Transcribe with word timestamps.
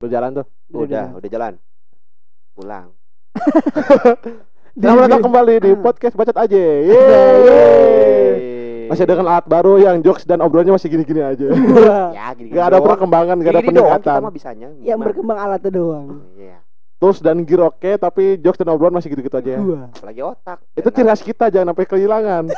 Udah 0.00 0.16
jalan 0.16 0.30
tuh. 0.32 0.46
Udah, 0.72 1.12
udah 1.12 1.28
jalan. 1.28 1.52
Pulang. 2.56 2.88
Selamat 4.80 5.12
datang 5.12 5.28
kembali 5.28 5.54
di 5.60 5.76
podcast 5.76 6.16
Bacot 6.16 6.40
aja. 6.40 6.56
Yeay. 6.88 8.88
Masih 8.88 9.04
dengan 9.04 9.28
alat 9.28 9.44
baru 9.44 9.76
yang 9.76 10.00
jokes 10.00 10.24
dan 10.24 10.40
obrolannya 10.40 10.72
masih 10.72 10.88
gini-gini 10.88 11.20
aja. 11.20 11.52
Ya, 12.16 12.32
gini 12.32 12.48
Gak 12.48 12.72
ada 12.72 12.80
perkembangan, 12.80 13.44
gak 13.44 13.52
ada 13.52 13.60
doang 13.60 13.68
peningkatan. 13.76 14.20
Bisanya. 14.32 14.68
yang 14.80 14.96
Gimana? 14.96 15.04
berkembang 15.04 15.36
alatnya 15.36 15.68
doang. 15.68 16.06
Iya. 16.32 16.64
Terus 16.96 17.20
dan 17.20 17.44
gear 17.44 17.68
oke, 17.68 17.90
tapi 18.00 18.40
jokes 18.40 18.56
dan 18.56 18.72
obrolan 18.72 18.96
masih 18.96 19.12
gitu-gitu 19.12 19.36
aja. 19.36 19.52
ya. 19.52 19.60
Apalagi 20.00 20.20
otak. 20.24 20.64
Itu 20.80 20.88
ciri 20.96 21.12
khas 21.12 21.20
kita, 21.20 21.52
jangan 21.52 21.76
sampai 21.76 21.84
kehilangan. 21.84 22.44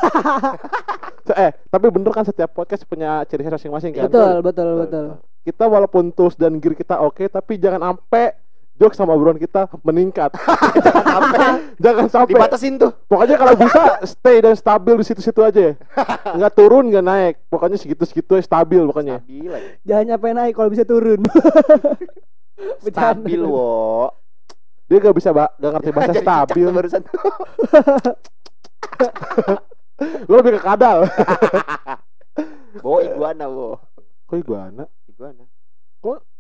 Eh, 1.33 1.55
tapi 1.71 1.87
bener 1.89 2.11
kan 2.11 2.27
setiap 2.27 2.51
podcast 2.51 2.83
punya 2.85 3.23
ciri 3.31 3.47
khas 3.47 3.57
masing-masing 3.57 3.95
kan? 3.95 4.11
Betul, 4.11 4.43
betul, 4.43 4.71
betul. 4.85 5.07
Kita 5.43 5.67
walaupun 5.67 6.15
tools 6.15 6.39
dan 6.39 6.63
gear 6.63 6.73
kita 6.73 7.03
oke, 7.03 7.27
tapi 7.27 7.59
jangan 7.59 7.83
sampai 7.95 8.39
jokes 8.73 8.99
sama 8.99 9.15
obrolan 9.15 9.39
kita 9.39 9.67
meningkat. 9.83 10.33
Jangan 10.83 11.07
sampai 11.07 11.47
jangan 11.79 12.07
sampai. 12.09 12.35
dibatasin 12.35 12.75
tuh. 12.79 12.91
Pokoknya 13.07 13.37
kalau 13.39 13.55
bisa 13.55 13.83
stay 14.03 14.43
dan 14.43 14.57
stabil 14.57 14.95
di 14.99 15.05
situ-situ 15.05 15.39
aja. 15.39 15.77
Nggak 16.39 16.53
turun, 16.57 16.91
nggak 16.91 17.05
naik. 17.05 17.35
Pokoknya 17.47 17.79
segitu-segitu 17.79 18.35
aja 18.35 18.43
stabil 18.43 18.83
pokoknya. 18.83 19.23
Stabil 19.23 19.51
aja. 19.53 19.71
Jangan 19.87 20.05
nyampe 20.09 20.27
naik 20.33 20.53
kalau 20.57 20.71
bisa 20.73 20.83
turun. 20.83 21.21
Stabil, 22.87 23.43
wo. 23.43 24.11
Dia 24.87 24.99
nggak 24.99 25.17
bisa 25.19 25.31
ba- 25.31 25.53
nggak 25.59 25.73
ngerti 25.79 25.91
bahasa 25.91 26.15
stabil. 26.17 26.67
barusan. 26.71 27.03
Lo 30.27 30.35
lebih 30.43 30.59
ke 30.59 30.63
kadal. 30.63 31.07
Bawa 32.83 32.99
iguana, 33.05 33.45
wo. 33.47 33.79
Kok 34.27 34.39
iguana? 34.39 34.85
Iguana. 35.13 35.45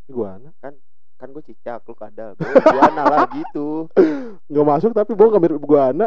Iguana? 0.09 0.49
Kan 1.21 1.29
gue 1.31 1.45
cicak, 1.45 1.87
lu 1.87 1.95
kadal. 1.95 2.35
Bawa 2.35 2.53
iguana 2.57 3.03
lah 3.13 3.21
gitu. 3.31 3.87
Nggak 4.49 4.67
masuk 4.67 4.91
tapi 4.91 5.13
bohong 5.15 5.31
nggak 5.31 5.43
mirip 5.45 5.59
iguana. 5.61 6.07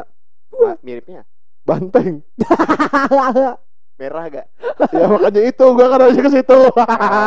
Ma- 0.51 0.79
Miripnya 0.81 1.21
Banteng. 1.63 2.21
merah 3.95 4.27
gak? 4.27 4.47
ya 4.91 5.07
makanya 5.07 5.41
itu 5.47 5.65
gua 5.71 5.87
kan 5.87 6.03
harusnya 6.03 6.27
ke 6.27 6.33
situ. 6.35 6.59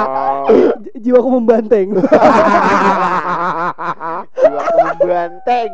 J- 0.85 0.97
Jiwaku 1.01 1.29
membanteng. 1.33 1.97
Jiwa 4.37 4.63
membanteng. 4.77 5.71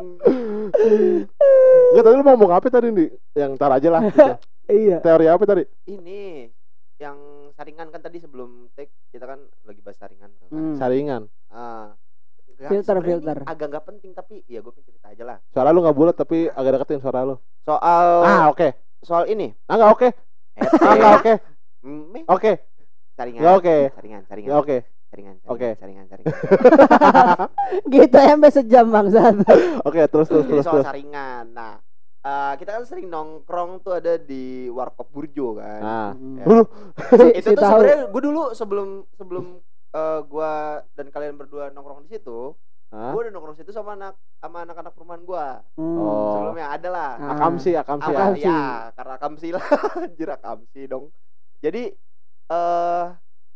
Nggak 1.91 2.05
tadi 2.05 2.15
lu 2.15 2.23
mau 2.23 2.39
ngomong 2.39 2.53
apa 2.55 2.67
tadi 2.71 2.95
nih? 2.95 3.11
Yang 3.35 3.53
tar 3.59 3.75
aja 3.75 3.89
lah. 3.91 4.03
gitu. 4.07 4.33
iya. 4.71 4.97
Teori 5.03 5.27
apa 5.27 5.43
tadi? 5.43 5.67
Ini 5.91 6.47
yang 7.03 7.44
saringan 7.55 7.87
kan 7.89 8.01
tadi 8.01 8.19
sebelum 8.19 8.69
take 8.73 8.91
kita 9.09 9.25
kan 9.25 9.39
lagi 9.63 9.81
bahas 9.81 9.97
saringan 9.97 10.31
kan. 10.33 10.49
Hmm. 10.49 10.75
Saringan. 10.75 11.23
Nggak- 11.49 12.71
Filter, 12.71 12.97
filter. 13.01 13.37
Agak 13.45 13.67
nggak 13.69 13.85
penting 13.85 14.11
tapi 14.13 14.43
ya 14.45 14.59
gue 14.59 14.71
cerita 14.77 15.09
aja 15.09 15.25
lah. 15.25 15.39
Suara 15.49 15.71
lu 15.71 15.81
nggak 15.81 15.93
bulat 15.93 16.15
tapi 16.15 16.47
agak 16.49 16.71
deketin 16.77 16.99
suara 16.99 17.23
lu. 17.25 17.35
Soal 17.61 18.07
Ah 18.23 18.47
oke. 18.47 18.69
soal 19.01 19.27
ini. 19.27 19.51
Ah 19.65 19.75
nggak 19.75 19.91
oke. 19.93 20.09
Eh, 20.55 20.63
Ah 20.81 20.95
nggak 20.95 21.15
oke. 21.17 21.33
Meh. 21.85 22.25
Oke. 22.27 22.53
saringan. 23.13 23.41
Nggak 23.41 23.55
oke. 23.57 23.77
Saringan, 23.93 24.23
saringan. 24.25 24.49
Nggak 24.49 24.61
oke. 24.61 24.79
Saringan, 25.05 25.37
saringan, 25.37 25.55
Oke. 25.55 25.69
saringan, 25.77 26.07
saringan. 26.09 26.35
Gitu 27.93 28.19
sampai 28.19 28.51
sejam 28.51 28.87
bangsat. 28.89 29.35
Oke 29.85 30.01
terus 30.05 30.27
terus 30.27 30.43
Jadi 30.43 30.51
terus 30.53 30.65
soal 30.65 30.75
terus. 30.77 30.87
saringan. 30.87 31.45
Nah, 31.51 31.79
eh, 32.25 32.53
kita 32.57 32.71
kan 32.81 32.85
sering 32.89 33.07
nongkrong 33.13 33.85
tuh 33.85 34.01
ada 34.01 34.17
di 34.17 34.67
Warkop 34.73 35.13
Burjo 35.13 35.61
kan. 35.61 35.81
Nah. 35.81 36.11
Ya. 36.41 36.45
Itu 37.39 37.53
si 37.53 37.57
tuh 37.57 37.63
sebenarnya 37.63 38.09
gue 38.09 38.23
dulu 38.25 38.43
sebelum 38.57 38.89
sebelum 39.15 39.45
eh, 39.93 40.21
gua 40.27 40.83
dan 40.97 41.13
kalian 41.13 41.37
berdua 41.37 41.69
nongkrong 41.71 42.09
di 42.09 42.17
situ, 42.17 42.57
Hah? 42.91 43.13
gue 43.13 43.21
udah 43.29 43.33
nongkrong 43.33 43.55
di 43.55 43.61
situ 43.63 43.73
sama 43.77 43.95
anak 43.95 44.17
sama 44.41 44.65
anak-anak 44.65 44.93
perumahan 44.97 45.23
gua. 45.23 45.47
Hmm. 45.77 45.99
Oh. 46.01 46.33
Sebelumnya 46.41 46.67
ada 46.73 46.89
lah. 46.89 47.11
Ah. 47.21 47.31
Akamsi, 47.37 47.71
akamsi. 47.77 48.09
Awal 48.09 48.21
Akamsi. 48.35 48.49
ya, 48.49 48.63
karena 48.97 49.13
akamsi 49.21 49.49
lah, 49.53 49.65
anjir 50.05 50.29
akamsi 50.33 50.81
dong. 50.89 51.05
Jadi 51.61 51.93
eh 52.45 53.07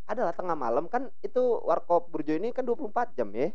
adalah 0.08 0.32
tengah 0.32 0.56
malam 0.56 0.88
kan 0.88 1.12
itu 1.20 1.60
Warkop 1.68 2.08
Burjo 2.08 2.32
ini 2.32 2.48
kan 2.56 2.64
24 2.64 3.12
jam 3.12 3.28
ya. 3.36 3.52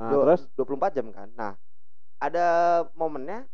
Nah, 0.00 0.08
Dua- 0.08 0.24
terus 0.24 0.48
24 0.56 0.96
jam 0.96 1.06
kan. 1.12 1.28
Nah, 1.36 1.52
ada 2.16 2.46
momennya 2.96 3.44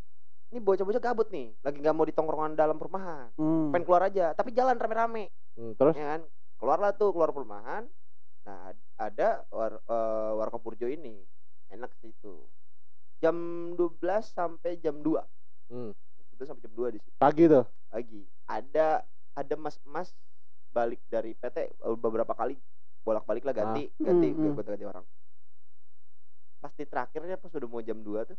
ini 0.48 0.58
bocah-bocah 0.58 1.02
gabut 1.02 1.28
nih, 1.28 1.52
lagi 1.60 1.76
nggak 1.78 1.92
mau 1.92 2.08
di 2.08 2.14
tongkrongan 2.16 2.56
dalam 2.56 2.80
perumahan. 2.80 3.28
Hmm. 3.36 3.68
Pengen 3.68 3.84
keluar 3.84 4.02
aja, 4.08 4.32
tapi 4.32 4.56
jalan 4.56 4.80
rame-rame, 4.80 5.28
hmm, 5.60 5.76
terus 5.76 5.92
ya 5.92 6.16
kan? 6.16 6.22
Keluarlah 6.56 6.90
tuh 6.96 7.12
keluar 7.12 7.30
perumahan. 7.30 7.84
Nah, 8.42 8.72
ada 8.96 9.44
war, 9.52 9.76
eh, 9.76 10.30
Warkop 10.34 10.64
Burjo 10.64 10.88
ini. 10.88 11.20
Enak 11.68 11.92
sih 12.00 12.10
itu. 12.10 12.48
Jam 13.20 13.36
12 13.76 14.24
sampai 14.24 14.80
jam 14.80 15.04
2. 15.04 15.20
hmm, 15.68 15.92
12 16.34 16.48
sampai 16.48 16.62
jam 16.64 16.72
2 16.72 16.96
di 16.96 16.98
situ 16.98 17.14
pagi 17.20 17.44
tuh. 17.44 17.68
pagi. 17.88 18.24
Ada 18.48 19.04
ada 19.36 19.54
mas-mas 19.54 20.16
balik 20.72 20.98
dari 21.06 21.36
PT 21.36 21.56
eh, 21.60 21.96
beberapa 21.98 22.32
kali 22.32 22.56
bolak-balik 23.04 23.44
lah 23.44 23.52
ganti 23.52 23.92
ganti 23.96 24.28
Hmm, 24.32 24.48
hmm. 24.48 24.56
ganti, 24.56 24.70
ganti 24.72 24.86
orang. 24.88 25.04
Pasti 26.58 26.82
terakhirnya 26.82 27.36
pas 27.36 27.52
udah 27.52 27.68
mau 27.68 27.78
jam 27.78 28.00
2 28.00 28.24
tuh 28.24 28.38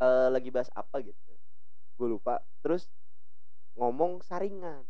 eh 0.00 0.28
lagi 0.28 0.48
bahas 0.48 0.72
apa 0.72 1.00
gitu. 1.00 1.32
Gue 1.94 2.08
lupa. 2.10 2.40
Terus 2.60 2.88
ngomong 3.74 4.20
saringan. 4.20 4.84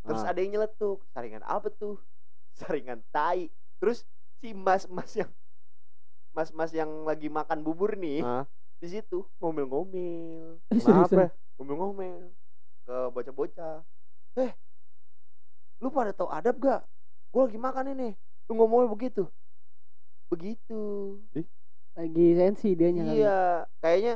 Terus 0.00 0.22
Ah. 0.22 0.32
ada 0.32 0.38
yang 0.38 0.52
nyeletuk, 0.54 1.04
saringan 1.08 1.42
apa 1.42 1.68
tuh? 1.70 2.00
Saringan 2.58 3.04
tai. 3.08 3.52
Terus 3.78 4.02
si 4.38 4.50
mas-mas 4.50 5.14
yang 5.14 5.30
mas-mas 6.30 6.70
yang 6.70 6.88
lagi 7.02 7.26
makan 7.26 7.60
bubur 7.60 7.94
nih 7.94 8.22
Ah, 8.22 8.46
di 8.78 8.86
situ 8.88 9.26
ngomel-ngomel 9.38 10.62
kenapa? 10.70 11.34
ngomel-ngomel 11.54 12.30
ke 12.82 12.96
bocah-bocah 13.10 13.82
eh 14.36 14.54
lu 15.78 15.90
pada 15.90 16.10
tahu 16.10 16.30
adab 16.30 16.54
gak 16.56 16.86
gue 17.28 17.42
lagi 17.42 17.58
makan 17.58 17.90
ini 17.92 18.14
lu 18.46 18.54
ngomongnya 18.54 18.86
begitu 18.88 19.26
begitu 20.28 21.18
Lagi 21.92 22.26
sensi 22.32 22.78
dia 22.78 22.94
nyala. 22.94 23.10
iya 23.10 23.38
kayaknya 23.82 24.14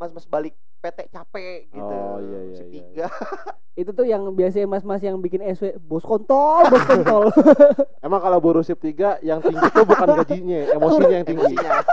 mas-mas 0.00 0.24
balik 0.24 0.56
PT 0.80 1.12
capek 1.12 1.68
gitu 1.68 1.84
Oh, 1.84 2.16
iya, 2.18 2.40
iya, 2.40 2.56
iya, 2.56 2.64
tiga 2.66 3.06
Itu 3.80 3.92
tuh 3.92 4.04
yang 4.04 4.24
biasanya 4.32 4.64
mas-mas 4.66 5.00
yang 5.00 5.20
bikin 5.20 5.44
SW 5.46 5.76
bos 5.78 6.02
kontol, 6.02 6.64
bos 6.68 6.84
kontol. 6.84 7.28
Emang 8.04 8.20
kalau 8.20 8.36
buruh 8.36 8.60
sip 8.60 8.76
3 8.76 9.20
yang 9.20 9.40
tinggi 9.40 9.62
tuh 9.70 9.84
bukan 9.84 10.08
gajinya, 10.16 10.68
emosinya 10.74 11.16
yang 11.20 11.28
tinggi. 11.28 11.54
emosinya 11.54 11.72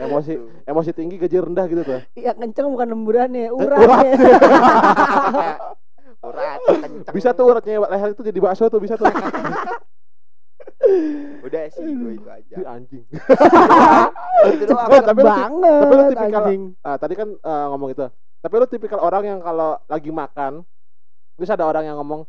Emosi 0.00 0.32
emosi 0.64 0.90
tinggi 0.96 1.20
gaji 1.20 1.36
rendah 1.36 1.66
gitu 1.68 1.82
tuh. 1.84 2.00
yang 2.16 2.32
kenceng 2.32 2.72
bukan 2.72 2.88
lemburannya, 2.88 3.52
urat. 3.52 3.76
uratnya. 3.76 4.16
urat 6.24 6.58
kenceng 6.64 7.12
Bisa 7.12 7.36
tuh 7.36 7.44
uratnya 7.46 7.84
leher 7.84 8.10
itu 8.10 8.22
jadi 8.24 8.38
bakso 8.40 8.66
tuh 8.66 8.80
bisa 8.80 8.96
tuh. 8.96 9.06
Udah 11.40 11.62
sih 11.68 11.84
gue 11.84 12.12
itu 12.14 12.28
aja 12.28 12.54
Ih, 12.54 12.66
anjing. 12.66 13.04
itu 14.52 14.64
doang 14.66 14.88
Eh, 14.88 15.00
tapi 15.00 15.18
lu 15.18 15.28
banget 15.28 15.80
tapi 15.80 15.92
lu 15.92 16.04
tipikal- 16.08 16.44
anjing. 16.44 16.62
Ah, 16.80 16.96
tadi 16.96 17.14
kan 17.14 17.28
eh, 17.32 17.66
ngomong 17.68 17.88
itu. 17.90 18.06
Tapi 18.38 18.54
lu 18.54 18.66
tipikal 18.66 18.98
orang 18.98 19.24
yang 19.26 19.38
kalau 19.40 19.76
lagi 19.84 20.10
makan 20.10 20.52
terus 21.34 21.48
ada 21.48 21.64
orang 21.64 21.84
yang 21.84 21.96
ngomong 21.96 22.24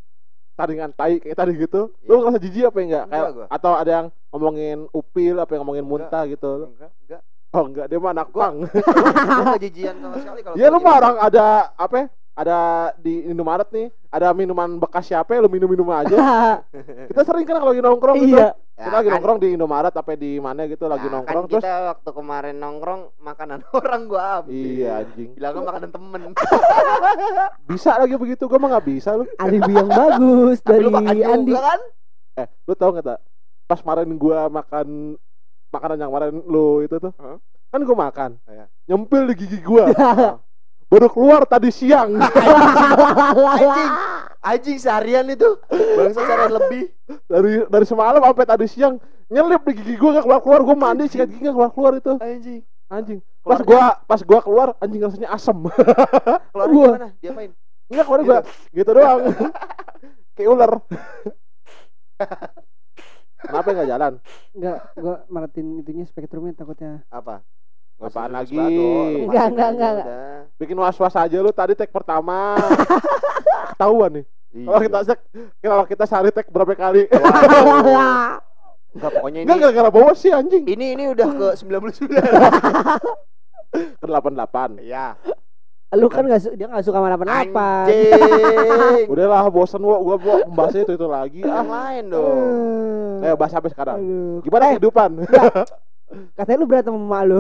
saringan 0.54 0.92
tai 0.92 1.18
kayak 1.18 1.36
tadi 1.36 1.56
gitu. 1.56 1.92
Lu 2.02 2.12
Iya. 2.12 2.20
ngerasa 2.22 2.40
jijik 2.40 2.64
apa 2.66 2.78
enggak? 2.78 3.06
Enggak 3.06 3.20
Kayak 3.20 3.32
gua. 3.34 3.46
atau 3.50 3.72
ada 3.74 3.92
yang 3.92 4.08
ngomongin 4.30 4.78
upil 4.90 5.36
apa 5.36 5.52
yang 5.52 5.62
ngomongin 5.62 5.84
Enggak. 5.84 6.00
muntah 6.02 6.24
gitu. 6.26 6.52
enggak 6.70 6.92
enggak 7.02 7.22
Oh 7.52 7.68
enggak, 7.68 7.86
dia 7.86 7.98
mah 7.98 8.12
anak 8.12 8.28
Gua- 8.30 8.42
pang. 8.42 8.56
gue 8.64 9.44
gak 9.46 9.62
jijian 9.62 9.96
sama 9.98 10.16
sekali 10.16 10.40
kalau 10.40 10.56
Iya 10.56 10.68
gua 10.68 10.74
lu 10.74 10.80
mah 10.80 10.94
orang 10.98 11.16
ada 11.20 11.46
apa 11.74 11.96
ya? 11.98 12.06
Ada 12.32 12.58
di 12.96 13.28
Indomaret 13.28 13.68
nih, 13.70 13.92
ada 14.08 14.32
minuman 14.32 14.80
bekas 14.80 15.04
siapa 15.04 15.36
ya, 15.36 15.44
lu 15.44 15.52
minum-minum 15.52 15.84
aja. 15.92 16.16
Kita 17.12 17.22
sering 17.22 17.44
kan 17.44 17.60
kalau 17.60 17.76
lagi 17.76 17.84
nongkrong 17.84 18.18
gitu. 18.18 18.34
iya. 18.34 18.56
Ya, 18.72 18.88
Kita 18.88 18.96
lagi 18.96 19.08
kan. 19.08 19.14
nongkrong 19.14 19.38
di 19.38 19.48
Indomaret 19.52 19.92
apa 19.92 20.12
di 20.16 20.32
mana 20.40 20.64
gitu 20.64 20.88
lagi 20.88 21.06
Nah, 21.06 21.20
nongkrong 21.20 21.46
kan 21.46 21.52
terus 21.52 21.64
kita 21.64 21.76
waktu 21.92 22.10
kemarin 22.16 22.56
nongkrong 22.56 23.02
makanan 23.20 23.60
orang 23.78 24.02
gua 24.08 24.24
habis. 24.40 24.56
Iya 24.56 25.04
anjing. 25.04 25.30
Bilangnya 25.36 25.62
makanan 25.62 25.90
temen. 25.92 26.22
Bisa 27.70 27.92
lagi 27.96 28.16
begitu, 28.16 28.44
gua 28.48 28.58
mah 28.58 28.70
nggak 28.72 28.88
bisa 28.88 29.10
lu. 29.14 29.28
Alibi 29.36 29.72
yang 29.72 29.90
bagus 29.92 30.58
dari 30.62 30.82
lu 30.82 30.90
makan 30.90 31.12
Andi. 31.14 31.52
juga 31.52 31.62
kan? 31.68 31.80
Eh, 32.38 32.48
lu 32.64 32.74
tau 32.74 32.90
gak 32.92 33.06
tak? 33.06 33.20
Pas 33.68 33.80
kemarin 33.80 34.08
gua 34.16 34.48
makan 34.48 35.20
makanan 35.70 35.98
yang 36.00 36.10
kemarin 36.10 36.34
lu 36.42 36.80
itu 36.80 36.96
tuh. 36.96 37.12
Hah? 37.18 37.38
Kan 37.70 37.84
gua 37.84 37.98
makan. 38.02 38.40
Iya. 38.46 38.66
Nyempil 38.88 39.24
di 39.28 39.36
gigi 39.36 39.60
gua. 39.60 39.92
Baru 40.92 41.08
keluar 41.08 41.48
tadi 41.48 41.72
siang. 41.72 42.20
Anjing. 43.56 43.92
Anjing 44.44 44.78
seharian 44.78 45.24
itu. 45.26 45.56
Bangsa 45.72 46.20
seharian 46.20 46.52
lebih. 46.54 46.84
dari 47.28 47.64
dari 47.66 47.86
semalam 47.86 48.20
sampai 48.20 48.44
tadi 48.46 48.68
siang 48.68 48.96
nyelip 49.28 49.64
di 49.64 49.74
gigi 49.74 49.96
gua 49.96 50.20
gak 50.20 50.24
keluar 50.24 50.40
keluar 50.40 50.62
gua 50.64 50.76
mandi 50.78 51.08
sikat 51.08 51.28
gigi 51.28 51.44
gak 51.44 51.56
keluar 51.56 51.72
keluar 51.72 51.94
itu 51.96 52.14
Anjing. 52.20 52.60
anjing 52.88 53.20
pas 53.42 53.60
gua 53.60 53.96
pas 54.02 54.20
gua 54.20 54.40
keluar 54.40 54.68
anjing 54.80 55.00
rasanya 55.00 55.32
asem 55.32 55.56
Keluar 56.52 56.68
Gua. 56.76 56.88
gimana? 56.88 57.10
Diapain? 57.20 57.52
enggak 57.88 58.06
kemarin 58.08 58.24
gua 58.24 58.40
gitu 58.70 58.92
doang 58.92 59.20
kayak 60.36 60.50
ular 60.52 60.72
Kenapa 63.42 63.68
nggak 63.74 63.90
jalan? 63.90 64.14
Enggak, 64.54 64.78
gua 64.96 65.16
maratin 65.28 65.68
itunya 65.82 66.06
spektrumnya 66.06 66.54
takutnya. 66.54 67.02
Apa? 67.10 67.42
Apaan 68.02 68.32
lagi? 68.32 68.58
Enggak, 68.58 69.46
enggak, 69.52 69.70
aja 69.70 69.72
enggak. 69.72 69.94
Bikin 70.58 70.74
was-was 70.76 71.14
aja 71.14 71.38
lu 71.38 71.52
tadi 71.52 71.74
tag 71.74 71.90
pertama. 71.90 72.58
Ketahuan 73.72 74.22
nih. 74.22 74.26
Kalau 74.52 74.76
Iya. 74.76 74.84
kita 74.84 75.00
cek, 75.08 75.20
kalau 75.64 75.86
kita 75.86 76.04
sehari 76.04 76.30
tag 76.30 76.44
berapa 76.46 76.74
kali? 76.74 77.08
Waduh. 77.08 78.42
Enggak 78.92 79.12
pokoknya 79.14 79.40
ini 79.40 79.48
Enggak 79.48 79.58
gara-gara 79.64 79.90
bawa 79.90 80.12
sih 80.12 80.28
anjing. 80.30 80.66
ini 80.66 80.94
ini 80.94 81.04
udah 81.08 81.28
ke 81.30 81.48
99. 81.62 82.12
Ke 83.72 84.06
88. 84.06 84.84
Iya. 84.84 85.16
Lu 85.92 86.08
kan 86.08 86.24
enggak 86.24 86.44
dia 86.52 86.68
enggak 86.68 86.84
suka 86.84 87.00
mana-mana. 87.00 87.32
Anjing. 87.40 89.08
Udahlah 89.08 89.48
bosen 89.48 89.80
gua 89.80 89.96
gua 89.98 90.16
gua 90.18 90.36
membahas 90.44 90.76
itu 90.76 90.92
itu 90.92 91.08
lagi. 91.08 91.40
Yang 91.40 91.56
Ah, 91.56 91.64
lain 91.64 92.04
dong. 92.08 93.24
eh 93.24 93.34
bahas 93.34 93.54
apa 93.54 93.68
sekarang? 93.68 93.98
Aduh. 93.98 94.40
Gimana 94.42 94.64
Eh, 94.66 94.70
kehidupan? 94.76 95.10
Katanya 96.36 96.58
lu 96.60 96.68
berantem 96.68 96.94
sama 96.94 97.06
emak 97.08 97.22
lu. 97.28 97.40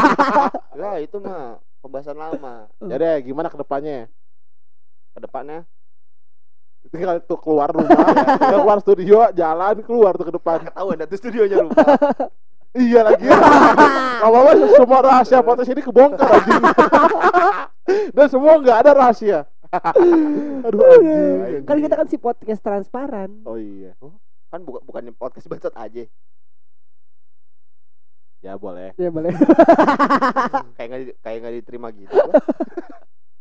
Lah 0.80 0.96
itu 1.02 1.16
mah 1.18 1.58
pembahasan 1.80 2.16
lama. 2.16 2.70
ya 2.86 2.96
deh, 2.96 3.16
gimana 3.24 3.48
ke 3.50 3.58
depannya? 3.58 4.06
Ke 5.16 5.20
depannya 5.22 5.66
Tinggal 6.88 7.20
tuh 7.28 7.36
keluar 7.36 7.68
rumah, 7.68 7.92
tinggal 8.40 8.64
keluar 8.64 8.78
studio, 8.80 9.28
jalan 9.36 9.84
keluar 9.84 10.16
tuh 10.16 10.26
ke 10.26 10.34
depan. 10.34 10.64
ketahuan 10.64 10.96
tuh 11.04 11.18
studionya 11.18 11.58
lupa. 11.60 11.84
Iya 12.70 13.02
lagi. 13.02 13.26
Kalau 14.22 14.46
apa 14.46 14.52
semua 14.78 15.00
rahasia 15.02 15.42
podcast 15.42 15.74
ini 15.74 15.82
kebongkar 15.82 16.30
anjing. 16.30 16.62
Dan 18.14 18.26
semua 18.30 18.62
nggak 18.62 18.78
ada 18.86 18.90
rahasia. 18.94 19.42
Aduh 20.62 20.78
anjing. 20.78 21.66
Kan 21.66 21.82
kita 21.82 21.98
kan 21.98 22.06
si 22.06 22.14
podcast 22.14 22.62
transparan. 22.62 23.42
Oh 23.42 23.58
iya. 23.58 23.90
kan 24.54 24.62
bukan 24.62 24.86
bukan 24.86 25.02
podcast 25.18 25.50
bacot 25.50 25.74
aja. 25.74 26.06
Ya 28.40 28.56
boleh. 28.56 28.96
Ya 28.96 29.12
boleh. 29.12 29.32
Kayak 30.76 30.88
nggak 30.88 31.00
di- 31.04 31.16
kayak 31.20 31.36
nggak 31.40 31.54
diterima 31.60 31.88
gitu. 31.92 32.16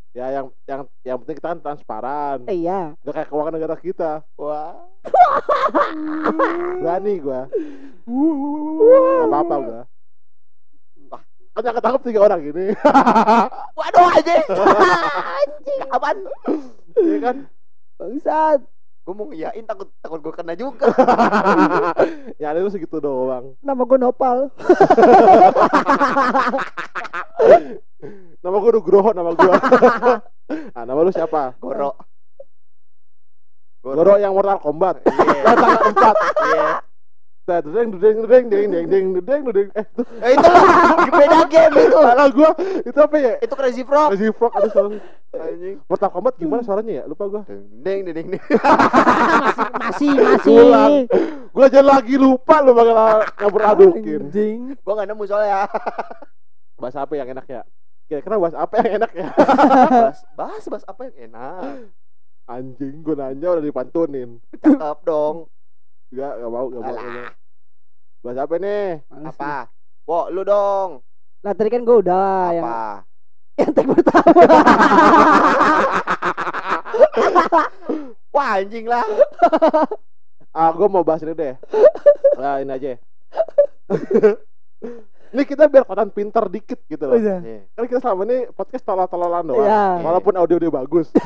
Ya 0.09 0.25
yang 0.33 0.49
yang 0.65 0.81
yang 1.05 1.17
penting 1.21 1.37
kita 1.37 1.53
kan 1.53 1.61
transparan. 1.61 2.41
Eh, 2.49 2.65
iya. 2.65 2.97
Udah 3.05 3.13
kayak 3.13 3.29
keuangan 3.29 3.53
negara 3.53 3.77
kita. 3.77 4.25
Wah. 4.41 4.73
Berani 6.81 7.13
gua. 7.21 7.45
Gak 7.45 9.27
apa-apa 9.29 9.55
gua. 9.61 9.81
Wah. 11.13 11.21
Kan 11.53 11.61
yang 11.61 11.77
ketangkep 11.77 12.01
tiga 12.09 12.19
orang 12.25 12.41
gini. 12.41 12.65
Waduh 13.77 14.09
aja. 14.17 14.33
Anjing. 15.37 15.81
Apaan? 15.93 16.17
Iya 16.97 17.17
kan? 17.21 17.35
Bangsat. 18.01 18.59
Gue 19.09 19.17
mau 19.17 19.25
ngiyain 19.25 19.65
takut 19.65 19.89
takut 20.05 20.21
gue 20.21 20.33
kena 20.37 20.53
juga. 20.53 20.85
ya 22.41 22.53
ada 22.53 22.61
lu 22.61 22.69
segitu 22.69 23.01
doang. 23.01 23.57
Nama 23.65 23.81
gue 23.81 23.97
Nopal. 23.97 24.53
Nama 28.45 28.55
gua 28.61 28.71
Nugroho 28.71 29.09
nama 29.17 29.33
gua. 29.33 29.57
ah, 30.77 30.83
nama 30.85 30.99
lu 31.01 31.09
siapa? 31.09 31.57
Goro. 31.57 31.97
Goro 33.81 34.13
yang 34.21 34.37
Mortal 34.37 34.61
Kombat. 34.61 35.01
Iya. 35.09 35.41
Datang 35.57 35.89
empat. 35.89 36.15
Iya. 36.45 36.69
Deng 37.49 37.89
deng 37.97 37.97
deng 37.97 38.17
deng 38.29 38.45
deng 38.45 38.69
deng 38.69 38.85
deng 38.85 39.07
deng 39.25 39.43
deng. 39.49 39.69
Eh, 39.73 39.85
itu 40.37 40.49
Eh, 40.49 41.01
itu 41.01 41.11
beda 41.17 41.39
game 41.49 41.73
itu. 41.81 41.97
salah 42.05 42.27
gua. 42.29 42.51
Itu 42.85 42.99
apa 43.01 43.15
ya? 43.17 43.33
Itu 43.41 43.53
Crazy 43.57 43.81
Frog. 43.81 44.13
Crazy 44.13 44.29
Frog 44.29 44.53
ada 44.53 44.69
suara. 44.69 44.89
Anjing. 45.29 45.77
Mortal 45.85 46.09
Kombat 46.09 46.33
gimana 46.37 46.61
suaranya 46.61 46.93
ya? 47.01 47.03
Lupa 47.09 47.25
gua. 47.25 47.41
Deng 47.81 48.05
deng 48.05 48.13
deng. 48.13 48.27
Masih, 49.81 50.13
masih. 50.13 50.53
Ulang. 50.53 50.93
Gua 51.49 51.65
aja 51.65 51.81
lagi 51.81 52.15
lupa 52.21 52.61
lu 52.61 52.77
bakal 52.77 53.25
ngabur 53.41 53.61
adukin. 53.65 54.21
Anjing. 54.29 54.59
Gue 54.77 54.93
nggak 54.93 55.07
nemu 55.09 55.23
soalnya. 55.25 55.65
Bahas 56.77 56.95
apa 56.95 57.13
yang 57.17 57.33
enak 57.33 57.45
ya? 57.49 57.61
Kira-kira 58.05 58.41
bahas 58.41 58.55
apa 58.57 58.73
yang 58.81 58.89
enak 59.01 59.11
ya? 59.13 59.27
bahas, 59.35 60.19
bahas 60.33 60.63
bahas 60.69 60.85
apa 60.85 61.01
yang 61.09 61.15
enak. 61.29 61.93
Anjing, 62.49 63.05
gua 63.05 63.15
nanya 63.29 63.57
udah 63.57 63.63
dipantunin. 63.65 64.41
Cakep 64.61 64.99
dong. 65.05 65.45
Enggak, 66.09 66.33
enggak 66.41 66.51
mau, 66.51 66.65
enggak 66.69 66.81
mau. 66.81 66.97
Bahas 68.19 68.37
apa 68.41 68.55
nih? 68.59 68.99
Males. 69.07 69.27
Apa? 69.31 69.71
Wo, 70.09 70.19
lu 70.33 70.41
dong. 70.41 71.05
Lah 71.45 71.53
tadi 71.55 71.69
kan 71.71 71.85
gue 71.85 71.97
udah 72.03 72.51
yang 72.51 72.67
Apa? 72.67 73.07
yang 73.59 73.71
tag 73.75 73.87
pertama. 73.87 74.31
Wah 78.35 78.59
anjing 78.59 78.85
lah. 78.87 79.03
Ah, 80.49 80.73
gua 80.73 80.89
mau 80.89 81.05
bahas 81.05 81.21
ini 81.21 81.37
deh. 81.37 81.53
Nah, 82.39 82.63
ini 82.63 82.71
aja. 82.71 82.95
ini 85.35 85.43
kita 85.45 85.69
biar 85.69 85.85
kelihatan 85.85 86.09
pinter 86.09 86.49
dikit 86.49 86.79
gitu 86.87 87.03
loh. 87.05 87.19
Udah. 87.19 87.43
Iya. 87.43 87.67
Kan 87.75 87.85
kita 87.85 87.99
selama 88.01 88.23
ini 88.25 88.47
podcast 88.55 88.83
tolol-tololan 88.87 89.45
doang. 89.45 89.67
Iya. 89.67 90.01
Walaupun 90.01 90.33
audio 90.39 90.57
dia 90.57 90.71
bagus. 90.71 91.11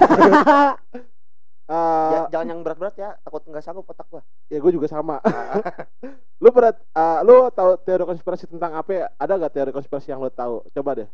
Eh, 1.63 2.11
Ja- 2.11 2.27
jangan 2.27 2.47
yang 2.51 2.59
berat-berat 2.59 2.95
ya, 2.95 3.15
takut 3.23 3.39
nggak 3.47 3.63
sanggup 3.63 3.87
otak 3.87 4.03
gua. 4.11 4.19
ya 4.51 4.59
gue 4.59 4.71
juga 4.71 4.91
sama. 4.91 5.23
lu 6.43 6.51
berat, 6.51 6.75
eh, 6.75 7.19
lu 7.23 7.47
tahu 7.49 7.79
teori 7.79 8.03
konspirasi 8.03 8.51
tentang 8.51 8.75
apa? 8.75 8.91
ya? 8.91 9.05
Ada 9.15 9.39
gak 9.39 9.53
teori 9.55 9.71
konspirasi 9.71 10.11
yang 10.11 10.19
lu 10.19 10.27
tahu? 10.27 10.59
Coba 10.75 10.99
deh. 10.99 11.07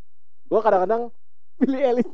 Gue 0.49 0.59
kadang-kadang 0.59 1.13
Billy 1.55 1.79
Ellis. 1.79 2.09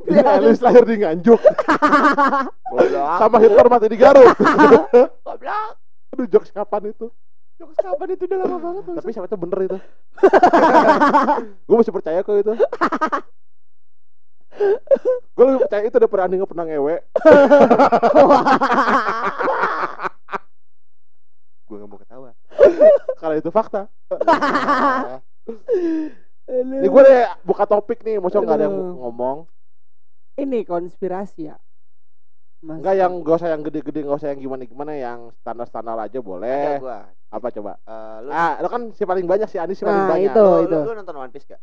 Billy 0.00 0.24
Ellis 0.24 0.64
lahir 0.64 0.88
di 0.88 0.96
Nganjuk 0.96 1.36
sama 3.20 3.36
Hitler 3.36 3.68
mati 3.68 3.92
di 3.92 3.98
Garut. 4.00 4.32
Goblok. 5.28 5.76
Aduh 6.16 6.26
jokes 6.26 6.48
kapan 6.50 6.96
itu? 6.96 7.12
Jokes 7.60 7.76
kapan 7.76 8.16
itu 8.16 8.24
udah 8.24 8.38
lama 8.40 8.56
banget. 8.56 8.82
Tapi 8.96 9.10
siapa 9.12 9.28
itu 9.28 9.36
bener 9.36 9.58
itu? 9.68 9.78
gue 11.68 11.76
masih 11.76 11.92
percaya 11.92 12.24
kok 12.24 12.32
itu. 12.32 12.52
Gue 15.36 15.44
lebih 15.46 15.60
percaya 15.64 15.82
itu 15.86 15.96
Andi 15.96 16.34
nggak 16.36 16.50
pernah 16.50 16.66
ngewe. 16.66 16.96
Gue 21.70 21.76
nggak 21.78 21.90
mau 21.90 21.98
ketawa. 22.02 22.30
Kalau 23.14 23.34
itu 23.38 23.50
fakta. 23.54 23.86
Ini 26.50 26.82
gue 26.82 27.02
deh 27.06 27.22
buka 27.46 27.62
topik 27.62 28.02
nih, 28.02 28.18
maksudnya 28.18 28.42
nggak 28.42 28.58
ada 28.58 28.66
yang 28.66 28.78
ngomong. 28.98 29.46
Ini 30.34 30.66
konspirasi 30.66 31.46
ya. 31.46 31.56
Mas- 32.60 32.76
Enggak 32.76 32.92
yang 32.92 33.12
gak 33.24 33.36
usah 33.40 33.50
yang 33.56 33.62
gede-gede, 33.64 34.04
gak 34.04 34.20
usah 34.20 34.36
yang 34.36 34.40
gimana-gimana, 34.44 34.92
yang 34.92 35.32
standar-standar 35.40 35.96
aja 35.96 36.20
Ada 36.20 36.20
boleh. 36.20 36.76
gua. 36.76 37.08
Apa 37.32 37.48
coba? 37.56 37.72
Eh, 37.88 38.16
lu, 38.20 38.28
Ah, 38.28 38.60
lo 38.60 38.68
kan 38.68 38.92
si 38.92 39.08
paling 39.08 39.24
banyak 39.24 39.48
si 39.48 39.56
Andi 39.56 39.72
si 39.72 39.80
paling 39.80 40.04
Nah, 40.04 40.12
banyak. 40.12 40.34
itu. 40.36 40.44
lu, 40.68 40.68
lu, 40.68 40.78
lu 40.84 40.92
nonton 40.92 41.16
One 41.16 41.32
Piece 41.32 41.48
gak? 41.48 41.56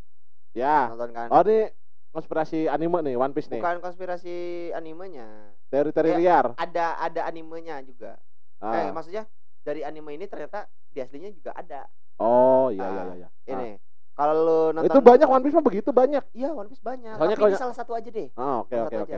Ya. 0.58 0.90
Nonton 0.90 1.14
kan? 1.14 1.30
Oh 1.30 1.46
ini 1.46 1.70
konspirasi 2.18 2.66
anime 2.66 2.98
nih, 3.04 3.14
One 3.14 3.30
Piece 3.30 3.46
nih. 3.48 3.62
Bukan 3.62 3.78
konspirasi 3.78 4.36
animenya. 4.74 5.54
Teori-teori 5.70 6.10
Ya. 6.10 6.18
liar. 6.18 6.46
Ada 6.58 6.98
ada 7.00 7.22
animenya 7.24 7.78
juga. 7.82 8.18
Ah. 8.58 8.74
Eh, 8.76 8.90
maksudnya 8.90 9.30
dari 9.62 9.86
anime 9.86 10.12
ini 10.12 10.26
ternyata 10.26 10.66
di 10.90 10.98
aslinya 10.98 11.30
juga 11.30 11.54
ada. 11.54 11.86
Oh 12.18 12.74
iya 12.74 12.82
iya 12.84 13.02
Ah, 13.04 13.06
iya. 13.06 13.16
iya. 13.16 13.30
Ini. 13.48 13.70
Kalau 14.12 14.34
lu 14.36 14.50
Ah. 14.50 14.68
nonton 14.74 14.90
Itu 14.90 15.00
banyak 15.00 15.28
One 15.28 15.44
Piece 15.46 15.54
mah 15.54 15.62
begitu 15.64 15.90
banyak. 15.92 16.24
Iya, 16.34 16.50
One 16.52 16.66
Piece 16.66 16.82
banyak. 16.82 17.14
Soalnya 17.14 17.30
Tapi 17.30 17.38
kalau- 17.40 17.54
ini 17.54 17.62
salah 17.62 17.78
satu 17.78 17.94
aja 17.94 18.10
deh. 18.10 18.28
Ah 18.34 18.66
oke 18.66 18.74
oke 18.76 18.96
oke. 19.00 19.18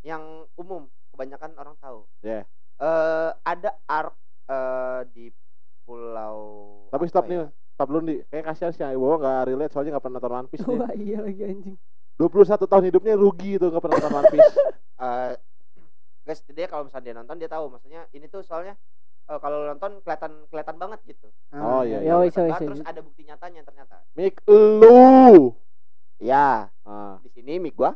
Yang 0.00 0.22
umum 0.54 0.82
kebanyakan 1.10 1.50
orang 1.56 1.74
tahu. 1.76 2.06
Yeah. 2.22 2.46
Eh, 2.78 3.30
ada 3.42 3.74
arc 3.84 4.14
eh, 4.46 5.00
di 5.10 5.26
pulau 5.82 6.38
Tapi 6.88 7.04
stop 7.06 7.26
ya? 7.26 7.30
nih, 7.32 7.38
stop 7.72 7.88
dulu 7.88 8.00
nih. 8.04 8.18
Kayak 8.28 8.44
kasihan 8.46 8.70
sih 8.70 8.84
Ibu 8.84 9.18
nggak 9.18 9.40
relate 9.44 9.72
soalnya 9.72 9.90
nggak 9.92 10.04
pernah 10.04 10.18
nonton 10.18 10.34
One 10.36 10.46
Piece 10.46 10.62
nih. 10.62 10.76
Wah, 10.76 10.92
iya 10.94 11.18
lagi 11.20 11.42
anjing. 11.42 11.76
21 12.16 12.32
tahun 12.64 12.84
hidupnya 12.84 13.14
rugi 13.14 13.56
itu 13.56 13.66
nggak 13.66 13.78
pernah 13.78 13.98
nonton 13.98 14.14
One 14.14 14.30
Piece. 14.30 14.54
Eh, 14.96 15.36
guys, 16.24 16.40
dia 16.48 16.64
kalau 16.64 16.88
misalnya 16.88 17.04
dia 17.04 17.14
nonton 17.14 17.36
dia 17.36 17.46
tahu 17.46 17.68
maksudnya 17.68 18.08
ini 18.10 18.24
tuh 18.26 18.40
soalnya 18.40 18.80
eh, 19.26 19.36
kalau 19.36 19.68
nonton 19.68 20.00
kelihatan 20.00 20.48
kelihatan 20.48 20.76
banget 20.76 21.04
gitu. 21.04 21.28
Oh, 21.52 21.84
iya, 21.84 22.00
Ya 22.00 22.00
iya. 22.00 22.14
wis 22.16 22.32
wis. 22.32 22.34
Kelihatan 22.34 22.48
banget, 22.48 22.60
wis. 22.62 22.68
terus 22.72 22.88
ada 22.88 23.00
bukti 23.04 23.22
nyatanya 23.22 23.60
ternyata. 23.60 23.96
Mik 24.14 24.40
lu. 24.48 25.52
Ya, 26.16 26.72
Ah. 26.82 27.20
di 27.20 27.28
sini 27.28 27.60
mic 27.60 27.76
gua. 27.76 27.92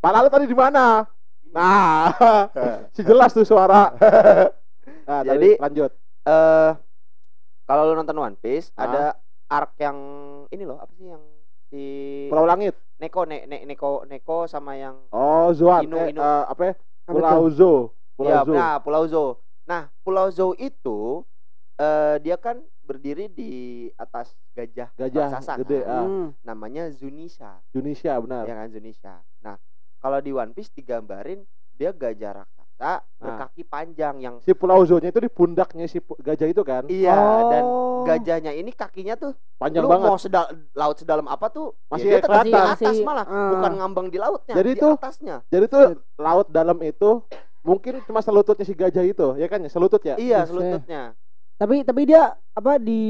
Pala 0.00 0.24
lu 0.24 0.32
tadi 0.32 0.48
di 0.48 0.56
mana? 0.56 1.04
Nah, 1.52 2.08
si 2.96 3.04
jelas 3.04 3.30
tuh 3.30 3.44
suara. 3.44 3.92
Nah, 5.04 5.20
Jadi- 5.20 5.58
tadi 5.58 5.60
lanjut. 5.60 5.92
Eh 6.22 6.70
kalau 7.66 7.82
lu 7.84 7.94
nonton 7.94 8.16
One 8.16 8.38
Piece 8.38 8.72
Ah. 8.72 8.86
ada 8.86 9.02
arc 9.46 9.76
yang 9.76 9.98
ini 10.48 10.64
loh, 10.64 10.78
apa 10.78 10.92
sih 10.94 11.04
yang 11.04 11.20
si 11.68 11.82
Pulau 12.32 12.48
Langit. 12.48 12.72
Neko 13.00 13.24
ne, 13.24 13.48
ne- 13.48 13.64
Neko 13.64 14.04
Neko 14.04 14.44
sama 14.44 14.76
yang 14.76 14.96
Oh, 15.08 15.48
Zuan. 15.56 15.88
Inu, 15.88 15.96
eh, 15.96 16.12
Inu. 16.12 16.20
eh, 16.20 16.44
apa 16.46 16.62
ya? 16.62 16.74
Pulau 17.08 17.48
Zo. 17.50 17.96
Pulau 18.14 18.30
ya, 18.30 18.44
Zo. 18.44 18.52
nah, 18.52 18.76
Pulau 18.78 19.04
Zo. 19.08 19.24
Nah, 19.64 19.88
Pulau 20.04 20.28
Zo 20.28 20.52
itu 20.54 21.24
eh 21.80 22.20
dia 22.20 22.36
kan 22.36 22.60
berdiri 22.84 23.30
di 23.30 23.50
atas 23.96 24.36
gajah, 24.52 24.92
Gajah 24.92 25.30
raksasa, 25.32 25.54
gede, 25.64 25.80
kan? 25.80 25.88
ah. 25.88 26.04
Hmm. 26.04 26.28
namanya 26.42 26.90
Zunisha, 26.92 27.62
Indonesia 27.72 28.18
benar. 28.20 28.44
ya 28.44 28.54
kan 28.54 28.68
Zunisha. 28.68 29.14
Nah, 29.40 29.56
kalau 29.96 30.18
di 30.20 30.34
One 30.34 30.52
Piece 30.52 30.68
digambarin 30.70 31.40
dia 31.72 31.94
gajah 31.94 32.44
raksasa 32.44 32.59
raksasa 32.80 33.04
berkaki 33.20 33.62
panjang 33.62 34.16
yang 34.18 34.34
Si 34.40 34.56
Pulau 34.56 34.80
Zonya 34.82 35.12
itu 35.12 35.20
di 35.20 35.28
pundaknya 35.28 35.84
si 35.84 36.00
gajah 36.00 36.48
itu 36.48 36.62
kan. 36.62 36.88
iya 36.88 37.12
dan 37.46 37.62
Oh. 37.62 38.02
gajahnya 38.02 38.56
ini 38.56 38.72
kakinya 38.72 39.12
tuh 39.14 39.36
Panjang 39.54 39.84
lu 39.84 39.92
banget. 39.92 40.08
mau 40.08 40.16
sedal 40.16 40.44
laut 40.72 40.96
sedalam 40.96 41.28
apa 41.28 41.52
tuh 41.52 41.76
Masih 41.86 42.08
ya 42.08 42.10
dia 42.10 42.20
tetap 42.22 42.40
di 42.40 42.50
atas 42.50 42.80
Masih- 42.80 43.04
malah 43.04 43.26
ah. 43.28 43.52
bukan 43.52 43.72
ngambang 43.76 44.06
di 44.08 44.16
lautnya 44.16 44.54
Jadi 44.56 44.70
di 44.72 44.80
tuh- 44.80 44.96
atasnya 44.96 45.36
Jadi 45.46 45.64
tuh 45.68 45.84
laut 46.16 46.48
dalam 46.48 46.80
itu 46.80 47.20
mungkin 47.60 48.00
cuma 48.02 48.24
selututnya 48.24 48.64
si 48.64 48.72
gajah 48.72 49.04
itu, 49.04 49.36
ya 49.36 49.44
kan 49.44 49.60
ya? 49.60 49.68
Selutut 49.68 50.00
ya? 50.00 50.16
iya 50.16 50.48
selututnya 50.48 51.12
Tapi 51.54 51.84
tapi 51.84 52.08
dia 52.08 52.32
apa 52.50 52.80
di 52.80 53.00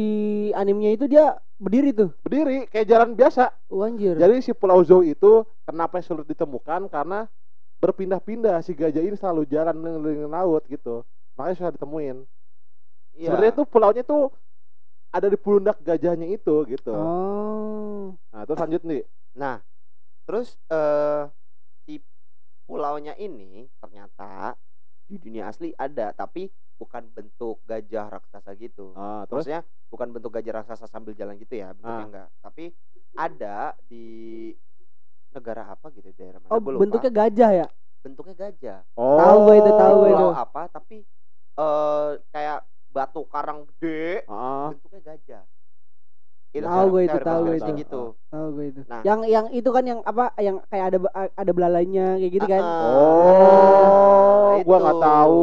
animenya 0.51 0.91
itu 0.91 1.07
dia 1.07 1.39
berdiri 1.55 1.95
tuh. 1.95 2.11
Berdiri 2.19 2.67
kayak 2.67 2.83
jalan 2.85 3.15
biasa. 3.15 3.55
Oh, 3.69 3.87
anjir. 3.87 4.19
Jadi 4.19 4.43
si 4.43 4.51
Pulau 4.51 4.83
Zou 4.83 5.07
itu 5.07 5.47
kenapa 5.63 6.03
sulit 6.03 6.27
ditemukan 6.27 6.91
karena 6.91 7.31
berpindah-pindah 7.81 8.61
si 8.61 8.73
gajah 8.73 9.01
ini 9.01 9.17
selalu 9.17 9.45
jalan 9.45 9.75
ngeliling 9.75 10.29
laut 10.29 10.63
gitu. 10.67 11.03
Makanya 11.35 11.57
susah 11.57 11.73
ditemuin. 11.73 12.17
iya 13.17 13.27
Sebenarnya 13.27 13.55
tuh 13.55 13.67
pulaunya 13.67 14.03
tuh 14.03 14.29
ada 15.11 15.27
di 15.27 15.35
pundak 15.35 15.81
gajahnya 15.81 16.29
itu 16.29 16.55
gitu. 16.69 16.93
Oh. 16.93 18.15
Nah, 18.31 18.43
terus 18.45 18.59
lanjut 18.59 18.83
nih. 18.85 19.03
nah 19.31 19.63
terus 20.27 20.59
eh 20.67 21.23
si 21.81 22.03
pulaunya 22.63 23.15
ini 23.15 23.67
ternyata 23.79 24.55
di 25.07 25.19
dunia 25.19 25.47
asli 25.47 25.71
ada 25.73 26.11
tapi 26.11 26.47
bukan 26.75 27.07
bentuk 27.11 27.63
gajah 27.63 28.11
raksasa 28.11 28.55
gitu 28.55 28.91
Ah, 28.95 29.23
terus 29.27 29.47
maksudnya 29.47 29.63
bukan 29.87 30.09
bentuk 30.11 30.31
gajah 30.31 30.63
raksasa 30.63 30.87
sambil 30.87 31.15
jalan 31.15 31.35
gitu 31.35 31.55
ya 31.55 31.71
bentuknya 31.73 31.95
Ah. 31.95 32.07
enggak 32.07 32.29
tapi 32.43 32.65
ada 33.13 33.57
di 33.87 34.07
negara 35.31 35.63
apa 35.67 35.87
gitu 35.91 36.11
daerah 36.13 36.39
mana 36.39 36.51
Oh, 36.51 36.59
gua 36.59 36.73
lupa. 36.75 36.83
bentuknya 36.85 37.11
gajah 37.13 37.51
ya? 37.55 37.67
bentuknya 38.01 38.35
gajah 38.35 38.79
oh. 38.97 39.19
Tahu 39.19 39.37
gua 39.43 39.55
itu, 39.55 39.71
tahu 39.73 39.95
gua 39.97 40.09
itu. 40.11 40.27
apa 40.35 40.63
tapi 40.69 40.97
eh 41.57 42.09
kayak 42.31 42.59
batu 42.91 43.23
karang 43.27 43.69
gede 43.69 44.25
Ah, 44.27 44.73
bentuknya 44.73 45.01
gajah 45.07 45.43
itu 46.51 46.67
Tahu 46.67 46.87
gua 46.91 47.01
itu, 47.01 47.15
tahu 47.15 47.43
konspirasi 47.47 47.63
itu. 47.63 47.79
gitu 47.79 48.03
Tahu 48.27 48.47
gue 48.51 48.65
itu. 48.67 48.81
Nah. 48.91 49.01
Yang 49.07 49.21
yang 49.29 49.47
itu 49.55 49.71
kan 49.71 49.85
yang 49.87 50.01
apa 50.03 50.35
yang 50.37 50.57
kayak 50.67 50.87
ada 50.91 50.99
ada 51.31 51.53
belalainya 51.55 52.19
kayak 52.19 52.33
gitu 52.35 52.47
kan. 52.49 52.63
Ah, 52.63 52.83
Oh, 52.83 54.51
Nah, 54.51 54.67
gua 54.67 54.77
itu. 54.77 54.83
nggak 54.83 54.99
tahu. 55.01 55.43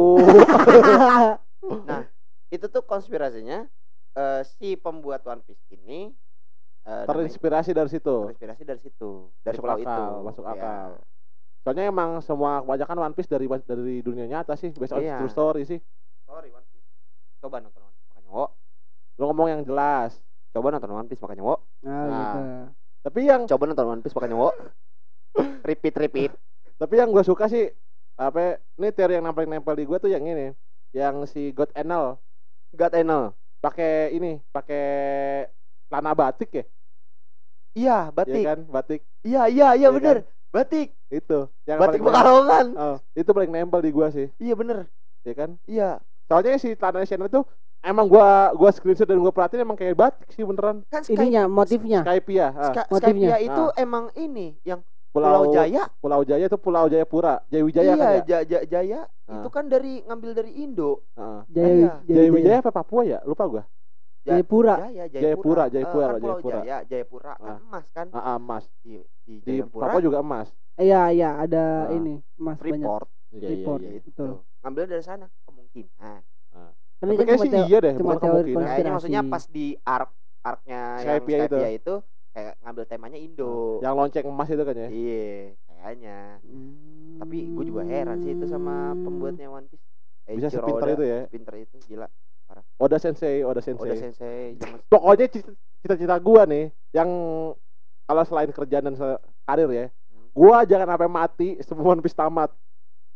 Nah, 1.84 2.02
itu 2.48 2.66
tuh 2.68 2.82
konspirasinya 2.82 3.64
eh, 4.14 4.40
si 4.44 4.76
pembuat 4.76 5.24
One 5.24 5.40
Piece 5.40 5.64
ini 5.70 6.12
eh, 6.88 7.04
Terinspirasi 7.04 7.70
dari 7.70 7.90
situ. 7.92 8.14
terinspirasi 8.24 8.62
dari 8.64 8.80
situ, 8.80 9.28
dari 9.38 9.54
Masuk 9.54 9.62
pulau 9.62 9.76
akal, 9.76 9.84
itu. 9.84 10.24
masuk 10.24 10.44
Ya. 10.44 10.52
akal. 10.54 10.88
Soalnya 11.60 11.84
emang 11.84 12.10
semua 12.24 12.64
kebanyakan 12.64 12.96
One 13.02 13.14
Piece 13.14 13.28
dari 13.28 13.44
dari 13.44 13.96
dunia 14.00 14.24
nyata 14.24 14.56
sih, 14.56 14.72
based 14.72 14.96
on 14.96 15.04
Iya. 15.04 15.20
true 15.20 15.28
story 15.28 15.62
sih. 15.62 15.78
Sorry 16.24 16.48
One 16.48 16.64
Piece. 16.66 16.88
Coba 17.38 17.60
nonton 17.60 17.82
One 17.82 17.92
Piece 17.92 18.08
makanya 18.08 18.30
wo. 18.30 18.46
Lu 19.14 19.24
ngomong 19.26 19.48
yang 19.50 19.62
jelas. 19.62 20.16
Coba 20.48 20.72
nonton 20.72 20.88
One 20.88 21.06
Piece 21.06 21.20
makanya 21.20 21.44
wo. 21.44 21.56
Nah, 21.80 21.92
Nah. 21.92 22.16
gitu. 22.16 22.38
Tapi 23.04 23.20
yang 23.22 23.44
Coba 23.44 23.64
nonton 23.66 23.86
One 23.86 24.00
Piece 24.00 24.16
makanya 24.16 24.36
wo. 24.38 24.50
repeat 25.68 25.94
repeat. 25.94 26.32
tapi 26.74 26.94
yang 26.94 27.10
gue 27.10 27.20
suka 27.20 27.46
sih 27.46 27.66
apa 28.14 28.54
ini 28.74 28.88
teori 28.88 29.18
yang 29.18 29.26
nempel-nempel 29.26 29.74
di 29.74 29.82
gue 29.82 29.98
tuh 29.98 30.06
yang 30.06 30.22
ini 30.22 30.54
yang 30.90 31.26
si 31.26 31.50
God 31.50 31.74
Enel 31.74 32.14
God 32.70 32.94
Enel. 32.94 33.34
pakai 33.58 34.14
ini 34.14 34.38
pakai 34.48 34.86
celana 35.84 36.14
batik 36.14 36.50
ya 36.52 36.64
Iya, 37.70 37.98
Iya 38.06 38.14
batik. 38.14 38.44
kan 38.44 38.58
batik 38.66 39.00
Iya, 39.20 39.42
iya, 39.46 39.68
iya 39.74 39.76
Iya 39.76 39.88
bener. 39.90 40.16
Batik. 40.48 40.96
itu 41.08 41.38
yang 41.64 41.78
Batik 41.78 42.00
Pekalongan. 42.00 42.66
oh, 42.74 42.96
itu 43.12 43.30
paling 43.30 43.48
nempel 43.48 43.80
di 43.80 43.90
gua 43.90 44.08
sih 44.08 44.28
Iya 44.36 44.52
bener. 44.52 44.88
ya 45.20 45.34
kan 45.34 45.50
Iya. 45.64 46.00
soalnya 46.24 46.56
si 46.56 46.72
celana 46.72 47.02
Channel 47.02 47.26
itu 47.26 47.40
emang 47.80 48.06
gua 48.06 48.52
gua 48.52 48.68
screenshot 48.68 49.04
dan 49.04 49.16
gua 49.16 49.28
perhatiin 49.28 49.62
emang 49.62 49.74
kayak 49.74 49.92
batik 49.94 50.28
sih 50.30 50.42
beneran 50.42 50.84
Kan 50.86 51.00
Sky, 51.02 51.14
Ininya 51.14 51.44
motifnya. 51.46 52.00
Skype 52.02 52.28
ya 52.30 52.48
ah, 52.50 52.64
Ska- 52.66 52.88
motifnya. 52.88 53.28
Skypia 53.30 53.38
itu 53.42 53.64
Ah. 53.66 53.76
emang 53.78 54.04
ini 54.14 54.56
yang 54.62 54.80
Pulau, 55.08 55.24
Pulau 55.42 55.44
Jaya. 55.50 55.84
Pulau 55.98 56.20
Jaya 56.22 56.44
itu 56.46 56.58
Pulau 56.58 56.84
Jayapura 56.86 57.40
iya, 57.42 57.64
Jayawijaya 57.64 57.92
kan 57.94 58.06
ya 58.06 58.20
Ja- 58.22 58.44
Ja- 58.44 58.66
Jaya 58.66 59.00
Ah. 59.24 59.40
itu 59.40 59.48
kan 59.48 59.64
dari 59.66 60.04
ngambil 60.04 60.30
dari 60.34 60.52
Indo. 60.54 61.00
Heeh. 61.14 61.40
Jaya, 61.50 61.64
Iya. 61.66 61.92
Jaya, 62.04 62.16
Jayawijaya 62.18 62.58
apa 62.60 62.70
Papua 62.70 63.02
ya 63.02 63.18
lupa 63.22 63.44
gua 63.44 63.62
Ja- 63.64 63.68
Jayapura. 64.28 64.74
Jaya, 64.78 65.04
Jayapura, 65.08 65.62
Eh, 65.62 65.70
Jayapura, 65.70 66.06
kan 66.06 66.20
Jayapura. 66.20 66.58
Jaya, 66.58 66.76
Jayapura 66.84 67.32
kan 67.34 67.48
Ah. 67.48 67.58
emas 67.60 67.84
kan 67.90 68.06
ah, 68.10 68.20
ah, 68.20 68.36
emas 68.36 68.64
di 68.78 68.92
di, 69.24 69.34
di 69.34 69.34
Jayapura. 69.58 69.82
Papua 69.86 70.00
juga 70.00 70.18
emas 70.20 70.48
Iya, 70.76 71.02
iya, 71.10 71.30
ada 71.36 71.64
Ah. 71.84 71.92
ini 71.92 72.14
emas 72.36 72.56
banyak. 72.56 72.78
Freeport 72.78 73.06
iya 73.28 73.38
iya 73.38 73.48
Freeport. 73.48 73.80
iya 73.80 73.90
gitu. 73.96 74.06
Betul. 74.06 74.30
Ngambil 74.60 74.84
dari 74.86 75.02
sana 75.02 75.26
kemungkinan. 75.42 76.20
Kan 76.50 76.70
tapi 77.00 77.14
itu 77.14 77.22
kayak 77.22 77.30
cuma 77.32 77.44
sih 77.44 77.50
iya 77.64 77.78
deh 77.78 77.92
cuma 77.94 78.06
bukan 78.10 78.18
kemungkinan 78.20 78.54
konspirasi. 78.54 78.74
Kayaknya 78.74 78.92
maksudnya 78.92 79.22
pas 79.24 79.44
di 79.48 79.66
arc 79.80 80.10
arcnya 80.40 80.80
yang 80.80 80.98
Skypia 81.00 81.36
itu. 81.38 81.46
Skypia 81.48 81.70
itu 81.72 81.94
kayak 82.28 82.54
ngambil 82.60 82.84
temanya 82.84 83.18
Indo. 83.18 83.52
yang 83.78 83.94
lonceng 83.94 84.24
emas 84.24 84.48
itu 84.48 84.62
kan 84.62 84.74
ya 84.76 84.88
Iya, 84.88 85.30
kayaknya. 85.64 86.18
Hmm. 86.40 87.18
Tapi 87.18 87.38
gue 87.50 87.64
juga 87.64 87.82
heran 87.84 88.18
sih 88.20 88.32
itu 88.32 88.46
sama 88.46 88.74
pembuatnya 88.94 89.46
One 89.48 89.66
Piece. 89.66 89.82
bisa 90.28 90.46
Eiichiro 90.46 90.60
sepinter 90.60 90.88
itu 90.92 91.04
ya 91.04 91.20
Sepinter 91.24 91.54
itu 91.56 91.76
gila. 91.86 92.06
Oda 92.78 92.96
Sensei 92.96 93.42
Oda 93.42 93.58
Sensei 93.58 93.84
Oda 93.84 93.96
Sensei 93.96 94.56
zaman 94.56 94.78
pokoknya 94.86 95.26
cita- 95.28 95.54
cita-cita 95.78 96.16
gua 96.16 96.42
nih 96.44 96.68
yang 96.90 97.08
kalau 98.04 98.22
selain 98.24 98.48
kerjaan 98.48 98.86
dan 98.86 98.94
karir 99.44 99.68
ya 99.68 99.86
gua 100.30 100.62
jangan 100.62 100.88
sampai 100.88 101.08
mati 101.08 101.48
sebelum 101.60 101.86
One 101.92 102.00
Piece 102.00 102.14
tamat 102.14 102.50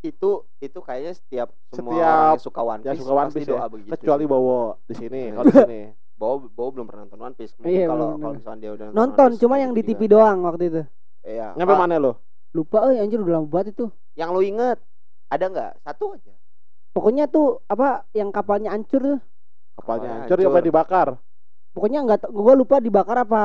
itu 0.01 0.31
itu 0.59 0.79
kayaknya 0.79 1.13
setiap 1.13 1.49
semua 1.69 1.95
Setiap 1.95 2.03
orang 2.03 2.27
yang 2.29 2.43
suka 2.43 2.61
One 2.61 2.71
yang 2.77 2.93
Piece 2.93 3.01
suka 3.01 3.13
One 3.13 3.23
pasti 3.23 3.37
Piece 3.37 3.47
ya, 3.47 3.53
doa 3.53 3.65
begitu 3.67 3.89
kecuali. 3.89 4.23
Bowo 4.27 4.59
di 4.83 4.93
sini 4.93 5.19
Iya. 5.21 5.31
kalau 5.31 5.43
di 5.43 5.53
sini 5.55 5.79
Bowo 6.19 6.35
Bowo 6.45 6.69
belum 6.69 6.85
pernah 6.85 7.01
nonton 7.03 7.19
One 7.21 7.33
Piece. 7.33 7.53
Mungkin 7.57 7.71
Iya, 7.73 7.85
kalau 7.87 8.07
kalau 8.13 8.33
misalnya 8.35 8.59
dia 8.59 8.71
udah 8.71 8.85
nonton 8.85 8.99
Nonton, 8.99 9.29
cuma 9.39 9.53
kayak 9.53 9.63
yang 9.63 9.71
di 9.71 9.81
gitu 9.81 9.89
TV 9.89 10.01
juga. 10.01 10.11
doang 10.13 10.37
waktu 10.43 10.63
itu. 10.67 10.81
Iya. 11.23 11.47
nyampe 11.55 11.73
mana 11.73 11.95
lo 11.97 12.11
Lupa, 12.51 12.77
eh 12.85 12.99
anjir 12.99 13.17
udah 13.17 13.33
lama 13.33 13.47
banget 13.47 13.73
itu. 13.73 13.85
Yang 14.13 14.29
lu 14.29 14.41
inget 14.43 14.77
ada 15.25 15.45
nggak? 15.47 15.71
Satu 15.81 16.13
aja. 16.13 16.33
Pokoknya 16.93 17.25
tuh 17.25 17.59
apa 17.65 18.05
yang 18.13 18.29
kapalnya 18.29 18.69
hancur 18.69 19.01
tuh. 19.01 19.19
kapalnya 19.73 20.09
hancur 20.15 20.37
ya 20.37 20.47
apa 20.47 20.61
dibakar 20.61 21.07
Pokoknya 21.73 21.99
enggak 21.99 22.29
gua 22.29 22.53
lupa 22.53 22.77
dibakar 22.77 23.17
apa 23.19 23.43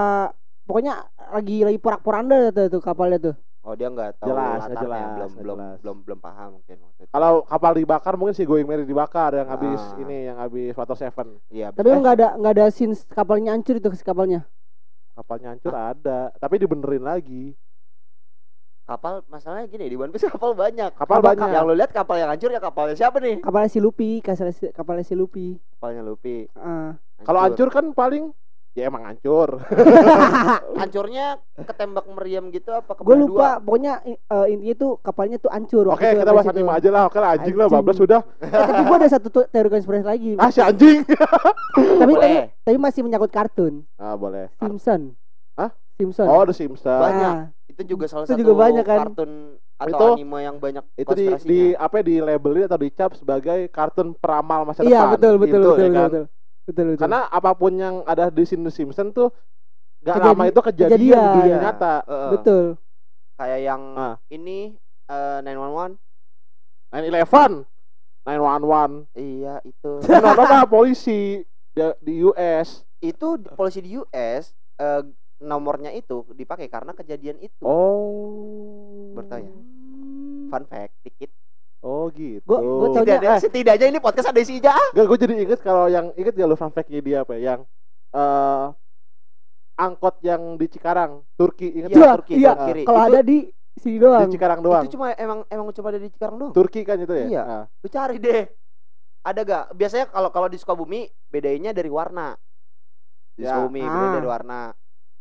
pokoknya 0.69 1.01
lagi 1.33 1.65
lagi 1.65 1.81
porak-poranda 1.81 2.53
tuh, 2.53 2.69
tuh 2.69 2.83
kapalnya 2.85 3.19
tuh. 3.19 3.37
Oh 3.65 3.73
dia 3.73 3.89
nggak 3.89 4.21
tahu 4.21 4.29
Jelas, 4.29 4.61
latarnya, 4.63 4.77
jelas, 4.77 5.09
belum 5.09 5.33
belum 5.35 5.57
jelas. 5.59 5.79
belum 5.81 5.97
belum 6.05 6.19
paham 6.19 6.49
mungkin 6.57 6.77
waktu 6.79 7.01
itu. 7.03 7.11
kalau 7.11 7.33
kapal 7.43 7.73
dibakar 7.73 8.15
mungkin 8.17 8.33
si 8.33 8.45
Going 8.45 8.65
Merry 8.65 8.85
dibakar 8.85 9.33
yang 9.35 9.45
habis 9.47 9.81
Ah. 9.83 9.97
ini 9.99 10.17
yang 10.25 10.37
habis 10.37 10.73
Water 10.73 10.93
Seven 10.95 11.29
Iya. 11.49 11.73
Tapi 11.73 11.89
Eh. 11.89 11.97
enggak 11.97 12.15
ada 12.17 12.29
enggak 12.37 12.53
ada 12.55 12.67
scenes 12.69 13.05
kapalnya 13.07 13.53
hancur 13.53 13.77
itu 13.77 13.89
si 13.93 14.05
kapalnya. 14.05 14.45
kapalnya 15.15 15.49
hancur 15.51 15.73
ada 15.73 16.31
tapi 16.37 16.55
dibenerin 16.59 17.03
lagi 17.03 17.57
kapal 18.89 19.21
masalahnya 19.29 19.69
gini 19.69 19.85
di 19.85 19.95
One 19.95 20.09
Piece 20.09 20.25
kapal 20.33 20.57
banyak. 20.57 20.91
kapal 20.93 21.21
Kapal- 21.21 21.37
banyak 21.37 21.49
Yang 21.51 21.65
lu 21.67 21.75
lihat 21.77 21.93
kapal 21.93 22.17
yang 22.17 22.31
hancur 22.31 22.49
ya 22.49 22.59
kapalnya 22.59 22.97
siapa 22.97 23.21
nih? 23.21 23.37
Kapalnya 23.39 23.69
si 23.69 23.79
Luffy, 23.79 24.19
kapalnya 24.19 24.51
si, 24.51 24.65
kapalnya 24.71 25.05
si 25.05 25.13
Luffy. 25.13 25.61
Kapalnya 25.77 26.01
Luffy. 26.03 26.49
Ah. 26.55 26.97
kalau 27.21 27.41
hancur 27.41 27.69
kan 27.69 27.93
paling 27.93 28.33
ya 28.73 28.87
emang 28.87 29.03
hancur 29.05 29.59
hancurnya 30.79 31.35
ketembak 31.59 32.07
meriam 32.09 32.47
gitu 32.49 32.71
apa 32.71 32.95
gue 32.95 33.17
lupa 33.19 33.59
pokoknya 33.59 34.05
i- 34.05 34.15
eh, 34.17 34.47
intinya 34.49 34.75
tuh 34.77 34.91
kapalnya 34.99 35.37
tuh 35.37 35.51
hancur 35.51 35.83
oke 35.89 35.99
itu 35.99 36.15
kita 36.17 36.31
bahas 36.31 36.47
anime 36.47 36.71
aja 36.71 36.89
lah 36.89 37.03
oke 37.05 37.19
lah 37.19 37.35
anjing 37.35 37.55
lah 37.55 37.67
bablas 37.67 37.97
sudah 37.97 38.23
Eh, 38.39 38.47
tapi 38.47 38.83
gue 38.85 38.97
ada 38.97 39.09
satu 39.09 39.27
tuh 39.29 39.45
teori 39.47 39.67
konspirasi 39.69 40.07
lagi 40.07 40.31
ah 40.37 40.47
si 40.49 40.61
anjing 40.61 41.03
tapi, 41.03 41.87
tapi 42.01 42.13
Boleh. 42.15 42.55
tapi 42.61 42.77
masih 42.79 43.01
menyangkut 43.03 43.31
kartun 43.31 43.83
ah 43.97 44.15
boleh 44.15 44.47
Simpson 44.57 45.19
Hah? 45.55 45.75
Simpson 45.93 46.27
oh 46.29 46.43
The 46.45 46.55
Simpsons 46.55 47.03
Banyak. 47.03 47.35
Ah, 47.35 47.51
itu 47.79 47.95
juga 47.95 48.11
salah 48.11 48.27
Itu 48.27 48.35
satu 48.35 48.43
juga 48.43 48.53
banyak 48.59 48.83
kan? 48.83 48.99
kartun 49.07 49.31
atau 49.79 49.87
Itu- 49.87 50.15
anime 50.19 50.39
yang 50.43 50.57
banyak 50.59 50.85
itu 50.93 51.13
di, 51.15 51.27
di 51.47 51.61
apa 51.73 51.95
ya, 51.95 52.05
di 52.05 52.15
labelin 52.19 52.67
atau 52.67 52.75
dicap 52.77 53.15
sebagai 53.15 53.71
kartun 53.71 54.11
peramal 54.13 54.67
masa 54.67 54.83
iya 54.83 55.07
depan 55.07 55.15
betul 55.15 55.35
betul 55.39 55.47
Gitu, 55.55 55.71
betul 55.71 55.79
ya 55.79 55.79
betul, 55.79 55.95
kan? 55.95 56.03
betul 56.05 56.25
betul 56.67 56.85
betul 56.85 56.99
karena 56.99 57.21
apa 57.25 57.51
pun 57.55 57.73
yang 57.73 57.95
ada 58.03 58.25
di 58.29 58.43
sini 58.43 58.67
The 58.67 58.73
Simpsons 58.73 59.15
tuh 59.15 59.31
gak 60.01 60.15
Kejadi- 60.17 60.27
lama 60.29 60.45
itu 60.45 60.61
kejadian, 60.61 60.91
kejadian. 60.93 61.23
di 61.23 61.37
dunia 61.37 61.47
Iya. 61.49 61.59
nyata 61.61 61.95
Heeh. 62.03 62.31
betul 62.33 62.65
kayak 63.37 63.61
yang 63.63 63.83
Ah. 63.95 64.15
ini 64.29 64.59
eh 65.07 65.39
911 65.41 65.95
911 66.91 67.63
911 68.25 69.07
iya 69.15 69.55
itu 69.63 69.91
911 70.03 70.35
apa 70.35 70.67
polisi 70.67 71.47
di, 71.71 71.83
di 72.01 72.15
US 72.25 72.83
itu 72.99 73.29
polisi 73.55 73.79
di 73.79 73.95
US 73.95 74.45
eh, 74.77 75.03
nomornya 75.41 75.91
itu 75.91 76.27
dipakai 76.33 76.67
karena 76.67 76.91
kejadian 76.93 77.39
itu 77.39 77.63
oh 77.63 79.13
Bertanya. 79.13 79.55
fun 80.49 80.65
fact 80.65 80.95
dikit 81.03 81.31
oh 81.81 82.11
gitu 82.11 82.43
Gua- 82.43 82.59
gua 82.59 82.87
tau- 82.89 82.95
setidaknya, 82.99 83.31
eh. 83.31 83.41
setidaknya 83.41 83.87
ini 83.89 83.99
podcast 83.99 84.29
ada 84.29 84.41
isi 84.41 84.59
aja 84.59 84.75
Gak, 84.91 85.05
gue 85.05 85.19
jadi 85.21 85.35
inget 85.37 85.61
kalau 85.61 85.87
yang 85.87 86.11
inget 86.15 86.33
gak 86.33 86.45
lu 86.45 86.55
fun 86.55 86.69
fact-nya 86.69 86.99
dia 86.99 87.19
apa 87.23 87.35
ya? 87.35 87.55
Yang 87.55 87.61
eh 88.11 88.67
angkot 89.79 90.19
yang 90.21 90.43
di 90.55 90.67
Cikarang, 90.67 91.23
Turki 91.33 91.71
inget 91.73 91.89
Iya, 91.89 91.99
nggak? 92.01 92.15
Turki, 92.19 92.35
iya 92.35 92.53
Turki. 92.53 92.83
kalau 92.83 92.99
Itu- 93.01 93.09
ada 93.09 93.21
di 93.23 93.39
Sini 93.79 93.95
doang. 93.97 94.27
Di 94.27 94.35
Cikarang 94.35 94.59
doang. 94.59 94.83
Itu 94.83 94.99
cuma 94.99 95.15
emang 95.15 95.47
emang 95.47 95.71
cuma 95.71 95.87
ada 95.89 96.03
di 96.03 96.11
Cikarang 96.11 96.35
doang. 96.37 96.51
Turki 96.51 96.83
kan 96.83 96.99
itu 96.99 97.15
ya? 97.15 97.27
Iya. 97.29 97.43
Ah. 97.45 97.65
Lu 97.71 97.87
cari 97.89 98.19
deh. 98.19 98.43
Ada 99.23 99.41
gak? 99.41 99.65
Biasanya 99.73 100.07
kalau 100.09 100.31
kalau 100.31 100.49
di 100.49 100.59
Sukabumi 100.59 101.01
bedainnya 101.29 101.71
dari 101.71 101.87
warna. 101.87 102.35
Di 103.31 103.47
Ya. 103.47 103.55
Sukabumi 103.55 103.79
beda 103.81 103.95
Ah. 104.03 104.13
dari 104.13 104.27
warna. 104.27 104.61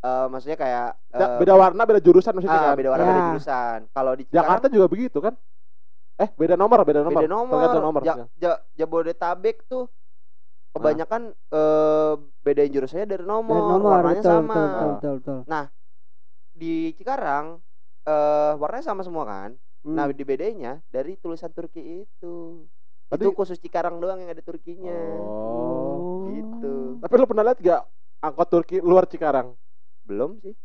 Eh 0.08 0.26
maksudnya 0.32 0.56
kayak 0.56 0.88
eh, 1.12 1.30
beda 1.42 1.54
warna, 1.54 1.82
beda 1.84 2.00
jurusan 2.00 2.32
maksudnya 2.32 2.56
ah, 2.56 2.66
kan. 2.72 2.76
beda 2.80 2.90
warna 2.96 3.04
beda 3.04 3.20
Ya. 3.20 3.28
jurusan. 3.34 3.80
Kalau 3.92 4.12
di 4.16 4.24
Cikarang 4.24 4.40
Jakarta 4.40 4.66
juga 4.72 4.86
begitu 4.88 5.18
kan? 5.20 5.34
Eh, 6.18 6.30
beda 6.34 6.56
nomor, 6.56 6.80
beda 6.82 7.02
nomor. 7.04 7.20
beda 7.20 7.30
nomor. 7.30 7.54
Tergantung 7.54 7.84
nomor. 7.84 8.02
Ja- 8.02 8.18
Ja- 8.40 8.62
Jabodetabek 8.74 9.68
tuh 9.68 9.92
kebanyakan 10.72 11.22
eh 11.34 12.14
bedain 12.42 12.72
jurusannya 12.72 13.06
dari 13.06 13.26
nomor, 13.26 13.58
Dari 13.58 13.72
nomor 13.74 13.90
warnanya 13.92 14.22
betul, 14.22 14.32
sama. 14.32 14.54
betul, 14.54 14.68
betul, 14.68 14.90
betul, 14.96 15.14
betul. 15.44 15.66
Di 16.54 16.74
Cikarang 16.96 17.46
eh 18.06 18.54
warnanya 18.56 18.86
sama 18.86 19.02
semua 19.04 19.26
kan. 19.26 19.52
Hmm. 19.84 19.94
Nah, 19.94 20.10
dibedainnya 20.10 20.82
dari 20.88 21.16
tulisan 21.18 21.52
Turki 21.52 22.06
itu. 22.06 22.66
Tadi- 23.08 23.24
Itu 23.24 23.32
khusus 23.32 23.56
Cikarang 23.58 24.00
doang 24.00 24.20
yang 24.20 24.32
ada 24.32 24.42
Turkinya. 24.42 24.96
Oh. 25.22 26.28
Gitu. 26.28 27.00
Tapi 27.00 27.14
lu 27.14 27.26
pernah 27.26 27.44
lihat 27.46 27.60
gak 27.60 27.82
angkot 28.20 28.48
Turki 28.50 28.78
luar 28.80 29.06
Cikarang? 29.06 29.54
Belum 30.08 30.40
sih. 30.40 30.56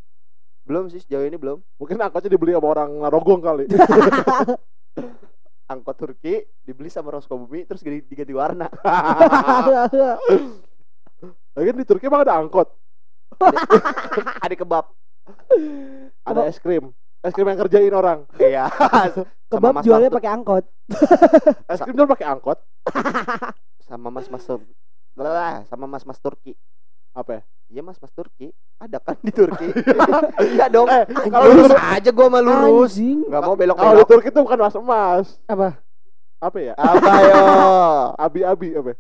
Belum 0.63 0.87
sih 0.87 1.03
sejauh 1.03 1.27
ini 1.27 1.35
belum. 1.35 1.59
Mungkin 1.83 1.99
angkotnya 1.99 2.31
dibeli 2.31 2.55
sama 2.55 2.71
orang 2.71 2.91
Narogong 3.03 3.43
kali. 3.43 3.67
Angkot 5.73 5.97
Turki 5.99 6.47
dibeli 6.63 6.87
sama 6.87 7.11
orang 7.11 7.27
Sukabumi 7.27 7.67
terus 7.67 7.83
diganti, 7.83 8.31
warna. 8.31 8.71
Lagi 11.53 11.71
di 11.75 11.85
Turki 11.85 12.09
emang 12.09 12.25
ada 12.25 12.41
angkot, 12.41 12.65
ada 14.41 14.55
kebab. 14.61 14.89
ada 16.25 16.49
es 16.49 16.57
krim. 16.57 16.97
Es 17.21 17.37
krim 17.37 17.45
yang 17.45 17.61
kerjain 17.61 17.93
orang. 17.93 18.25
Iya. 18.41 18.73
Kebab 19.53 19.81
Mas 19.81 19.85
jualnya 19.85 20.09
pakai 20.09 20.33
angkot. 20.33 20.65
Es 21.69 21.81
krim 21.85 21.97
jual 21.97 22.09
pakai 22.09 22.27
angkot. 22.27 22.59
sama 23.85 24.09
Mas-mas 24.09 24.45
Tur- 24.49 24.65
lah, 25.17 25.65
sama 25.69 25.85
Mas-mas 25.85 26.21
Turki. 26.21 26.57
Apa 27.13 27.31
ya? 27.33 27.43
Iya 27.69 27.81
Mas-mas 27.83 28.13
Turki. 28.13 28.53
Ada 28.77 28.99
kan 28.99 29.17
di 29.21 29.31
Turki? 29.31 29.69
Iya 30.53 30.67
dong. 30.69 30.89
Eh, 30.89 31.05
Kalau 31.07 31.29
kalau 31.31 31.45
lurus 31.49 31.71
lu- 31.71 31.79
aja 31.79 32.11
gua 32.11 32.27
mah 32.29 32.43
lurus. 32.43 32.93
Enggak 32.99 33.41
mau 33.41 33.49
Kalau 33.49 33.55
di 33.55 33.61
belok-belok. 33.63 34.07
Turki 34.09 34.29
itu 34.29 34.41
bukan 34.41 34.59
mas 34.59 34.75
emas. 34.75 35.27
Apa? 35.47 35.69
Apa 36.43 36.59
ya? 36.59 36.75
Apa 36.75 37.13
yo? 37.23 37.43
Abi-abi 38.27 38.69
apa? 38.75 38.89
ya? 38.93 38.97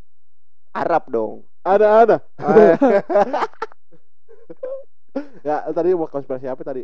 Arab 0.73 1.04
dong. 1.09 1.35
Ada 1.62 1.87
ada. 2.02 2.16
ya 5.42 5.69
tadi 5.69 5.92
mau 5.92 6.09
konspirasi 6.09 6.49
apa 6.49 6.62
tadi? 6.62 6.83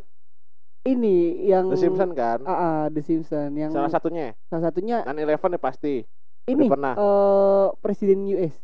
Ini 0.85 1.17
yang 1.47 1.69
The 1.69 1.77
Simpsons 1.77 2.13
kan? 2.15 2.41
Ah, 2.45 2.53
ah, 2.53 2.81
The 2.89 3.03
Simpsons 3.03 3.53
yang 3.53 3.73
Salah 3.73 3.91
satunya. 3.91 4.33
salah 4.49 4.63
satunya 4.65 5.05
Dan 5.05 5.19
Eleven 5.19 5.57
ya 5.57 5.61
pasti. 5.61 6.05
ini 6.49 6.65
pernah. 6.65 6.97
eh 6.97 7.67
presiden 7.79 8.25
US. 8.27 8.55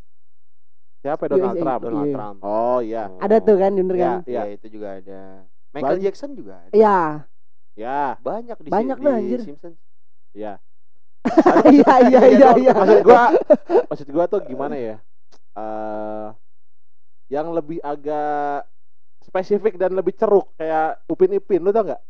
Siapa 1.05 1.23
ya? 1.23 1.31
Donald 1.31 1.53
USA. 1.53 1.61
Trump? 1.61 1.81
Donald 1.85 2.07
Iya. 2.09 2.15
Trump. 2.17 2.39
Oh 2.41 2.79
iya. 2.81 3.03
Ada 3.21 3.37
tuh 3.39 3.57
kan, 3.61 3.71
bener 3.71 3.95
Ya, 3.95 4.01
kan? 4.01 4.19
Iya, 4.25 4.33
iya. 4.41 4.43
itu 4.57 4.67
juga 4.73 4.89
ada. 4.97 5.21
Michael 5.71 5.85
Banyak. 5.93 6.05
Jackson 6.09 6.31
juga 6.33 6.53
ada. 6.57 6.73
Iya. 6.73 6.99
Ya, 7.75 8.01
Banyak 8.23 8.57
di 8.57 8.69
Banyak 8.71 8.97
di 8.97 9.05
dah, 9.05 9.15
anjir. 9.15 9.41
Simpsons. 9.45 9.77
ya. 10.33 10.57
Iya, 11.69 11.95
iya, 12.07 12.21
iya, 12.31 12.49
iya. 12.55 12.73
Maksud 12.73 13.01
gua 13.03 13.23
maksud 13.89 14.09
gua 14.09 14.25
tuh 14.25 14.41
gimana 14.45 14.77
ya? 14.77 14.97
Eh 15.55 16.29
yang 17.29 17.49
lebih 17.51 17.81
agak 17.81 18.69
spesifik 19.21 19.77
dan 19.77 19.93
lebih 19.93 20.13
ceruk 20.13 20.53
kayak 20.55 21.01
Upin 21.05 21.33
Ipin, 21.33 21.61
lu 21.61 21.73
tau 21.73 21.85
nggak? 21.85 22.03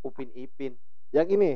Upin 0.00 0.28
Ipin. 0.34 0.72
Yang 1.10 1.28
ini, 1.32 1.52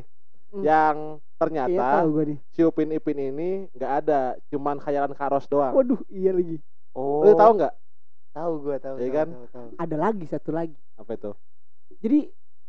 Hmm. 0.52 0.60
yang 0.62 0.96
Iya 1.16 1.31
ternyata 1.42 1.84
tahu 1.98 2.06
gua 2.14 2.24
nih. 2.30 2.38
si 2.54 2.60
Upin 2.62 2.90
Ipin 2.94 3.18
ini 3.18 3.50
nggak 3.74 3.92
ada, 4.04 4.20
cuman 4.48 4.78
khayalan 4.78 5.12
Karos 5.18 5.50
doang. 5.50 5.74
Waduh, 5.74 5.98
iya 6.06 6.30
lagi. 6.30 6.62
Oh. 6.94 7.26
Lu 7.26 7.34
tahu 7.34 7.58
nggak? 7.58 7.74
Tahu 8.32 8.52
gua, 8.62 8.76
tahu. 8.78 8.94
Iya 9.02 9.10
kan? 9.10 9.28
Tahu, 9.34 9.46
tahu. 9.50 9.68
Ada 9.76 9.96
lagi 9.98 10.24
satu 10.30 10.50
lagi. 10.54 10.78
Apa 10.96 11.10
itu? 11.18 11.30
Jadi 12.00 12.18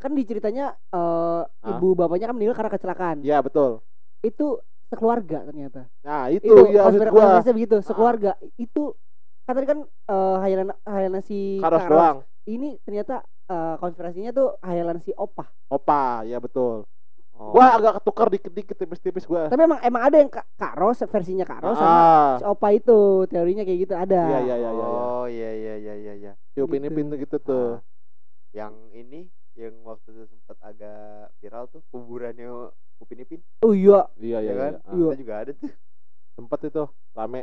kan 0.02 0.12
di 0.12 0.24
ceritanya 0.28 0.76
eh 0.76 1.42
ibu 1.70 1.96
bapaknya 1.96 2.28
kan 2.28 2.36
meninggal 2.36 2.58
karena 2.60 2.72
kecelakaan. 2.74 3.18
Ya 3.24 3.40
betul. 3.40 3.80
Itu 4.20 4.60
sekeluarga 4.92 5.48
ternyata. 5.48 5.88
Nah 6.04 6.28
itu, 6.34 6.44
Itu 6.44 6.74
ya 6.74 6.90
maksud 6.90 7.08
gua 7.14 7.40
begitu, 7.40 7.78
sekeluarga. 7.86 8.36
Itu 8.60 8.98
kan 9.48 9.54
tadi 9.56 9.68
kan 9.68 9.80
eh 9.88 10.38
hayalan 10.44 10.76
hayalan 10.84 11.22
si 11.24 11.62
Karos 11.64 11.84
Karos. 11.88 11.92
doang. 11.92 12.18
Ini 12.44 12.76
ternyata 12.84 13.24
eh, 13.48 13.76
konspirasinya 13.80 14.36
tuh 14.36 14.60
hayalan 14.60 15.00
si 15.00 15.16
Opah. 15.16 15.48
Opa, 15.72 16.28
ya 16.28 16.44
betul. 16.44 16.84
Oh. 17.34 17.50
Gua 17.50 17.66
agak 17.74 17.94
ketukar 17.98 18.28
dikit-dikit 18.30 18.78
tipis-tipis 18.78 19.26
gua. 19.26 19.50
Tapi 19.50 19.58
emang 19.60 19.82
emang 19.82 20.02
ada 20.06 20.18
yang 20.18 20.30
Ka- 20.30 20.46
Karos 20.54 21.02
versinya 21.04 21.44
Karos 21.44 21.74
sama 21.76 21.90
ah, 21.90 22.32
si 22.38 22.46
Opah 22.46 22.72
itu 22.72 23.00
teorinya 23.26 23.62
kayak 23.62 23.80
gitu 23.84 23.94
ada. 23.94 24.22
iya 24.30 24.40
iya 24.40 24.56
iya 24.56 24.70
iya. 24.70 24.70
iya. 24.72 24.86
Oh, 24.86 25.26
iya 25.26 25.50
iya 25.52 25.74
iya 25.76 25.94
iya 25.96 26.14
iya. 26.14 26.32
Si 26.50 26.62
Upin 26.62 26.82
Gitu. 26.82 26.94
Ipin 26.94 27.10
tuh 27.10 27.18
gitu 27.18 27.38
tuh. 27.40 27.68
Ah, 27.74 27.82
yang 28.54 28.74
ini 28.92 29.26
yang 29.54 29.74
waktu 29.82 30.10
itu 30.10 30.30
sempat 30.30 30.58
agak 30.62 31.34
viral 31.38 31.66
tuh 31.68 31.82
kuburannya 31.90 32.70
Upin 32.98 33.20
Ipin. 33.20 33.42
Oh 33.62 33.74
iya. 33.74 34.06
Iya 34.16 34.38
iya 34.40 34.48
ya 34.48 34.54
kan? 34.54 34.74
iya. 34.74 34.82
Ah, 34.84 34.94
Iya. 34.94 35.10
Itu 35.10 35.20
juga 35.20 35.34
ada 35.36 35.52
tuh. 35.52 35.70
Sempet 36.34 36.60
itu 36.64 36.84
rame. 37.12 37.42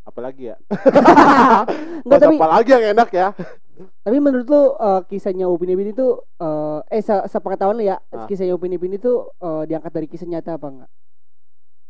Apalagi 0.00 0.42
ya? 0.48 0.56
Enggak 2.04 2.08
Bahas 2.08 2.22
tapi 2.24 2.36
apa 2.36 2.46
lagi 2.50 2.70
yang 2.72 2.86
enak 2.92 3.08
ya? 3.10 3.28
Tapi 4.00 4.16
menurut 4.18 4.46
lu 4.46 4.62
eh, 4.74 5.00
kisahnya 5.06 5.46
Upin 5.46 5.70
Ipin 5.70 5.90
itu 5.90 6.06
eh 6.36 6.78
eh 6.90 7.00
se 7.00 7.14
sepengetahuan 7.26 7.76
lu 7.76 7.84
ya, 7.84 7.96
Ah. 8.10 8.26
kisahnya 8.26 8.52
Upin 8.52 8.72
Ipin 8.72 8.92
itu 8.92 9.12
eh, 9.38 9.62
diangkat 9.64 9.90
dari 9.90 10.06
kisah 10.06 10.26
nyata 10.26 10.56
apa 10.56 10.66
enggak? 10.66 10.90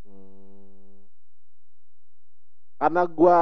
Hmm. 0.03 1.07
Karena 2.77 3.03
gua 3.05 3.39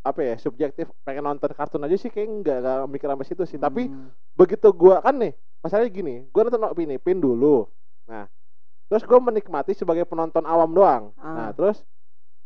apa 0.00 0.20
ya 0.20 0.34
subjektif 0.36 0.88
pengen 1.02 1.24
nonton 1.24 1.52
kartun 1.52 1.84
aja 1.84 1.96
sih 1.96 2.08
kayak 2.08 2.28
enggak 2.28 2.56
enggak 2.58 2.76
mikir 2.88 3.06
sampai 3.06 3.26
situ 3.28 3.44
sih. 3.44 3.56
Tapi 3.56 3.88
Hmm. 3.88 4.08
begitu 4.32 4.68
gua 4.72 4.98
kan 4.98 5.14
nih 5.14 5.32
masalahnya 5.60 5.90
gini, 5.90 6.14
gua 6.32 6.48
nonton 6.48 6.64
Upin 6.66 6.90
Ipin 6.90 7.20
dulu. 7.20 7.68
Nah, 8.08 8.24
terus 8.88 9.04
gua 9.04 9.20
menikmati 9.20 9.72
sebagai 9.72 10.02
penonton 10.02 10.42
awam 10.42 10.72
doang. 10.72 11.04
Ah. 11.14 11.28
Nah, 11.36 11.50
terus 11.52 11.84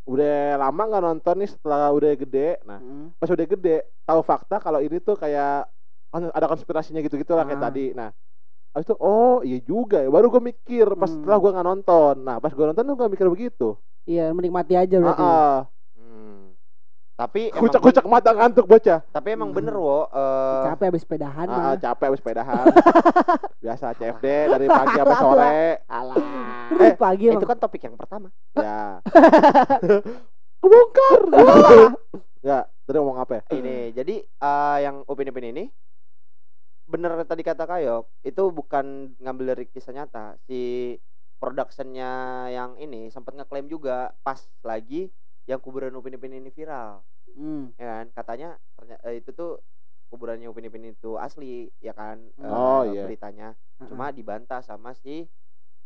udah 0.05 0.61
lama 0.61 0.83
nggak 0.85 1.03
nonton 1.05 1.35
nih 1.41 1.51
setelah 1.51 1.89
udah 1.93 2.13
gede. 2.17 2.61
Nah, 2.69 2.79
Hmm. 2.81 3.09
pas 3.17 3.31
udah 3.31 3.47
gede 3.49 3.77
tahu 4.05 4.21
fakta 4.21 4.61
kalau 4.61 4.81
ini 4.85 5.01
tuh 5.01 5.17
kayak 5.17 5.65
ada 6.15 6.47
konspirasinya 6.47 7.01
gitu-gitu 7.03 7.33
lah 7.35 7.43
kayak 7.49 7.61
Ah. 7.61 7.67
tadi. 7.73 7.87
Nah, 7.97 8.09
habis 8.77 8.87
itu 8.87 8.97
oh 9.01 9.41
iya 9.43 9.59
juga 9.65 10.05
ya. 10.05 10.09
Baru 10.13 10.31
gue 10.31 10.43
mikir 10.45 10.87
pas 10.95 11.09
Hmm. 11.11 11.19
setelah 11.19 11.37
gue 11.41 11.51
nggak 11.57 11.67
nonton. 11.67 12.15
Nah, 12.23 12.37
pas 12.39 12.53
gue 12.53 12.65
nonton 12.65 12.85
tuh 12.85 12.95
gak 13.01 13.13
mikir 13.13 13.29
begitu. 13.33 13.69
Iya, 14.05 14.31
menikmati 14.37 14.75
aja 14.77 14.97
berarti. 15.01 15.25
Ah, 15.25 15.33
ah. 15.33 15.57
Hmm. 17.15 17.21
Tapi 17.21 17.47
emang 17.47 17.63
kucak-kucak 17.63 18.05
mata 18.05 18.31
ngantuk 18.31 18.67
bocah. 18.67 18.99
tapi 19.09 19.29
emang 19.31 19.49
Hmm. 19.49 19.57
bener 19.57 19.75
wo 19.77 20.11
eh, 20.11 20.65
Capek 20.67 20.87
habis 20.91 21.03
sepedahan 21.03 21.47
Ah, 21.47 21.55
mah. 21.55 21.63
ah, 21.65 21.77
capek 21.79 22.07
habis 22.11 22.19
sepedahan. 22.19 22.65
Biasa 23.63 23.87
CFD 23.95 24.27
dari 24.51 24.67
pagi 24.67 24.95
sampai 24.97 25.17
sore. 25.17 25.59
alah. 25.87 26.17
Eh, 26.75 26.93
pagi 26.97 27.27
itu 27.31 27.45
kan 27.45 27.55
topik 27.57 27.81
yang 27.81 27.95
pertama. 27.95 28.35
Ya. 28.57 28.99
Kebongkar. 30.59 31.21
Enggak, 32.41 32.65
tadi 32.85 32.97
ngomong 32.97 33.19
apa 33.21 33.33
ya? 33.33 33.43
Ini 33.53 33.77
jadi 33.93 34.15
eh, 34.19 34.79
yang 34.83 35.07
Upin 35.07 35.29
Ipin 35.29 35.49
ini 35.49 35.65
bener 36.85 37.17
tadi 37.25 37.41
kata 37.41 37.65
Kayok 37.65 38.05
itu 38.23 38.43
bukan 38.51 39.17
ngambil 39.17 39.55
dari 39.55 39.65
kisah 39.65 39.95
nyata 39.95 40.37
si 40.43 40.93
productionnya 41.39 42.13
yang 42.51 42.77
ini 42.77 43.09
sempat 43.09 43.33
ngeklaim 43.33 43.65
juga 43.67 44.13
pas 44.21 44.37
lagi 44.61 45.09
yang 45.47 45.59
kuburan 45.59 45.93
Upin 45.93 46.15
Ipin 46.15 46.35
ini 46.35 46.49
viral 46.49 47.01
Hmm. 47.31 47.75
ya 47.75 47.85
kan 47.85 48.07
katanya 48.15 48.49
ternyata 48.75 49.11
itu 49.11 49.31
tuh 49.31 49.59
kuburannya 50.07 50.47
Upin 50.47 50.65
Ipin 50.65 50.87
itu 50.87 51.17
asli 51.17 51.67
ya 51.79 51.91
kan 51.91 52.23
eh, 52.33 52.47
Oh, 52.47 52.83
iya. 52.85 53.05
beritanya 53.05 53.59
Ah, 53.75 53.85
cuma 53.85 54.09
dibantah 54.09 54.61
sama 54.61 54.95
si 54.95 55.27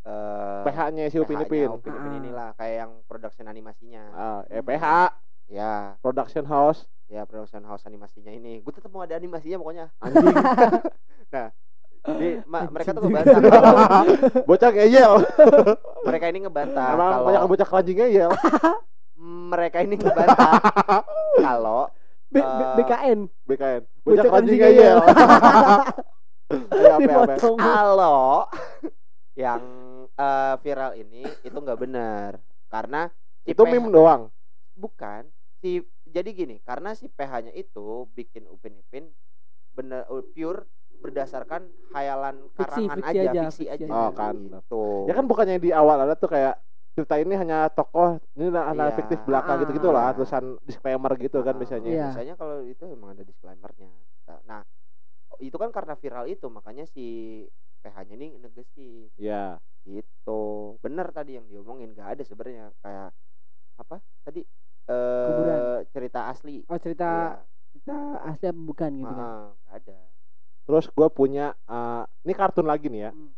eh 0.00 0.62
PH-nya 0.62 1.08
si 1.08 1.16
Upin 1.16 1.40
Ipin. 1.40 1.72
Upin 1.72 1.90
Ipin 1.90 2.12
Ah. 2.12 2.18
inilah 2.18 2.48
kayak 2.54 2.76
yang 2.78 2.92
production 3.04 3.44
animasinya 3.44 4.04
Ah, 4.10 4.40
eh, 4.46 4.60
PH 4.60 4.84
ya 5.48 5.96
Production 5.98 6.44
House 6.44 6.84
ya 7.08 7.24
production 7.24 7.64
house 7.64 7.82
animasinya 7.82 8.28
ini 8.28 8.60
gue 8.60 8.68
tetap 8.70 8.92
mau 8.92 9.00
ada 9.00 9.16
animasinya 9.16 9.56
pokoknya 9.56 9.88
anjing. 10.04 10.28
Jadi 11.98 12.28
ma- 12.44 12.68
mereka 12.68 12.92
tuh 12.92 13.02
ngebantah 13.02 13.40
bocah 14.48 14.70
ngeyel. 14.70 15.12
mereka 16.04 16.24
ini 16.26 16.38
ngebantah 16.42 16.88
Emang 16.90 17.10
kalau 17.10 17.24
banyak 17.26 17.42
bocah 17.46 17.66
keranjing 17.66 17.96
ngeyel. 17.98 18.30
Mereka 19.18 19.82
ini 19.82 19.98
ngebantah 19.98 20.62
kalau 21.44 21.90
B- 22.30 22.38
B- 22.38 22.44
Eh, 22.44 22.76
BKN 22.76 23.20
BKN. 23.48 23.82
Bocah 24.04 24.24
keranjing 24.24 24.58
ngeyel. 24.60 24.98
Ya, 26.70 26.96
kalau 27.58 28.46
yang 29.42 29.62
eh, 30.16 30.54
viral 30.62 30.92
ini 30.98 31.22
itu 31.44 31.54
nggak 31.56 31.78
benar 31.80 32.32
karena 32.72 33.08
si 33.44 33.50
Itu 33.52 33.62
PH 33.64 33.72
meme 33.72 33.88
doang. 33.92 34.22
bukan 34.76 35.22
si 35.60 35.82
jadi 36.08 36.30
gini 36.32 36.56
karena 36.62 36.94
si 36.94 37.10
PH-nya 37.10 37.52
itu 37.52 38.06
bikin 38.14 38.46
Upin 38.48 38.78
Ipin 38.78 39.04
bener 39.76 40.04
uh, 40.10 40.24
pure 40.34 40.66
berdasarkan 40.98 41.70
hayalan 41.94 42.42
Fiksi, 42.58 42.82
karangan 42.82 42.98
fiksi 42.98 43.16
aja, 43.18 43.30
aja, 43.30 43.40
fiksi 43.46 43.64
fiksi 43.64 43.64
aja. 43.70 43.84
aja. 43.86 43.94
Oh, 43.94 44.10
kan. 44.14 44.34
Gitu. 44.34 44.82
Ya 45.08 45.12
kan 45.14 45.24
bukannya 45.30 45.56
di 45.62 45.70
awal 45.70 45.96
ada 46.04 46.14
tuh 46.18 46.30
kayak 46.30 46.54
cerita 46.98 47.14
ini 47.14 47.38
hanya 47.38 47.70
tokoh 47.70 48.18
ini 48.34 48.50
anak 48.50 48.74
Iya. 48.90 48.96
fiktif 48.98 49.22
belaka 49.22 49.54
Ah. 49.54 49.58
gitu-gitu 49.62 49.88
lah 49.94 50.10
tulisan 50.10 50.58
disclaimer 50.66 51.14
gitu 51.14 51.38
kan 51.46 51.54
biasanya. 51.54 51.86
Iya. 51.86 52.02
Biasanya 52.10 52.34
kalau 52.34 52.66
itu 52.66 52.82
emang 52.90 53.14
ada 53.14 53.22
disclaimernya. 53.22 53.94
Nah, 54.42 54.66
itu 55.38 55.54
kan 55.54 55.70
karena 55.70 55.94
viral 55.94 56.26
itu 56.26 56.50
makanya 56.50 56.82
si 56.90 57.06
PH-nya 57.78 58.18
ini 58.18 58.34
negesin 58.42 59.14
Iya. 59.14 59.62
gitu. 59.86 60.74
Bener 60.82 61.14
tadi 61.14 61.38
yang 61.38 61.46
diomongin 61.46 61.94
nggak 61.94 62.18
ada 62.18 62.22
sebenarnya 62.26 62.74
kayak 62.82 63.14
apa 63.78 64.02
tadi 64.26 64.42
eh 64.90 65.26
Kuburan. 65.30 65.60
cerita 65.94 66.20
asli. 66.26 66.66
Oh 66.66 66.78
cerita 66.82 67.38
Iya. 67.38 67.46
cerita 67.70 67.94
asli 68.26 68.46
apa 68.50 68.58
bukan 68.58 68.90
gitu 68.98 69.14
kan? 69.14 69.22
Ah, 69.22 69.46
nggak 69.54 69.74
ada. 69.86 69.98
Terus 70.66 70.84
gue 70.90 71.08
punya 71.08 71.46
eh, 71.70 72.02
ini 72.26 72.34
kartun 72.34 72.66
lagi 72.66 72.90
nih 72.90 73.06
ya. 73.06 73.12
Hmm. 73.14 73.30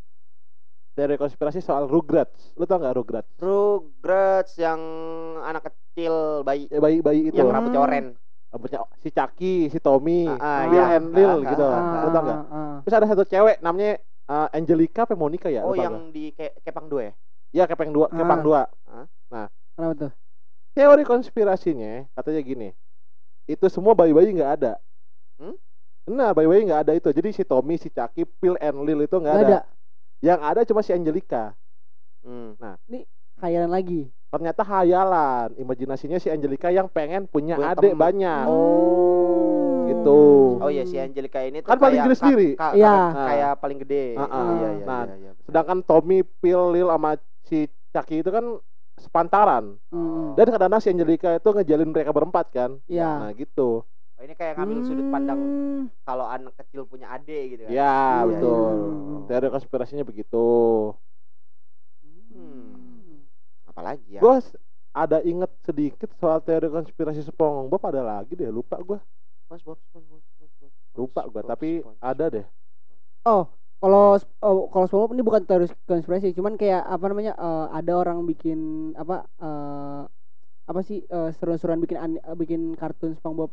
Teori 0.91 1.15
konspirasi 1.17 1.63
soal 1.63 1.87
Rugrats. 1.87 2.53
Lu 2.55 2.67
tau 2.67 2.77
nggak 2.77 2.95
Rugrats? 2.95 3.31
Rugrats 3.39 4.59
yang 4.59 4.81
anak 5.41 5.71
kecil 5.71 6.43
bayi 6.43 6.67
Ya 6.67 6.83
bayi-bayi 6.83 7.31
itu. 7.31 7.39
yang 7.39 7.49
Hmm. 7.49 7.57
rambutnya 7.57 7.81
oranye. 7.81 8.13
Rambutnya 8.51 8.83
si 8.99 9.09
Chucky, 9.09 9.71
si 9.71 9.79
Tommy, 9.79 10.27
Bill 10.27 10.75
iya. 10.75 10.99
and 10.99 11.15
Lil 11.15 11.31
Ah, 11.31 11.39
gitu. 11.47 11.65
ah, 11.65 12.03
Lu 12.03 12.09
tau 12.11 12.23
nggak? 12.27 12.39
Ah, 12.43 12.51
ah. 12.51 12.75
Terus 12.83 12.95
ada 12.97 13.07
satu 13.07 13.25
cewek 13.25 13.57
namanya 13.61 14.03
eh, 14.31 14.49
Angelica 14.55 15.03
apa 15.03 15.15
Monica 15.15 15.47
ya? 15.47 15.63
Oh, 15.63 15.75
yang 15.75 16.11
gua. 16.11 16.15
di 16.15 16.31
Ke- 16.31 16.55
Kepang 16.61 16.87
2 16.87 17.03
ya? 17.03 17.13
Iya 17.51 17.65
Kepeng 17.67 17.91
dua, 17.91 18.07
Kepang 18.07 18.39
Ah. 18.39 18.47
dua. 18.47 18.63
Kenapa 19.75 19.95
tuh? 19.97 20.13
Teori 20.71 21.03
konspirasinya 21.03 22.07
katanya 22.15 22.41
gini. 22.41 22.69
Itu 23.45 23.67
semua 23.67 23.91
bayi-bayi 23.91 24.31
nggak 24.31 24.53
ada. 24.55 24.73
Hmm? 25.35 25.59
Nah, 26.07 26.31
bayi-bayi 26.31 26.63
nggak 26.63 26.83
ada 26.87 26.93
itu. 26.95 27.11
Jadi 27.11 27.31
si 27.33 27.43
Tommy, 27.43 27.75
si 27.75 27.91
Chucky, 27.91 28.23
Bill 28.39 28.55
and 28.59 28.87
Lil 28.87 29.03
itu 29.03 29.19
nggak 29.19 29.35
Gak 29.35 29.43
ada. 29.43 29.59
ada. 29.59 29.61
Yang 30.21 30.41
ada 30.41 30.61
cuma 30.63 30.81
si 30.81 30.93
Angelica. 30.93 31.57
Hmm. 32.21 32.57
Khayalan 33.41 33.73
lagi. 33.73 34.13
Ternyata 34.31 34.63
hayalan, 34.63 35.59
imajinasinya 35.59 36.23
si 36.23 36.31
Angelica 36.31 36.71
yang 36.71 36.87
pengen 36.87 37.27
punya 37.27 37.59
Punya 37.59 37.75
adik 37.75 37.91
temen. 37.91 37.99
banyak. 37.99 38.45
Oh. 38.47 39.91
Gitu. 39.91 40.23
Oh 40.61 40.71
iya 40.71 40.87
si 40.87 40.95
Angelica 40.95 41.43
ini 41.43 41.59
tuh 41.59 41.67
Kan 41.67 41.83
paling 41.83 41.99
gede 41.99 42.15
sendiri. 42.15 42.49
ka- 42.55 42.77
Iya. 42.79 42.95
ka- 43.11 43.27
kayak 43.27 43.53
paling 43.59 43.79
gede. 43.81 44.05
Ah, 44.15 44.23
ah. 44.23 44.45
Iya 44.55 44.69
iya 44.71 44.85
Nah, 44.87 45.03
iya, 45.03 45.15
iya. 45.19 45.31
Sedangkan 45.43 45.79
Tommy, 45.83 46.23
Bill, 46.39 46.71
Lil 46.71 46.87
sama 46.87 47.19
si 47.43 47.67
Chucky 47.91 48.23
itu 48.23 48.31
kan 48.31 48.45
sepantaran. 49.01 49.81
Hmm. 49.91 50.37
Dan 50.39 50.47
kadang-kadang 50.47 50.79
si 50.79 50.89
Angelica 50.89 51.35
itu 51.35 51.49
ngejalin 51.51 51.91
mereka 51.91 52.13
berempat 52.13 52.47
kan. 52.55 52.71
Iya. 52.87 53.11
Nah, 53.19 53.31
gitu. 53.35 53.83
Oh, 54.21 54.23
ini 54.23 54.37
kayak 54.37 54.61
ngambil 54.61 54.85
sudut 54.85 55.09
pandang 55.09 55.41
Hmm. 55.41 55.83
kalau 56.05 56.29
anak 56.29 56.53
kecil 56.61 56.85
punya 56.85 57.09
adik 57.09 57.57
gitu 57.57 57.63
kan. 57.65 57.73
Ya, 57.73 57.89
Iya, 58.21 58.29
betul. 58.29 58.73
iya. 58.77 59.17
Teori 59.25 59.47
konspirasinya 59.49 60.05
begitu. 60.05 60.45
Hmm. 62.29 63.25
Apalagi 63.65 64.05
ya? 64.13 64.21
Gue 64.21 64.37
ada 64.93 65.25
inget 65.25 65.49
sedikit 65.65 66.13
soal 66.21 66.45
teori 66.45 66.69
konspirasi 66.69 67.25
SpongeBob 67.25 67.81
ada 67.81 68.03
lagi 68.05 68.37
deh, 68.37 68.53
lupa 68.53 68.77
gue. 68.77 69.01
SpongeBob, 69.49 69.81
SpongeBob, 69.89 70.21
SpongeBob, 70.37 70.71
Lupa 70.93 71.23
gue, 71.25 71.43
tapi 71.49 71.69
ada 71.97 72.25
deh. 72.29 72.45
Oh, 73.25 73.49
kalau 73.81 74.21
oh, 74.45 74.69
kalau 74.69 74.85
SpongeBob 74.85 75.17
ini 75.17 75.25
bukan 75.25 75.49
teori 75.49 75.65
konspirasi, 75.89 76.37
cuman 76.37 76.61
kayak 76.61 76.85
apa 76.85 77.05
namanya? 77.09 77.33
eh, 77.33 77.67
ada 77.73 77.93
orang 77.97 78.29
bikin 78.29 78.93
apa 79.01 79.25
eh 79.41 80.03
apa 80.69 80.81
sih 80.85 81.03
eh, 81.03 81.31
seru-seruan 81.35 81.81
bikin 81.81 81.97
eh, 82.21 82.37
bikin 82.37 82.77
kartun 82.77 83.17
SpongeBob. 83.17 83.49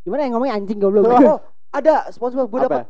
Gimana 0.00 0.20
yang 0.22 0.32
ngomongnya 0.34 0.54
anjing 0.56 0.78
goblok. 0.78 1.04
Oh, 1.06 1.38
ada 1.76 2.08
SpongeBob 2.08 2.48
gue 2.48 2.60
Apa? 2.60 2.66
dapat. 2.66 2.86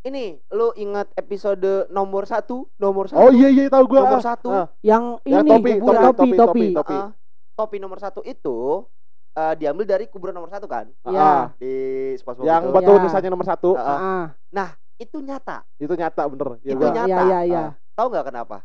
Ini 0.00 0.24
lu 0.50 0.72
ingat 0.74 1.12
episode 1.12 1.84
nomor 1.88 2.24
satu, 2.24 2.64
nomor 2.74 3.04
satu, 3.06 3.20
Oh 3.20 3.28
iya 3.28 3.52
iya 3.52 3.68
tahu 3.68 3.84
gue. 3.86 4.00
nomor 4.00 4.24
satu, 4.24 4.48
yang 4.80 5.20
Yang 5.22 5.44
ini 5.44 5.50
topi, 5.52 5.70
kuburan. 5.76 6.00
topi, 6.00 6.16
topi, 6.16 6.30
topi, 6.32 6.36
topi. 6.40 6.64
topi. 6.72 6.96
Ah, 6.96 7.08
topi 7.54 7.76
nomor 7.76 7.98
satu 8.00 8.20
itu 8.22 8.88
eh, 9.30 9.54
diambil 9.54 9.84
dari 9.86 10.08
kuburan 10.08 10.32
nomor 10.32 10.48
satu 10.48 10.64
kan 10.64 10.88
Iya. 11.04 11.52
di 11.54 11.72
SpongeBob 12.16 12.48
Yang 12.48 12.62
itu. 12.64 12.72
batu 12.72 12.90
Ya. 12.90 13.00
nisannya 13.04 13.30
nomor 13.30 13.46
satu. 13.46 13.70
Ah, 13.76 14.32
Ah, 14.50 14.70
itu 14.96 15.16
nyata. 15.20 15.68
Itu 15.76 15.92
nyata 15.92 16.22
bener. 16.26 16.48
Ya, 16.60 16.72
Itu 16.72 16.80
gua- 16.80 16.92
nyata. 16.92 17.06
Iya, 17.06 17.20
iya, 17.22 17.38
iya. 17.44 17.62
Ah, 17.62 17.70
Tahu 17.94 18.06
nggak 18.08 18.26
kenapa? 18.26 18.56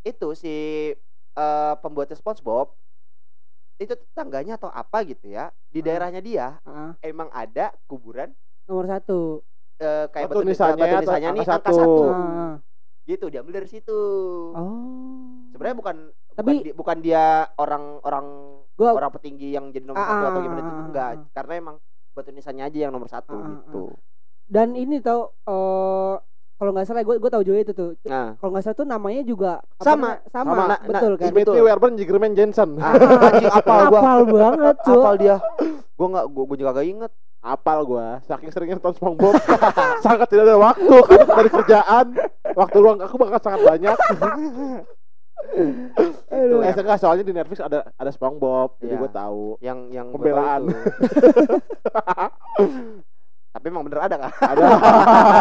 Itu 0.00 0.32
si 0.32 0.54
eh, 1.30 1.74
pembuatnya 1.78 2.14
SpongeBob 2.14 2.78
itu 3.80 3.96
tetangganya 3.96 4.54
atau 4.54 4.68
apa 4.68 5.02
gitu 5.02 5.26
ya 5.26 5.48
di 5.66 5.80
Ah. 5.80 5.84
daerahnya 5.86 6.20
dia 6.20 6.46
ah, 6.62 6.92
emang 7.00 7.32
ada 7.32 7.72
kuburan 7.86 8.28
nomor 8.64 8.84
satu. 8.86 9.40
eh, 9.74 10.06
kayak 10.06 10.28
Batu 10.28 10.36
batu, 10.36 10.46
nisannya 10.46 10.84
batu 10.84 10.96
nisannya 11.00 11.28
nih 11.32 11.40
angka 11.40 11.52
satu. 11.56 11.72
satu 11.72 12.04
ah. 12.06 12.54
gitu 13.02 13.26
diambil 13.26 13.52
dari 13.56 13.68
situ 13.70 14.00
Oh. 14.52 15.48
sebenarnya 15.50 15.72
bukan 15.74 15.96
Tapi- 16.30 16.44
bukan, 16.52 16.56
di- 16.62 16.76
bukan 16.76 16.96
dia 17.00 17.24
orang-orang 17.56 18.26
Gua 18.76 18.92
orang 18.92 19.08
petinggi 19.10 19.50
yang 19.50 19.68
jadi 19.68 19.82
nomor 19.82 19.98
Ah, 19.98 20.08
satu 20.10 20.24
atau 20.26 20.36
ah, 20.36 20.42
gimana 20.42 20.60
itu 20.62 20.72
enggak 20.86 21.08
ah. 21.10 21.28
karena 21.34 21.52
emang 21.54 21.76
batu 22.10 22.30
nisannya 22.30 22.64
aja 22.66 22.78
yang 22.78 22.92
nomor 22.92 23.08
satu 23.08 23.32
ah, 23.34 23.48
gitu 23.48 23.84
dan 24.46 24.72
ini 24.74 25.00
tau 25.00 25.32
eh 25.42 26.14
kalau 26.60 26.76
nggak 26.76 26.84
salah 26.84 27.00
gue 27.00 27.16
gue 27.16 27.30
tahu 27.32 27.40
juga 27.40 27.58
itu 27.64 27.72
tuh. 27.72 27.90
nah 28.04 28.36
Kalau 28.36 28.50
nggak 28.52 28.64
salah 28.68 28.76
tuh 28.76 28.84
namanya 28.84 29.22
juga 29.24 29.64
Sama. 29.80 30.20
sama, 30.28 30.52
Sama. 30.52 30.64
Nah, 30.68 30.80
betul 30.84 31.12
nah, 31.16 31.18
kan? 31.18 31.28
Smithy 31.32 31.48
betul. 31.48 31.64
Werben 31.64 31.92
Jigerman 31.96 32.32
Jensen. 32.36 32.70
ah, 32.76 32.92
anjing 33.32 33.48
apal 33.48 33.80
gua 33.88 34.00
Apal 34.04 34.20
banget, 34.28 34.76
Cuk. 34.84 35.00
apal 35.00 35.14
dia 35.16 35.36
gua 35.96 36.06
nggak 36.12 36.26
gua, 36.28 36.44
gua 36.44 36.56
juga 36.60 36.72
gak 36.76 36.88
inget 36.92 37.12
Apal 37.40 37.88
gua, 37.88 38.20
saking 38.28 38.52
seringnya 38.52 38.76
nonton 38.76 39.00
SpongeBob, 39.00 39.32
sangat 40.04 40.28
tidak 40.28 40.44
ada 40.44 40.60
waktu 40.60 40.92
karena 41.08 41.24
dari 41.24 41.48
kerjaan, 41.48 42.06
waktu 42.52 42.76
luang 42.76 43.00
aku 43.00 43.16
bakal 43.16 43.40
sangat 43.40 43.64
banyak. 43.64 43.96
Aduh. 46.36 46.60
Eh, 46.60 46.76
enggak, 46.76 47.00
soalnya 47.00 47.24
di 47.24 47.32
Netflix 47.32 47.64
ada 47.64 47.88
ada 47.96 48.10
SpongeBob, 48.12 48.76
jadi 48.76 48.92
Iya. 48.92 49.00
gue 49.00 49.10
tahu. 49.10 49.44
yang 49.64 49.88
yang 49.88 50.12
Pembelaan. 50.12 50.68
Tapi 53.50 53.66
emang 53.66 53.82
bener 53.82 54.00
ada 54.00 54.16
kan 54.16 54.30
Ada, 54.52 54.62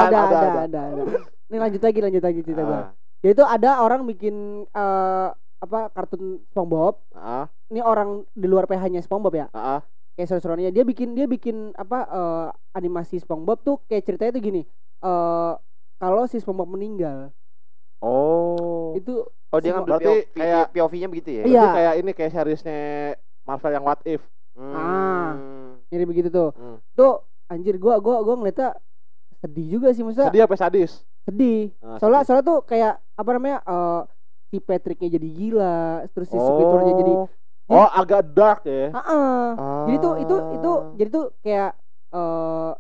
ada, 0.06 0.20
ada, 0.20 0.38
ada, 0.60 0.80
ada. 0.84 1.04
Ini 1.46 1.58
lanjut 1.58 1.82
lagi, 1.82 2.00
lanjut 2.00 2.24
lagi 2.24 2.40
cerita 2.40 2.62
gue. 2.62 2.74
Ah, 2.76 2.90
Jadi 3.20 3.32
itu 3.32 3.44
ada 3.44 3.70
orang 3.80 4.02
bikin 4.04 4.36
eh 4.66 5.30
apa 5.60 5.80
kartun 5.90 6.40
SpongeBob. 6.48 6.96
Ah, 7.12 7.50
Ini 7.68 7.82
orang 7.82 8.24
di 8.32 8.46
luar 8.46 8.64
PH-nya 8.66 9.02
SpongeBob 9.02 9.34
ya. 9.36 9.48
ah, 9.50 9.78
ah. 9.78 9.82
Kayak 10.14 10.28
seru-seruannya 10.30 10.70
dia 10.70 10.84
bikin 10.84 11.14
dia 11.14 11.26
bikin 11.26 11.74
apa 11.74 12.00
eh, 12.06 12.48
animasi 12.74 13.18
SpongeBob 13.18 13.60
tuh 13.60 13.78
kayak 13.86 14.04
ceritanya 14.04 14.32
tuh 14.32 14.44
gini. 14.44 14.62
Eh 15.00 15.54
kalau 15.98 16.24
si 16.26 16.38
SpongeBob 16.38 16.70
meninggal 16.72 17.34
Oh. 18.00 18.96
itu 18.96 19.28
oh 19.28 19.60
dia 19.60 19.76
ngambil 19.76 19.92
Berarti 19.94 20.08
POV, 20.08 20.32
kayak- 20.34 20.70
POV-nya 20.72 21.08
begitu 21.10 21.30
ya 21.34 21.44
Berarti 21.44 21.52
Iya. 21.52 21.66
kayak 21.74 21.94
ini 21.98 22.12
kayak 22.14 22.32
seriesnya 22.32 22.80
Marvel 23.44 23.74
yang 23.74 23.84
What 23.84 24.02
If. 24.04 24.24
Ah. 24.56 25.36
Hmm. 25.36 25.84
jadi 25.88 26.04
begitu 26.06 26.28
tuh. 26.30 26.50
Hmm. 26.54 26.80
Tuh 26.94 27.20
anjir 27.50 27.76
gua 27.76 27.98
gua 27.98 28.22
gua 28.22 28.36
ngeliatnya 28.36 28.78
sedih 29.40 29.68
juga 29.72 29.90
sih 29.90 30.02
maksudnya 30.02 30.30
Sedih 30.30 30.44
apa 30.44 30.56
sadis? 30.56 30.92
sedih. 31.22 31.70
Ah, 31.80 31.98
Soalnya 31.98 32.22
soalnya 32.24 32.46
tuh 32.46 32.60
kayak 32.64 32.94
apa 33.14 33.30
namanya 33.32 33.58
eh 33.62 34.02
si 34.48 34.58
Patricknya 34.58 35.10
jadi 35.12 35.28
gila, 35.30 35.78
terus 36.10 36.26
si 36.26 36.38
Squidwardnya 36.38 36.96
jadi 36.96 37.16
Oh, 37.70 37.86
agak 37.86 38.34
dark 38.34 38.66
ya. 38.66 38.90
Heeh. 38.90 39.46
Jadi 39.86 39.98
tuh 40.00 40.14
itu 40.18 40.36
itu 40.52 40.72
Ah. 40.72 40.90
jadi 40.96 41.10
tuh 41.12 41.26
kayak 41.40 41.72
eh 42.10 42.72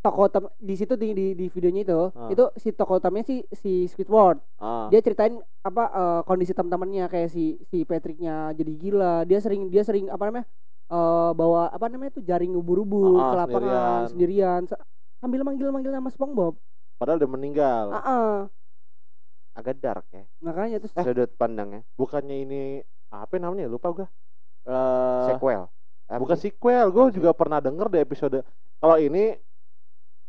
tokoh 0.00 0.28
utam 0.28 0.44
di 0.58 0.74
situ 0.74 0.94
di, 0.94 1.08
di 1.10 1.26
di 1.32 1.46
videonya 1.46 1.80
itu 1.82 2.00
Ah. 2.12 2.28
itu 2.28 2.44
si 2.56 2.68
tokoh 2.70 2.98
utamanya 2.98 3.24
si 3.24 3.40
si 3.52 3.86
Squidward 3.86 4.36
Ah. 4.58 4.90
dia 4.90 4.98
ceritain 4.98 5.32
apa 5.62 5.84
eh, 5.86 6.20
kondisi 6.24 6.52
teman-temannya 6.52 7.06
kayak 7.06 7.30
si 7.30 7.56
si 7.64 7.82
Patricknya 7.82 8.52
jadi 8.52 8.72
gila 8.74 9.14
dia 9.22 9.38
sering 9.38 9.70
dia 9.70 9.80
sering 9.80 10.10
apa 10.10 10.26
namanya 10.26 10.44
eh 10.86 10.98
bawa 11.32 11.68
apa 11.68 11.86
namanya 11.86 12.12
tuh 12.12 12.22
jaring 12.22 12.52
ubur-ubur 12.52 13.16
Ah, 13.16 13.24
ke 13.24 13.36
lapangan 13.38 13.64
sendirian. 14.06 14.08
sendirian, 14.08 14.60
Sa- 14.66 14.82
sambil 15.16 15.40
manggil-manggil 15.42 15.90
nama 15.90 16.08
SpongeBob 16.08 16.54
Padahal 16.94 17.18
udah 17.18 17.30
meninggal. 17.30 17.86
ah 17.90 18.00
ah. 18.00 18.36
agak 19.54 19.78
dark 19.78 20.06
ya 20.10 20.26
makanya 20.40 20.76
terus 20.78 20.92
sudut 20.92 21.30
pandangnya 21.32 21.86
Bukannya 21.94 22.36
ini 22.38 22.60
apa 23.08 23.38
namanya? 23.38 23.64
Lupa 23.64 23.88
gua. 23.88 24.06
Eh, 24.64 25.22
sequel 25.28 25.70
Apa 26.04 26.18
bukan 26.18 26.34
sih? 26.34 26.50
sequel, 26.50 26.90
gue 26.90 27.04
juga 27.14 27.30
pernah 27.30 27.58
denger 27.58 27.86
deh 27.88 28.02
episode. 28.02 28.42
Kalau 28.76 28.96
ini 28.98 29.38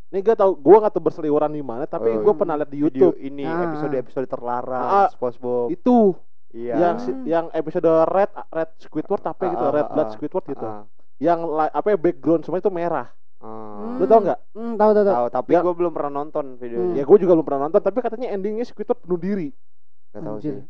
ini 0.06 0.20
gak 0.22 0.38
tau, 0.38 0.54
gue 0.54 0.76
gak 0.78 0.94
tahu 0.94 1.04
berseliweran 1.04 1.50
di 1.50 1.60
mana, 1.60 1.84
tapi 1.84 2.08
Oh, 2.10 2.22
gue 2.22 2.34
pernah 2.34 2.56
lihat 2.56 2.70
di 2.70 2.80
Video 2.80 3.10
YouTube 3.10 3.18
ini 3.20 3.44
Ah. 3.44 3.66
episode-episode 3.66 4.24
terlarang 4.26 4.90
Ah. 5.02 5.10
SpongeBob 5.10 5.68
itu 5.70 6.14
iya 6.56 6.74
yang 6.74 6.96
si- 6.98 7.20
yang 7.26 7.46
episode 7.52 7.84
red 8.08 8.32
red 8.50 8.72
Squidward 8.80 9.22
apa 9.22 9.42
Ah, 9.42 9.50
gitu, 9.52 9.62
ah, 9.62 9.72
red 9.72 9.84
ah, 9.84 9.92
blood 9.92 10.08
ah. 10.08 10.14
Squidward 10.16 10.46
gitu. 10.48 10.66
Ah, 10.66 10.84
Yang 11.16 11.40
li- 11.46 11.74
apa 11.74 11.88
ya, 11.90 11.98
background 11.98 12.42
semua 12.42 12.58
itu 12.58 12.68
merah. 12.70 13.08
ah. 13.38 13.96
Lu 13.96 14.06
tau 14.06 14.20
nggak? 14.20 14.40
hmm, 14.52 14.74
tahu 14.74 14.92
tahu 14.92 15.04
tahu 15.04 15.14
tahu 15.14 15.28
tapi 15.30 15.52
Ya. 15.52 15.60
gue 15.62 15.74
belum 15.74 15.92
pernah 15.92 16.12
nonton 16.14 16.46
videonya 16.56 16.88
Hmm. 16.90 16.98
Ya 16.98 17.04
gue 17.04 17.18
juga 17.18 17.32
belum 17.36 17.46
pernah 17.46 17.62
nonton, 17.62 17.80
tapi 17.80 17.98
katanya 18.00 18.28
endingnya 18.30 18.64
Squidward 18.64 19.00
bunuh 19.00 19.20
diri. 19.20 19.50
Gak 20.10 20.22
tahu 20.22 20.36
Anjir. 20.36 20.48
sih 20.50 20.64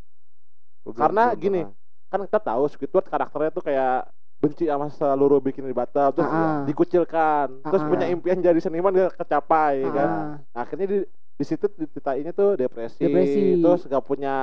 Gua 0.81 0.85
belum- 0.87 0.97
Karena 0.99 1.23
belum 1.27 1.39
gini, 1.39 1.61
pernah. 1.63 1.83
Kan 2.05 2.19
kita 2.23 2.39
tahu 2.43 2.63
Squidward 2.67 3.05
karakternya 3.07 3.51
tuh 3.51 3.63
kayak 3.63 3.95
benci 4.35 4.63
sama 4.63 4.85
seluruh 4.87 5.39
bikin 5.39 5.63
di 5.63 5.71
Batam 5.71 6.11
terus 6.11 6.27
Ah. 6.27 6.61
dikucilkan 6.63 7.47
terus 7.63 7.81
Ah. 7.81 7.87
punya 7.87 8.05
impian 8.05 8.37
jadi 8.37 8.59
seniman 8.59 8.91
gak 8.91 9.17
kecapai 9.17 9.81
kan 9.87 10.05
Ah. 10.05 10.23
Nah, 10.45 10.59
akhirnya 10.59 10.85
di 10.85 10.97
di 11.35 11.43
situ 11.43 11.65
dititainya 11.69 12.31
tuh 12.31 12.53
depresi, 12.53 13.01
Depresi. 13.01 13.57
terus 13.57 13.83
gak 13.83 13.99
punya 14.01 14.35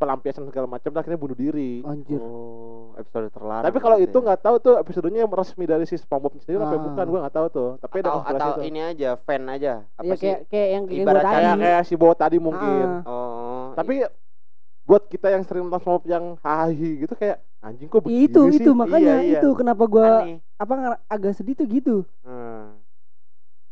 pelampiasan 0.00 0.42
segala 0.42 0.64
macam 0.66 0.88
akhirnya 0.90 1.14
bunuh 1.14 1.34
diri 1.34 1.84
Anjir. 1.84 2.16
Oh, 2.16 2.96
episode 2.96 3.28
terlarang. 3.28 3.62
tapi 3.62 3.78
kalau 3.78 3.96
itu 3.98 4.10
ya. 4.10 4.24
nggak 4.24 4.40
tahu 4.40 4.56
tuh 4.58 4.74
episodenya 4.76 5.20
yang 5.20 5.30
resmi 5.30 5.64
dari 5.64 5.84
si 5.84 5.94
SpongeBob 5.94 6.32
sendiri 6.34 6.56
apa 6.58 6.72
Ah. 6.72 6.80
bukan 6.80 7.04
gua 7.06 7.20
nggak 7.20 7.36
tahu 7.36 7.46
tuh 7.50 7.70
tapi 7.78 7.96
ada 7.96 8.02
atau, 8.02 8.16
konspirasi 8.18 8.40
atau 8.40 8.50
tuh. 8.50 8.64
ini 8.64 8.80
aja 8.80 9.10
fan 9.18 9.44
aja 9.46 9.74
apa 9.92 10.02
Ya 10.02 10.14
sih? 10.14 10.24
kayak 10.26 10.40
kayak 10.48 10.68
yang 10.70 10.84
kayak 10.86 11.02
Ibarat 11.02 11.22
tadi. 11.22 11.34
kayak 11.36 11.54
kayak 11.60 11.82
si 11.84 11.94
Bo 11.94 12.08
tadi 12.12 12.36
mungkin 12.38 12.86
Ah. 12.98 13.06
Oh, 13.06 13.66
tapi 13.72 13.94
buat 14.82 15.06
kita 15.06 15.28
yang 15.28 15.44
sering 15.44 15.62
nonton 15.62 15.78
SpongeBob 15.78 16.04
yang 16.06 16.24
hahi 16.40 16.90
gitu 17.00 17.14
kayak 17.14 17.36
anjing 17.60 17.86
kok 17.86 18.00
begini 18.00 18.24
itu 18.24 18.40
sih 18.48 18.58
itu 18.58 18.70
makanya 18.72 19.14
Iya, 19.16 19.28
iya. 19.28 19.38
itu 19.38 19.48
kenapa 19.52 19.84
gua 19.84 20.24
aneh. 20.24 20.40
apa 20.56 20.72
nggak- 20.74 21.02
agak 21.06 21.32
sedih 21.34 21.54
tuh 21.54 21.66
gitu. 21.68 21.96
Hmm. 22.20 22.80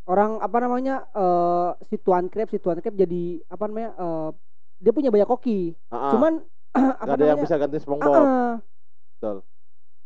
Orang 0.05 0.39
apa 0.39 0.57
namanya 0.59 1.05
eh 1.11 1.71
si 1.85 1.97
Tuan 1.97 2.27
Crab 2.27 2.49
si 2.49 2.57
Tuan 2.57 2.79
Crab 2.79 2.95
jadi 2.95 3.23
apa 3.47 3.65
namanya 3.65 3.91
eh 3.95 4.31
dia 4.79 4.93
punya 4.93 5.11
banyak 5.11 5.27
koki. 5.27 5.75
Ah, 5.91 6.11
Cuman 6.11 6.33
apa 6.75 7.03
nggak 7.05 7.17
ada 7.19 7.25
yang 7.27 7.39
bisa 7.39 7.55
ganti 7.55 7.79
SpongeBob 7.79 8.15
ah. 8.15 8.57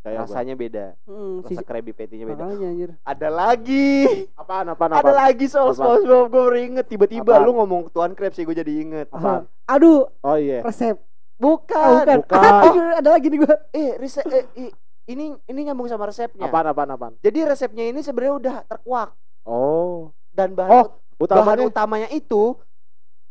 kayak 0.02 0.18
apa? 0.18 0.26
Rasanya 0.26 0.54
beda. 0.56 0.86
Hmm, 1.04 1.46
si 1.46 1.54
Rasa 1.54 1.62
Krabby 1.62 1.92
Patty-nya 1.92 2.26
beda. 2.26 2.42
makanya 2.42 2.68
anjir. 2.68 2.90
Ada 3.02 3.28
lagi. 3.30 3.90
apaan 4.34 4.66
apaan 4.68 4.90
Ada 4.98 5.12
lagi 5.12 5.46
soal 5.46 5.70
Apa? 5.70 5.76
SpongeBob 5.78 6.26
gue 6.26 6.40
baru 6.42 6.56
inget 6.58 6.86
tiba-tiba 6.88 7.32
Apa? 7.38 7.44
lu 7.44 7.54
ngomong 7.54 7.86
Tuan 7.88 8.12
Crab 8.12 8.32
sih 8.32 8.42
gue 8.42 8.54
jadi 8.54 8.72
inget. 8.72 9.06
apaan 9.08 9.46
Aduh, 9.68 10.10
oh 10.10 10.36
iya 10.36 10.60
resep. 10.62 10.98
Bukan. 11.38 11.74
Ah, 11.74 12.02
bukan. 12.02 12.18
bukan. 12.22 12.38
Anjir, 12.62 12.84
ada 12.98 13.10
lagi 13.10 13.26
nih 13.26 13.38
gua. 13.42 13.54
Eh, 13.74 13.98
resep 13.98 14.22
eh, 14.30 14.70
ini 15.06 15.34
ini 15.44 15.60
nyambung 15.66 15.90
sama 15.90 16.06
resepnya. 16.06 16.46
apaan 16.46 16.66
apaan 16.70 16.90
apaan 16.90 17.12
Jadi 17.18 17.42
resepnya 17.42 17.90
ini 17.90 18.00
sebenarnya 18.00 18.34
udah 18.38 18.56
terkuak 18.64 19.10
oh 19.42 20.14
dan 20.30 20.54
bahan 20.54 20.70
Oh, 20.70 20.86
bahan 21.18 21.18
utamanya 21.18 21.66
utamanya 21.66 22.08
itu 22.14 22.54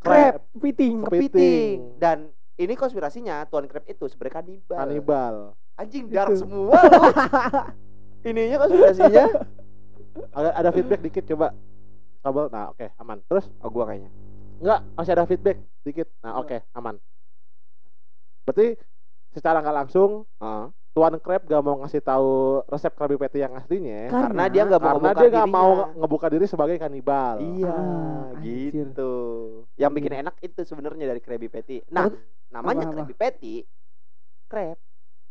crab 0.01 0.41
Kepiting. 0.57 0.95
Kepiting. 1.05 1.77
dan 2.01 2.33
ini 2.57 2.73
konspirasinya 2.73 3.45
Tuan 3.47 3.65
Crab 3.65 3.85
itu 3.85 4.05
sebenarnya 4.09 4.35
kanibal. 4.41 4.77
kanibal 4.77 5.35
Anjing 5.77 6.05
Itu. 6.09 6.13
dark 6.13 6.35
semua. 6.37 6.77
Ininya 8.27 8.57
konspirasinya. 8.61 9.25
ada, 10.35 10.49
ada 10.53 10.69
feedback 10.75 11.01
dikit 11.01 11.23
coba 11.23 11.55
kabel 12.21 12.51
nah 12.51 12.69
oke 12.69 12.85
aman 13.01 13.17
terus 13.25 13.47
Oh 13.63 13.71
gua 13.71 13.89
kayaknya. 13.89 14.11
Enggak, 14.61 14.79
masih 14.93 15.11
ada 15.17 15.25
feedback 15.25 15.57
dikit. 15.81 16.05
Nah, 16.21 16.37
oke, 16.37 16.61
aman. 16.77 17.01
Berarti 18.45 18.77
secara 19.33 19.57
nggak 19.57 19.73
langsung 19.73 20.29
Heeh. 20.37 20.65
Tuan 20.91 21.15
Crab 21.17 21.41
gak 21.43 21.61
mau 21.61 21.79
ngasih 21.79 22.01
tahu 22.01 22.31
resep 22.67 22.91
Krabby 22.91 23.15
Patty 23.15 23.39
yang 23.39 23.55
aslinya 23.55 24.11
Karena- 24.11 24.27
karena 24.27 24.43
dia 24.45 24.63
nggak 24.65 24.81
mau 24.81 24.89
karena 24.89 24.99
ngebuka 25.01 25.15
dia 25.15 25.29
dirinya. 25.31 25.47
mau 25.47 25.69
ngebuka 25.95 26.27
diri 26.27 26.45
sebagai 26.45 26.75
kanibal. 26.77 27.35
Iya, 27.39 27.71
Ah, 27.71 28.35
anjir. 28.35 28.71
gitu. 28.75 29.13
Yang 29.75 29.91
bikin 29.93 30.13
enak 30.19 30.35
itu 30.37 30.59
sebenarnya 30.61 31.05
dari 31.07 31.19
Krabby 31.19 31.47
Patty. 31.47 31.87
Nah, 31.87 32.11
namanya 32.49 32.83
apa-apa. 32.85 32.95
Krabby 32.97 33.15
Patty 33.15 33.55
crab. 34.45 34.75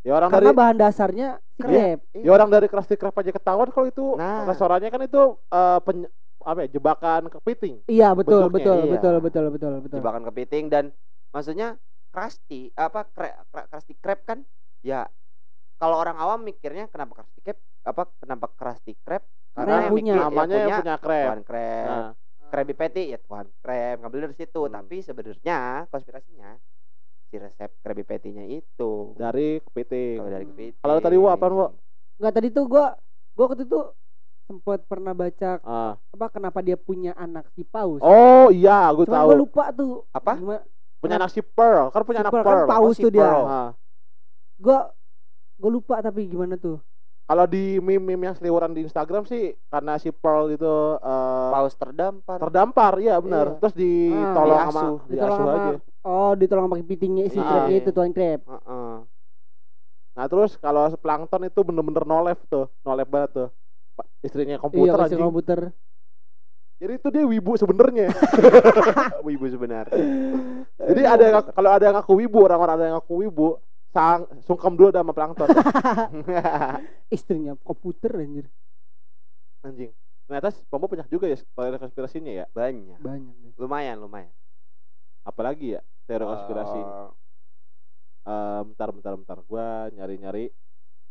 Ya 0.01 0.17
orang 0.17 0.33
Karena 0.33 0.49
dari 0.49 0.57
bahan 0.57 0.77
dasarnya 0.79 1.29
si 1.51 1.61
Crab. 1.61 1.73
crab. 2.01 2.01
ya 2.17 2.31
orang 2.33 2.49
dari 2.49 2.67
Krusty 2.67 2.97
Krab 2.97 3.13
aja 3.15 3.29
ketahuan 3.31 3.69
kalau 3.69 3.87
itu 3.87 4.17
Nah. 4.17 4.49
restorannya 4.49 4.89
kan 4.89 5.03
itu 5.03 5.23
eh, 5.47 5.79
peny- 5.83 6.09
apa 6.41 6.59
ya, 6.65 6.69
jebakan 6.73 7.29
kepiting. 7.29 7.85
Iya, 7.85 8.17
betul, 8.17 8.49
Bentuknya, 8.49 8.57
betul, 8.57 8.79
iya. 8.81 8.91
betul, 8.91 9.15
betul, 9.21 9.45
betul, 9.51 9.73
betul. 9.83 9.97
jebakan 10.01 10.25
kepiting 10.25 10.65
dan 10.67 10.85
maksudnya 11.29 11.77
Krusty 12.09 12.73
apa 12.73 13.05
Krusty 13.69 13.93
Krab 13.95 14.25
kan 14.25 14.41
ya 14.81 15.05
kalau 15.81 15.97
orang 15.97 16.15
awam 16.15 16.41
mikirnya 16.41 16.87
kenapa 16.87 17.17
Krusty 17.17 17.41
Krab 17.41 17.59
apa 17.83 18.03
kenapa 18.19 18.47
Krusty 18.51 18.93
Krab 18.99 19.25
Karena 19.51 19.83
yang 19.83 19.91
punya. 19.91 20.13
mikir- 20.13 20.23
Namanya 20.23 20.57
yang 20.59 20.79
punya 20.79 20.97
Crab. 20.97 21.27
Tuan 21.27 21.43
Krab 21.43 21.87
Nah, 21.89 22.11
Krabby 22.47 22.75
Patty 22.75 23.03
ya 23.09 23.19
Tuan 23.19 23.47
Krab 23.59 23.97
ngambil 23.99 24.19
dari 24.23 24.37
situ 24.37 24.61
Hmm. 24.61 24.73
tapi 24.73 24.97
sebenarnya 25.01 25.59
konspirasinya 25.87 26.51
si 27.25 27.37
resep 27.37 27.71
Krabby 27.81 28.03
Patty-nya 28.03 28.45
itu 28.45 29.15
dari 29.15 29.59
kepiting. 29.61 30.19
kalau 30.19 30.31
dari 30.31 30.47
kepiting 30.47 30.75
Kalau 30.79 30.97
tadi 30.99 31.17
Wo 31.17 31.29
apaan, 31.29 31.53
Wo? 31.53 31.67
Enggak 32.17 32.33
tadi 32.35 32.49
tuh 32.51 32.65
gua 32.67 32.87
gua 33.33 33.45
waktu 33.49 33.65
itu 33.65 33.81
sempat 34.45 34.83
pernah 34.85 35.13
baca 35.13 35.63
Ah. 35.63 35.95
apa 36.11 36.27
kenapa 36.29 36.59
dia 36.59 36.75
punya 36.75 37.15
anak 37.15 37.47
si 37.51 37.63
paus. 37.63 37.99
Oh 38.01 38.51
iya, 38.51 38.91
gue 38.91 39.07
Cuman 39.07 39.15
tahu. 39.17 39.27
gua 39.27 39.37
lupa 39.39 39.65
tuh. 39.71 40.03
Apa? 40.11 40.35
Gimana? 40.35 40.63
Punya 40.99 41.17
anak 41.17 41.31
si 41.31 41.41
Pearl, 41.41 41.89
kan 41.89 42.03
punya 42.03 42.19
Si 42.19 42.25
anak 42.25 42.33
Pearl, 42.35 42.45
kan 42.45 42.59
paus 42.69 42.85
Oh, 42.85 42.93
si 42.93 43.01
tuh 43.01 43.11
dia. 43.11 43.23
Pearl. 43.25 43.45
Ah. 43.47 43.71
Gua 44.59 44.79
gua 45.61 45.71
lupa 45.71 45.95
tapi 46.01 46.25
gimana 46.27 46.57
tuh? 46.57 46.81
Kalau 47.23 47.47
di 47.47 47.79
meme-meme 47.79 48.27
yang 48.27 48.35
seliweran 48.35 48.75
di 48.75 48.83
Instagram 48.83 49.23
sih 49.23 49.55
karena 49.69 49.95
si 49.97 50.11
Pearl 50.11 50.51
itu 50.51 50.75
eh, 50.99 51.49
paus 51.53 51.77
terdampar 51.77 52.39
terdampar 52.41 52.93
ya 52.99 53.21
benar. 53.21 53.47
Iya. 53.47 53.59
Terus 53.61 53.75
ditolong 53.77 54.59
Ah, 54.59 54.67
sama 54.67 54.81
diasuh. 54.81 54.97
Diasuh 55.07 55.37
sama 55.39 55.53
aja. 55.55 55.71
Oh, 56.03 56.33
ditolong 56.35 56.65
sama 56.67 56.77
kepitingnya 56.81 57.29
si 57.29 57.39
Iya. 57.39 57.71
itu 57.71 57.91
tuan 57.91 58.11
crab. 58.11 58.43
Heeh. 58.43 58.95
Nah, 60.11 60.27
terus 60.27 60.59
kalau 60.59 60.91
plankton 60.97 61.47
itu 61.47 61.61
bener-bener 61.63 62.03
no 62.03 62.19
left 62.21 62.43
tuh, 62.45 62.67
no 62.83 62.93
left 62.93 63.09
banget 63.09 63.31
tuh. 63.33 63.49
Istrinya 64.21 64.57
Iya, 64.57 64.61
komputer 64.61 64.99
anjing. 64.99 65.23
komputer. 65.23 65.61
Jadi 66.81 66.93
itu 66.97 67.09
dia 67.11 67.25
wibu 67.25 67.53
sebenarnya. 67.55 68.09
wibu 69.29 69.45
sebenar 69.47 69.87
Jadi 70.89 71.03
ada 71.05 71.23
yang 71.23 71.37
kalau 71.47 71.71
ada 71.71 71.85
yang 71.85 71.95
ngaku 71.95 72.13
wibu, 72.17 72.39
orang-orang 72.43 72.75
ada 72.75 72.85
yang 72.89 72.97
ngaku 72.99 73.15
wibu, 73.23 73.49
sang 73.95 74.23
sungkem 74.47 74.73
dulu 74.79 74.91
sama 74.95 75.13
plankton 75.17 75.51
Istrinya 77.17 77.53
komputer 77.67 78.13
anjir. 78.23 78.47
anjing. 79.67 79.93
Ternyata 80.27 80.49
SpongeBob 80.55 80.91
banyak 80.95 81.09
juga 81.11 81.27
ya 81.27 81.37
teori 81.37 81.79
konspirasinya 81.83 82.33
ya. 82.33 82.45
banyak 82.55 82.99
Banyak 83.03 83.35
lumayan 83.59 83.97
lumayan 84.01 84.33
Apalagi 85.27 85.77
ya 85.79 85.81
teori 86.07 86.25
konspirasi. 86.31 86.81
Eh, 86.83 87.11
Eh, 88.29 88.61
bentar 88.69 88.89
bentar 88.93 89.13
bentar 89.17 89.39
gua 89.49 89.89
nyari-nyari 89.97 90.53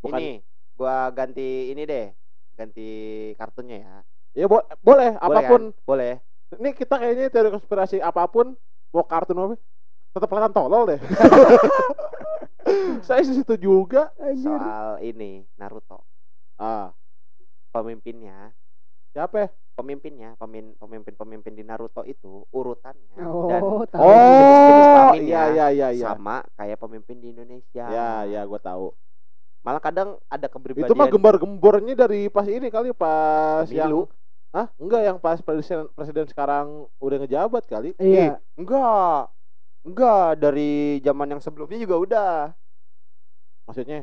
bukan 0.04 0.22
ini 0.22 0.42
gua 0.78 1.10
ganti 1.18 1.42
ini 1.74 1.82
deh 1.92 2.06
ganti 2.58 2.82
kartunnya 3.39 3.76
ya 3.86 3.94
ya 4.38 4.46
bo- 4.52 4.68
boleh 4.88 5.18
Boleh 5.20 5.26
apa 5.28 5.39
pun 5.50 5.62
kan? 5.62 5.74
boleh 5.89 6.22
ini 6.62 6.70
kita 6.78 6.94
kayaknya 7.02 7.26
teori 7.34 7.50
konspirasi 7.56 7.98
apa 8.10 8.24
pun 8.30 8.54
mau 8.94 9.06
kartun 9.06 9.38
apa 9.42 9.56
tetap 10.10 10.28
kelihatan 10.28 10.52
tolol 10.52 10.84
deh 10.86 11.00
saya 13.02 13.22
sih 13.24 13.34
situ 13.34 13.56
juga 13.56 14.12
Anjir. 14.17 14.45
soal 14.45 15.00
ini 15.02 15.45
Naruto 15.56 16.04
ah 16.56 16.91
pemimpinnya 17.69 18.52
siapa 19.10 19.36
ya? 19.38 19.48
pemimpinnya 19.74 20.30
pemimpin 20.36 20.76
pemimpin 20.76 21.13
pemimpin 21.15 21.54
di 21.54 21.63
Naruto 21.63 22.04
itu 22.04 22.43
urutannya 22.52 23.15
Oh, 23.22 23.48
dan 23.48 23.62
tahu. 23.88 24.06
jenis-jenis 24.06 24.84
oh 24.84 24.91
kelaminnya 24.91 25.24
iya 25.24 25.41
iya 25.48 25.65
iya 25.72 25.88
iya 25.89 26.06
sama 26.06 26.43
kayak 26.54 26.78
pemimpin 26.78 27.15
di 27.17 27.28
Indonesia 27.32 27.86
ya 27.86 28.10
ya 28.24 28.41
gua 28.43 28.60
tahu 28.60 28.86
malah 29.60 29.80
kadang 29.80 30.15
ada 30.28 30.45
kepribadian 30.45 30.88
itu 30.88 30.93
mah 30.93 31.08
gembar-gembornya 31.08 31.95
dari 31.98 32.28
pas 32.28 32.45
ini 32.45 32.67
kali 32.67 32.91
pas 32.91 33.65
yang 33.67 33.88
Pemilu. 33.88 34.04
Hah? 34.50 34.65
Enggak 34.76 35.02
yang 35.04 35.17
pas 35.19 35.38
presiden 35.38 35.86
presiden 35.93 36.26
sekarang 36.26 36.88
udah 36.98 37.17
ngejabat 37.19 37.63
kali. 37.67 37.91
Iya. 37.95 38.39
enggak 38.56 39.30
enggak 39.86 40.39
dari 40.39 41.00
zaman 41.02 41.28
yang 41.38 41.42
sebelumnya 41.42 41.80
juga 41.80 41.96
udah 41.98 42.32
Maksudnya 43.65 44.02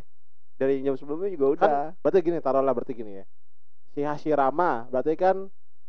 dari 0.57 0.81
jam 0.81 0.95
sebelumnya 0.97 1.29
juga 1.35 1.47
udah 1.53 1.61
kan 1.61 1.73
berarti 2.01 2.19
gini 2.23 2.39
taruhlah 2.41 2.73
berarti 2.73 2.95
gini 2.95 3.13
ya. 3.21 3.25
Si 3.93 4.01
Hashirama 4.01 4.87
berarti 4.89 5.13
kan 5.19 5.37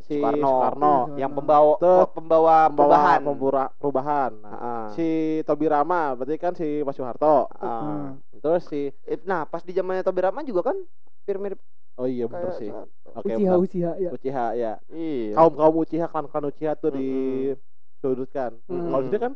si 0.02 0.18
Soekarno. 0.18 0.50
Soekarno, 0.50 0.96
Iya, 1.14 1.26
yang 1.26 1.32
pembawa 1.34 1.74
Tuh, 1.78 2.04
pembawa 2.12 2.68
pembawa 2.68 2.68
perubahan 2.74 3.20
pembura- 3.24 3.74
perubahan. 3.78 4.32
Nah, 4.42 4.52
Heeh. 4.52 4.86
si 4.98 5.08
Tobirama 5.46 6.18
berarti 6.18 6.36
kan 6.42 6.54
si 6.58 6.82
Mas 6.82 6.98
Soeharto. 6.98 7.48
Heeh. 7.54 7.82
Hmm. 7.86 8.40
Terus 8.42 8.64
si 8.66 8.82
nah 9.30 9.46
pas 9.46 9.62
di 9.62 9.72
zamannya 9.74 10.02
Tobi 10.04 10.22
Rahman 10.26 10.44
juga 10.46 10.74
kan 10.74 10.78
hampir 11.24 11.38
mirip 11.38 11.60
oh 11.98 12.06
iya 12.10 12.26
kayak 12.26 12.54
sih. 12.58 12.70
Oke. 13.14 13.34
Uchiha 13.34 13.54
benar. 13.56 13.62
Uchiha 13.62 13.92
ya. 13.98 14.10
Uchiha 14.14 14.46
ya. 14.58 14.74
iya 14.90 15.34
Kaum 15.38 15.54
kaum 15.54 15.76
Uchiha 15.82 16.06
kan 16.10 16.26
kan 16.28 16.44
Uchiha 16.46 16.74
tuh 16.78 16.92
di 16.98 17.06
Mm-mm. 17.54 17.58
sudutkan. 18.02 18.58
Mm. 18.70 18.90
Kalau 18.90 19.06
dia 19.06 19.20
kan 19.22 19.34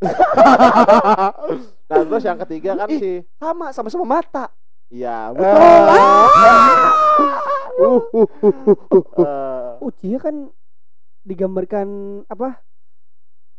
nah 1.88 2.00
terus 2.02 2.24
yang 2.24 2.38
ketiga 2.42 2.70
kan 2.74 2.88
Ih. 2.88 2.98
si 2.98 3.12
sama 3.36 3.70
sama 3.70 3.88
sama 3.88 4.06
mata 4.08 4.50
Iya 4.88 5.32
betul. 5.32 5.58
Uh, 7.74 7.98
uh, 8.14 8.30
uh, 8.38 8.54
uh, 8.70 8.78
uh. 8.94 9.02
Eh, 9.18 9.70
Uchiha 9.82 10.22
kan 10.22 10.46
digambarkan 11.26 11.88
apa? 12.24 12.62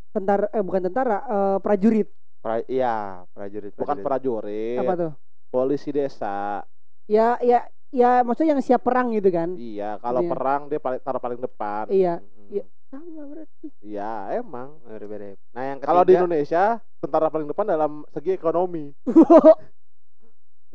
Tentara 0.10 0.48
eh 0.50 0.64
bukan 0.64 0.88
tentara, 0.88 1.20
eh, 1.20 1.58
prajurit. 1.60 2.08
pra- 2.40 2.64
iya 2.66 3.28
prajurit 3.36 3.76
Bukan 3.76 4.00
prajurit. 4.00 4.80
Apa 4.80 4.94
tuh? 4.96 5.12
Polisi 5.52 5.92
desa. 5.92 6.64
Ya 7.12 7.36
ya 7.44 7.68
ya 7.92 8.24
maksudnya 8.24 8.56
yang 8.56 8.64
siap 8.64 8.88
perang 8.88 9.12
gitu 9.12 9.28
kan. 9.28 9.60
Iya, 9.60 10.00
kalau 10.00 10.24
Iya. 10.24 10.32
perang 10.32 10.62
dia 10.72 10.80
paling 10.80 11.02
taruh 11.04 11.20
paling 11.20 11.40
depan. 11.44 11.92
Iya. 11.92 12.24
Iya. 12.48 12.64
Sama 12.96 13.24
berarti. 13.28 13.68
Iya, 13.84 14.40
emang. 14.40 14.80
Mirip-mirip. 14.88 15.38
nah 15.52 15.64
yang 15.68 15.78
Kalau 15.84 16.02
di 16.08 16.16
ketiga 16.16 16.20
Indonesia 16.24 16.64
tentara 17.04 17.28
paling 17.28 17.48
depan 17.52 17.66
dalam 17.68 17.92
segi 18.16 18.32
ekonomi. 18.32 18.96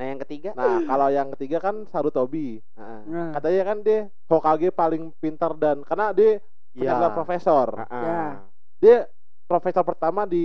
Nah, 0.00 0.16
yang 0.16 0.20
ketiga? 0.24 0.56
Nah, 0.56 0.80
kalau 0.88 1.12
yang 1.12 1.28
ketiga 1.36 1.60
kan 1.60 1.84
Sarutobi. 1.92 2.64
Heeh. 2.72 3.00
Nah, 3.04 3.36
Katanya 3.36 3.62
kan 3.68 3.78
dia 3.84 4.08
Hokage 4.32 4.72
paling 4.72 5.12
pintar 5.20 5.52
dan 5.60 5.84
karena 5.84 6.16
dia 6.16 6.40
punya 6.72 6.96
gelar 6.96 7.12
profesor. 7.12 7.84
Heeh. 7.84 8.00
Ya. 8.08 8.24
Dia 8.80 8.96
profesor 9.44 9.84
pertama 9.84 10.24
di 10.24 10.40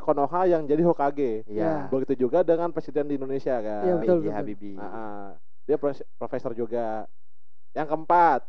Konoha 0.00 0.48
yang 0.48 0.64
jadi 0.64 0.80
Hokage. 0.80 1.44
Iya. 1.44 1.92
Begitu 1.92 2.24
juga 2.24 2.40
dengan 2.40 2.72
presiden 2.72 3.04
di 3.04 3.20
Indonesia 3.20 3.60
kan. 3.60 3.84
Iya, 3.84 3.94
betul, 4.00 4.16
betul. 4.24 4.32
Habibie. 4.40 4.80
Ah, 4.80 4.88
ah. 4.88 5.24
dia 5.68 5.76
profesor 6.16 6.56
juga. 6.56 7.04
Yang 7.76 7.86
keempat, 7.92 8.40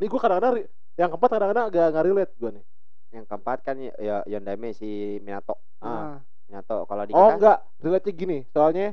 ini 0.00 0.06
gue 0.08 0.20
kadang-kadang 0.22 0.54
yang 0.98 1.08
keempat 1.08 1.30
kadang-kadang 1.30 1.66
agak 1.70 1.86
nggak 1.94 2.04
relate 2.04 2.32
gue 2.34 2.50
nih. 2.58 2.64
Yang 3.08 3.24
keempat 3.24 3.58
kan 3.62 3.76
ya 3.78 3.92
ya 3.96 4.16
Yondaime 4.26 4.74
si 4.74 5.16
Minato. 5.22 5.56
Ah. 5.78 5.86
nah, 5.86 6.18
Minato 6.44 6.84
kalau 6.84 7.04
di 7.06 7.12
Oh 7.14 7.30
enggak, 7.32 7.62
relate 7.78 8.10
gini. 8.12 8.42
Soalnya 8.50 8.92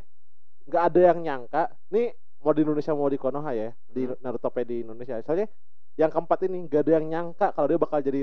nggak 0.65 0.83
ada 0.85 0.99
yang 1.03 1.19
nyangka. 1.19 1.63
Nih 1.89 2.13
mau 2.39 2.53
di 2.53 2.61
Indonesia 2.61 2.93
mau 2.93 3.09
di 3.09 3.17
Konoha 3.17 3.51
ya, 3.51 3.73
di 3.85 4.05
Hmm. 4.05 4.15
Naruto 4.21 4.47
P 4.47 4.61
di 4.61 4.85
Indonesia. 4.85 5.17
Soalnya 5.19 5.49
yang 5.97 6.13
keempat 6.13 6.45
ini 6.45 6.69
nggak 6.69 6.81
ada 6.85 6.91
yang 6.93 7.05
nyangka 7.09 7.47
kalau 7.51 7.67
dia 7.67 7.79
bakal 7.79 7.99
jadi 7.99 8.21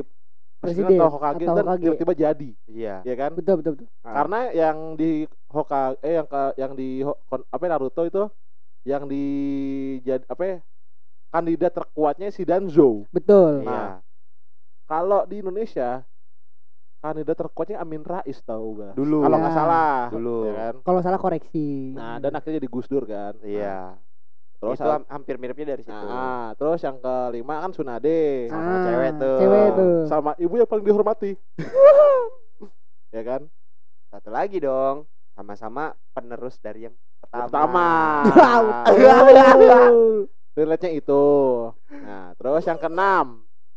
presiden, 0.62 0.94
atau 0.94 1.10
Hokage 1.10 1.42
atau 1.42 1.56
dan 1.58 1.64
Hokage. 1.66 1.82
tiba-tiba 1.82 2.12
jadi, 2.14 2.50
iya. 2.70 2.94
ya 3.02 3.14
kan? 3.18 3.34
betul 3.34 3.58
betul 3.58 3.72
betul. 3.74 3.88
Ah. 4.06 4.14
Karena 4.14 4.40
yang 4.54 4.94
di 4.94 5.26
Hokage 5.50 5.98
eh 6.00 6.14
yang 6.14 6.28
ke 6.30 6.42
yang 6.54 6.72
di 6.72 6.88
apa 7.26 7.60
ya, 7.60 7.68
Naruto 7.68 8.02
itu 8.06 8.22
yang 8.86 9.10
di 9.10 9.24
jad- 10.00 10.22
apa 10.26 10.42
ya, 10.44 10.56
kandidat 11.32 11.72
terkuatnya 11.72 12.28
si 12.28 12.44
Danzo. 12.44 13.08
Betul. 13.08 13.64
Iya. 13.64 13.72
Nah, 13.72 13.92
Kalau 14.84 15.24
di 15.24 15.40
Indonesia 15.40 16.04
kandidat 17.00 17.34
terkuatnya 17.34 17.80
Amin 17.80 18.04
Rais 18.04 18.38
tahu 18.38 18.78
gak? 18.78 18.92
Dulu. 18.92 19.24
Kalau 19.24 19.34
Ya. 19.34 19.42
nggak 19.42 19.56
salah, 19.56 19.96
Dulu. 20.06 20.36
ya 20.44 20.52
kan? 20.54 20.74
Kalau 20.84 21.00
salah 21.00 21.16
koreksi. 21.18 21.68
Nah, 21.90 22.20
dan 22.20 22.30
akhirnya 22.30 22.60
jadi 22.60 22.68
Gus 22.68 22.86
Dur 22.86 23.02
kan. 23.02 23.32
Iya. 23.40 23.96
Terus 24.60 24.78
itu 24.78 24.86
ham- 24.86 25.08
hampir 25.08 25.34
miripnya 25.36 25.72
dari 25.72 25.82
situ. 25.82 25.90
Nah, 26.06 26.54
terus 26.54 26.78
yang 26.78 26.94
kelima 26.96 27.58
kan 27.58 27.72
Sunade 27.72 28.46
sama 28.46 28.62
Ah, 28.62 28.84
cewek 28.86 29.10
tuh. 29.16 29.38
Cewek 29.40 29.68
tuh. 29.74 29.96
sama 30.06 30.30
ibu 30.36 30.54
yang 30.54 30.68
paling 30.68 30.84
dihormati. 30.84 31.32
ya 33.16 33.22
kan? 33.24 33.42
Satu 34.06 34.28
lagi 34.28 34.60
dong. 34.60 35.08
Sama-sama 35.32 35.96
penerus 36.12 36.60
dari 36.60 36.84
yang 36.84 36.94
pertama. 37.18 37.48
Pertama. 37.48 37.86
Relate-nya 40.52 40.92
itu. 40.92 41.24
Nah, 41.88 42.36
terus 42.36 42.64
yang 42.64 42.76
keenam 42.76 43.26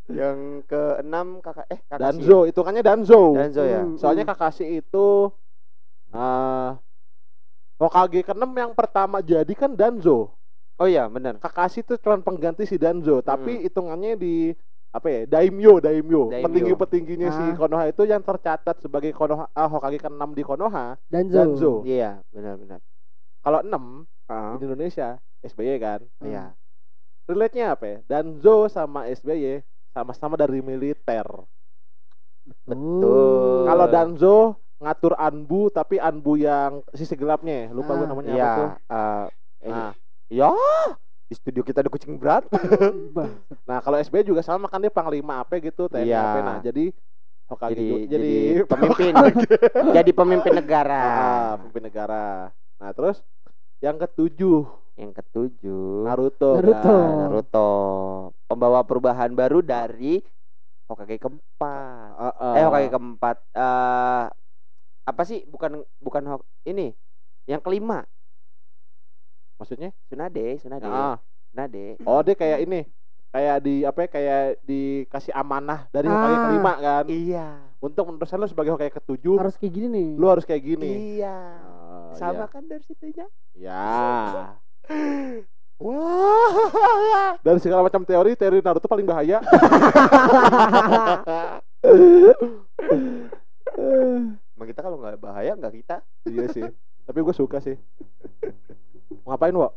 yang 0.05 0.61
keenam 0.69 1.41
kakak 1.41 1.65
eh 1.65 1.81
kakak 1.81 1.97
Danzo, 1.97 2.45
hitungannya 2.45 2.83
Danzo. 2.85 3.33
Danzo 3.33 3.63
ya. 3.65 3.81
Soalnya 3.97 4.21
Kakashi 4.23 4.77
itu 4.77 5.33
eh 6.13 6.71
Hokage 7.75 8.23
keenam 8.23 8.51
yang 8.53 8.71
pertama 8.71 9.19
jadi 9.19 9.51
kan 9.51 9.73
Danzo. 9.73 10.31
Oh 10.75 10.87
iya 10.87 11.07
benar. 11.07 11.39
Kakashi 11.39 11.81
itu 11.81 11.95
cuma 11.97 12.19
pengganti 12.19 12.63
si 12.63 12.75
Danzo, 12.75 13.19
tapi 13.19 13.55
Hmm. 13.55 13.63
hitungannya 13.65 14.11
di 14.15 14.51
apa 14.91 15.07
ya? 15.09 15.19
Daimyo, 15.27 15.83
Daimyo. 15.83 16.31
Daimyo. 16.31 16.45
Petinggi-petingginya 16.47 17.29
si 17.29 17.43
Ah. 17.43 17.55
Konoha 17.55 17.83
itu 17.87 18.03
yang 18.03 18.23
tercatat 18.23 18.79
sebagai 18.79 19.11
Konoha 19.11 19.51
ah, 19.51 19.67
Hokage 19.67 19.99
keenam 19.99 20.31
di 20.31 20.39
Konoha, 20.39 20.95
Danzo. 21.07 21.35
Danzo. 21.35 21.73
Iya 21.83 22.19
benar 22.31 22.55
benar. 22.55 22.79
Kalau 23.41 23.59
6 23.59 24.07
Ah, 24.25 24.55
di 24.55 24.63
Indonesia 24.63 25.19
SBY 25.41 25.75
kan. 25.77 26.01
Iya. 26.21 26.55
Relate-nya 27.25 27.73
apa 27.73 27.85
ya? 27.85 27.97
Danzo 28.05 28.67
sama 28.67 29.05
SBY 29.07 29.61
sama-sama 29.91 30.35
dari 30.35 30.61
militer. 30.61 31.25
Betul. 32.63 33.65
Kalau 33.65 33.85
Danzo 33.87 34.37
ngatur 34.77 35.17
Anbu 35.17 35.67
tapi 35.69 35.97
Anbu 35.97 36.35
yang 36.35 36.85
sisi 36.91 37.15
gelapnya, 37.15 37.71
lupa 37.71 37.95
gue 37.95 38.05
Ah. 38.05 38.09
namanya 38.11 38.29
Iya. 38.29 38.45
apa 38.45 38.53
tuh. 38.53 38.69
eh, 38.91 39.25
Nah, 39.65 39.91
ya 40.29 40.49
di 41.25 41.33
studio 41.33 41.65
kita 41.65 41.81
ada 41.81 41.89
kucing 41.89 42.13
berat. 42.15 42.45
Nah 43.65 43.81
kalau 43.81 43.97
SBY 43.97 44.21
juga 44.23 44.45
sama 44.45 44.69
kan 44.69 44.77
dia 44.77 44.93
panglima 44.93 45.41
apa 45.41 45.57
gitu, 45.57 45.89
TNI 45.89 46.05
Iya. 46.05 46.21
apa. 46.21 46.39
Nah, 46.39 46.57
jadi 46.61 46.85
Hokage 47.45 47.71
jadi, 47.71 47.81
juga- 47.83 48.05
jadi 48.07 48.29
jadi 48.29 48.61
pemimpin. 48.73 49.13
jadi 49.91 50.11
pemimpin 50.11 50.53
negara. 50.55 51.01
Ah, 51.01 51.49
pemimpin 51.57 51.83
negara. 51.83 52.25
Nah, 52.77 52.89
terus 52.91 53.21
yang 53.79 53.97
ketujuh 53.97 54.65
Yang 54.95 55.11
ketujuh 55.13 56.07
Naruto. 56.07 56.55
Naruto. 56.55 56.87
kan. 56.87 56.87
Nah, 56.87 57.15
Naruto 57.27 57.69
pembawa 58.45 58.79
perubahan 58.81 59.31
baru 59.31 59.59
dari 59.59 60.23
Hokage 60.85 61.17
keempat. 61.17 62.09
Heeh. 62.15 62.53
Eh 62.55 62.63
Hokage 62.63 62.89
keempat. 62.89 63.37
eh 63.51 64.25
apa 65.03 65.21
sih? 65.21 65.43
Bukan 65.45 65.71
bukan 65.97 66.23
Hok 66.25 66.41
ini. 66.63 66.95
Yang 67.45 67.61
kelima 67.61 68.07
Maksudnya? 69.55 69.95
Tsunade, 70.05 70.57
Tsunade. 70.57 70.83
Ah. 70.83 71.15
Tsunade. 71.47 71.95
Oh, 72.03 72.19
dia 72.19 72.35
kayak 72.35 72.59
ini. 72.61 72.83
Kayak 73.31 73.57
di 73.61 73.83
apa 73.83 73.99
ya? 73.99 74.09
Kayak 74.09 74.41
dikasih 74.61 75.31
amanah 75.31 75.87
dari 75.89 76.07
Hokage 76.07 76.33
Ah. 76.33 76.43
kelima 76.45 76.73
kan. 76.77 77.05
Iya. 77.07 77.47
Untuk 77.79 78.03
meneruskan 78.05 78.37
lu 78.37 78.47
sebagai 78.47 78.71
Hokage 78.71 78.91
ketujuh, 78.93 79.35
harus 79.37 79.55
kayak 79.55 79.73
gini 79.73 79.87
nih. 79.89 80.07
lu 80.13 80.25
harus 80.25 80.43
kayak 80.43 80.59
gini. 80.61 80.91
Iya. 81.17 81.37
Oh, 81.61 82.15
Sama 82.15 82.47
kan 82.47 82.63
dari 82.63 82.83
situnya? 82.83 83.27
Ya. 83.53 84.55
Wah. 85.75 87.35
Dan 87.43 87.59
segala 87.59 87.83
macam 87.83 88.07
teori, 88.07 88.33
teori 88.39 88.63
Naruto 88.63 88.87
paling 88.87 89.03
bahaya. 89.03 89.43
Emang 94.55 94.67
kita 94.67 94.79
kalau 94.81 94.97
nggak 95.01 95.19
bahaya 95.19 95.51
nggak 95.57 95.73
kita. 95.75 95.95
iya 96.29 96.47
sih. 96.49 96.63
Tapi 97.05 97.19
gue 97.21 97.35
suka 97.35 97.59
sih. 97.61 97.75
Mau 99.21 99.35
ngapain, 99.35 99.53
Wok? 99.53 99.71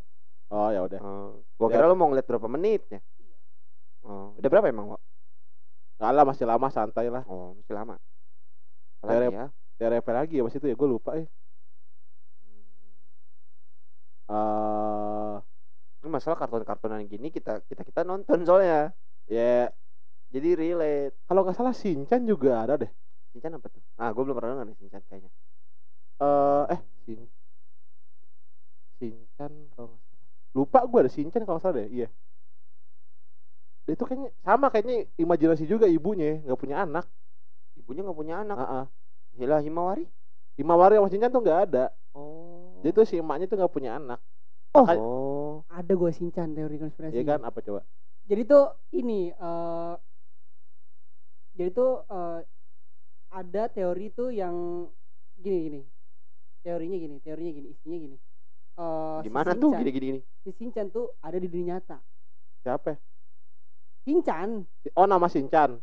Oh, 0.48 0.68
ya 0.72 0.80
udah. 0.80 1.00
Oh, 1.04 1.44
gua 1.60 1.68
Ya. 1.68 1.76
kira 1.76 1.92
lu 1.92 1.96
mau 1.98 2.08
ngeliat 2.08 2.24
berapa 2.24 2.48
menitnya. 2.48 3.04
Oh, 4.00 4.32
udah 4.40 4.48
berapa 4.48 4.72
emang, 4.72 4.96
Wak? 4.96 5.02
Enggak 6.00 6.12
lah, 6.16 6.24
masih 6.24 6.44
lama 6.48 6.68
santai 6.72 7.12
lah. 7.12 7.20
Oh, 7.28 7.52
masih 7.60 7.74
lama. 7.76 8.00
Apalagi 9.04 9.36
ya? 9.36 9.46
Teori 9.76 9.96
apa 10.00 10.12
lagi 10.16 10.40
ya 10.40 10.42
pas 10.48 10.56
itu 10.56 10.66
ya? 10.66 10.74
Gue 10.74 10.88
lupa 10.88 11.20
ya. 11.20 11.26
Eh, 14.28 15.34
Ini 15.98 16.08
masalah 16.14 16.36
kartun-kartunan 16.38 17.02
gini 17.08 17.28
kita 17.32 17.58
kita 17.66 17.82
kita 17.82 18.00
nonton 18.06 18.38
soalnya. 18.46 18.94
ya 19.26 19.68
Jadi 20.28 20.48
relate. 20.54 21.16
kalau 21.24 21.40
nggak 21.44 21.56
salah 21.56 21.72
Shinchan 21.72 22.22
juga 22.28 22.60
ada 22.64 22.74
deh. 22.76 22.90
Shinchan 23.32 23.56
apa 23.56 23.66
tuh? 23.72 23.80
Ah, 23.96 24.12
gue 24.12 24.22
belum 24.24 24.36
pernah 24.36 24.50
denger 24.56 24.66
nih 24.72 24.76
Shinchan 24.80 25.02
kayaknya. 25.08 25.30
Eh, 26.20 26.64
eh 26.76 26.80
Shin 27.04 27.20
Shinchan 29.00 29.52
kalau 29.74 29.96
nggak 29.96 30.02
salah. 30.04 30.20
Lupa 30.56 30.78
gue 30.84 30.98
ada 31.02 31.10
Shinchan 31.12 31.42
kalau 31.48 31.56
nggak 31.58 31.64
salah 31.64 31.76
deh. 31.80 31.88
Iya. 31.88 32.08
Dia 33.88 33.92
itu 33.96 34.04
kayaknya 34.04 34.30
sama 34.44 34.66
kayaknya 34.68 34.96
imajinasi 35.16 35.64
juga 35.64 35.88
ibunya 35.88 36.44
nggak 36.44 36.60
punya 36.60 36.76
anak. 36.84 37.04
Ibunya 37.80 38.00
nggak 38.04 38.18
punya 38.20 38.34
anak. 38.44 38.56
Heeh. 38.60 38.84
Hila 39.40 39.58
Himawari. 39.64 40.04
Himawari 40.60 40.94
sama 41.00 41.08
Shinchan 41.10 41.30
tuh 41.32 41.42
nggak 41.42 41.60
ada. 41.72 41.84
Oh. 42.12 42.37
Jadi 42.78 42.90
tuh 42.92 43.04
si 43.04 43.14
emaknya 43.16 43.46
tuh 43.46 43.56
nggak 43.56 43.72
punya 43.72 43.96
anak. 43.96 44.20
Oh. 44.72 44.84
Makanya- 44.84 45.02
Oh. 45.02 45.54
Ada 45.68 45.92
gue 45.92 46.10
sinchan 46.12 46.52
teori 46.52 46.76
konspirasi. 46.76 47.14
Iya 47.14 47.24
kan? 47.28 47.40
Apa 47.42 47.58
coba? 47.60 47.80
Jadi 48.24 48.42
tuh 48.44 48.64
ini 48.92 49.30
eh 49.30 49.94
jadi 51.52 51.70
tuh 51.70 52.06
eh, 52.06 52.40
ada 53.30 53.62
teori 53.68 54.06
tuh 54.10 54.30
yang 54.30 54.86
gini 55.36 55.58
gini. 55.64 55.80
Teorinya 56.60 56.96
gini, 56.96 57.16
teorinya 57.18 57.52
gini, 57.52 57.68
isinya 57.70 57.98
gini. 57.98 58.16
Eh, 58.76 59.18
si 59.18 59.26
Gimana 59.26 59.50
tuh 59.50 59.58
Shinchan- 59.68 59.80
gini-gini 59.80 60.06
gini? 60.06 60.20
Si 60.38 60.50
Shinchan 60.52 60.86
tuh 60.88 61.10
ada 61.18 61.34
di 61.34 61.46
dunia 61.46 61.76
nyata. 61.76 61.98
Siapa? 62.60 62.86
ya? 62.90 62.96
Shinchan, 64.04 64.64
Si- 64.80 64.92
Oh 64.94 65.04
nama 65.04 65.26
Shinchan. 65.26 65.80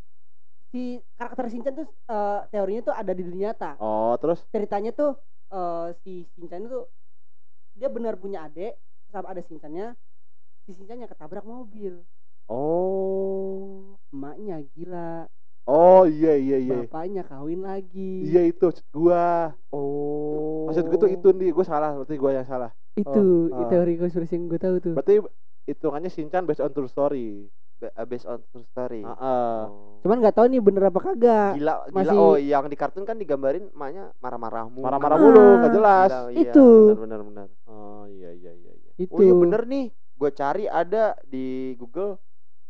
si 0.69 0.99
karakter 1.15 1.47
Shinchan 1.47 1.73
tuh 1.73 1.87
eh, 1.87 2.39
teorinya 2.49 2.81
tuh 2.83 2.95
ada 2.95 3.11
di 3.11 3.21
dunia 3.21 3.51
nyata. 3.51 3.75
Oh 3.77 4.15
terus? 4.15 4.43
Ceritanya 4.49 4.91
tuh 4.91 5.15
eh, 5.55 5.87
si 6.03 6.27
Shinchan 6.35 6.67
itu 6.67 6.83
dia 7.79 7.87
benar 7.87 8.19
punya 8.19 8.47
adik, 8.47 8.75
sama 9.11 9.31
ada 9.31 9.39
Shinchannya. 9.39 9.95
Si 10.67 10.75
Shinchannya 10.75 11.07
ketabrak 11.07 11.47
mobil. 11.47 12.03
Oh. 12.51 13.95
Emaknya 14.11 14.61
gila, 14.75 15.31
Oh 15.65 16.05
iya 16.05 16.37
iya 16.37 16.61
iya. 16.61 16.85
bapaknya 16.85 17.25
kawin 17.25 17.65
lagi. 17.65 18.29
Iya 18.29 18.53
itu 18.53 18.69
maksud 18.69 18.85
gua. 18.93 19.49
Oh. 19.73 20.69
Maksud 20.69 20.85
gue 20.93 20.99
tuh 21.01 21.09
itu 21.09 21.27
nih, 21.33 21.49
gue 21.49 21.65
salah, 21.65 21.97
berarti 21.97 22.15
gua 22.21 22.37
yang 22.37 22.45
salah. 22.45 22.69
Itu 22.93 23.49
Oh, 23.49 23.49
itu 23.49 23.63
ah. 23.65 23.69
teori 23.73 23.97
konspirasi 23.97 24.37
yang 24.37 24.45
gue 24.45 24.59
tahu 24.61 24.75
tuh. 24.77 24.93
Berarti 24.93 25.25
hitungannya 25.65 26.13
Shinchan 26.13 26.45
based 26.45 26.61
on 26.61 26.69
true 26.69 26.85
story. 26.85 27.49
Uh, 27.75 28.07
based 28.07 28.23
on 28.23 28.39
true 28.49 28.63
story. 28.65 29.03
Heeh. 29.03 29.59
Oh. 29.67 29.99
Cuman 29.99 30.23
nggak 30.23 30.33
tahu 30.33 30.47
nih 30.47 30.63
bener 30.63 30.87
apa 30.87 30.99
kagak. 31.01 31.59
gila 31.59 31.85
gila 31.85 31.91
masih- 31.91 32.15
oh 32.17 32.35
yang 32.39 32.65
di 32.65 32.77
kartun 32.79 33.03
kan 33.03 33.19
digambarin 33.19 33.67
emaknya 33.69 34.15
marah-marah 34.17 34.71
mulu. 34.71 34.85
Marah-marah 34.87 35.17
Ah. 35.17 35.21
mulu, 35.21 35.43
gak 35.59 35.73
jelas. 35.75 36.09
Gila, 36.09 36.21
iya, 36.31 36.41
Itu. 36.49 36.67
benar 36.87 36.99
benar 37.03 37.19
benar. 37.21 37.47
Oh 37.67 38.07
iya 38.07 38.31
iya 38.31 38.51
iya 38.55 38.73
iya. 38.73 38.91
Itu. 38.95 39.11
Oh 39.11 39.21
iya 39.21 39.35
bener 39.35 39.61
nih, 39.65 39.85
gue 39.91 40.29
cari 40.31 40.65
ada 40.65 41.19
di 41.21 41.75
Google 41.75 42.15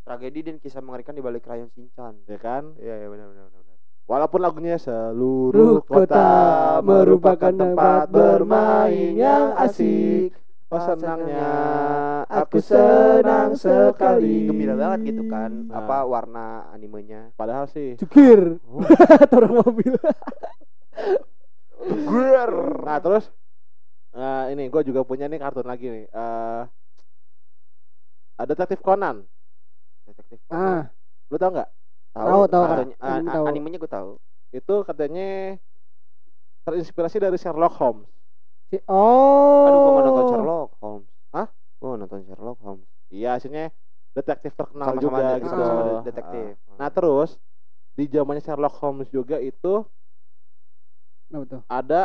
tragedi 0.01 0.41
dan 0.41 0.58
kisah 0.58 0.82
mengerikan 0.82 1.14
di 1.14 1.22
balik 1.22 1.45
krayon 1.45 1.70
Shinchan. 1.70 2.26
Ya 2.26 2.41
kan? 2.41 2.74
Iya 2.76 3.06
iya 3.06 3.08
benar 3.08 3.30
benar 3.30 3.45
benar. 3.45 3.62
benar. 3.62 3.78
Walaupun 4.06 4.39
lagunya 4.39 4.78
seluruh 4.78 5.53
Ruh 5.53 5.82
kota 5.82 6.26
merupakan 6.82 7.53
tempat 7.53 8.10
bermain 8.10 9.14
yang 9.14 9.53
asik. 9.56 10.34
Oh 10.66 10.82
senangnya, 10.82 11.45
aku 12.26 12.57
senang 12.57 13.53
sekali. 13.53 14.49
Gembira 14.49 14.74
banget 14.74 15.13
gitu 15.13 15.30
kan. 15.30 15.70
Nah. 15.70 15.86
Apa 15.86 16.03
warna 16.03 16.45
animenya? 16.74 17.30
Padahal 17.38 17.70
sih. 17.70 17.93
Cukir. 18.01 18.57
Oh. 18.66 18.82
Turun 19.32 19.61
mobil. 19.61 19.93
Ger. 21.86 22.51
Nah 22.82 22.97
terus, 22.97 23.30
eh, 24.11 24.43
ini 24.51 24.66
gue 24.68 24.82
juga 24.84 25.05
punya 25.05 25.30
nih 25.30 25.38
kartun 25.38 25.70
lagi 25.70 25.86
nih. 25.86 26.05
Eh, 26.09 26.61
ada 28.36 28.49
detektif 28.49 28.82
Conan. 28.82 29.22
Detektif. 30.03 30.41
Ah, 30.49 30.89
Lu 31.30 31.38
tau 31.38 31.53
nggak? 31.53 31.70
Tahu, 32.09 32.41
tahu, 32.47 32.63
Kartunya- 32.63 32.99
ah, 32.99 33.20
tahu. 33.22 33.45
Animenya 33.45 33.78
gue 33.78 33.91
tahu. 33.91 34.09
Itu 34.49 34.82
katanya 34.82 35.61
terinspirasi 36.63 37.22
dari 37.22 37.38
Sherlock 37.38 37.78
Holmes. 37.78 38.09
Si 38.76 38.84
oh. 38.86 39.66
Aduh, 39.66 39.80
gue 39.80 39.92
mau 39.92 40.04
nonton 40.04 40.26
Sherlock 40.28 40.70
Holmes. 40.78 41.10
Hah? 41.32 41.48
Gue 41.80 41.88
mau 41.88 41.98
nonton 41.98 42.20
Sherlock 42.22 42.58
Holmes. 42.60 42.90
Iya, 43.08 43.40
hasilnya 43.40 43.72
detektif 44.12 44.52
terkenal 44.54 44.88
Sama-sama 44.92 45.02
juga 45.02 45.24
de- 45.26 45.40
gitu. 45.40 45.56
de- 45.56 45.64
Ah. 45.64 46.04
detektif. 46.04 46.48
Nah 46.76 46.90
terus 46.90 47.30
di 47.94 48.04
zamannya 48.06 48.44
Sherlock 48.44 48.76
Holmes 48.78 49.08
juga 49.08 49.40
itu 49.40 49.88
Kenapa 51.26 51.46
tuh? 51.50 51.62
ada 51.66 52.02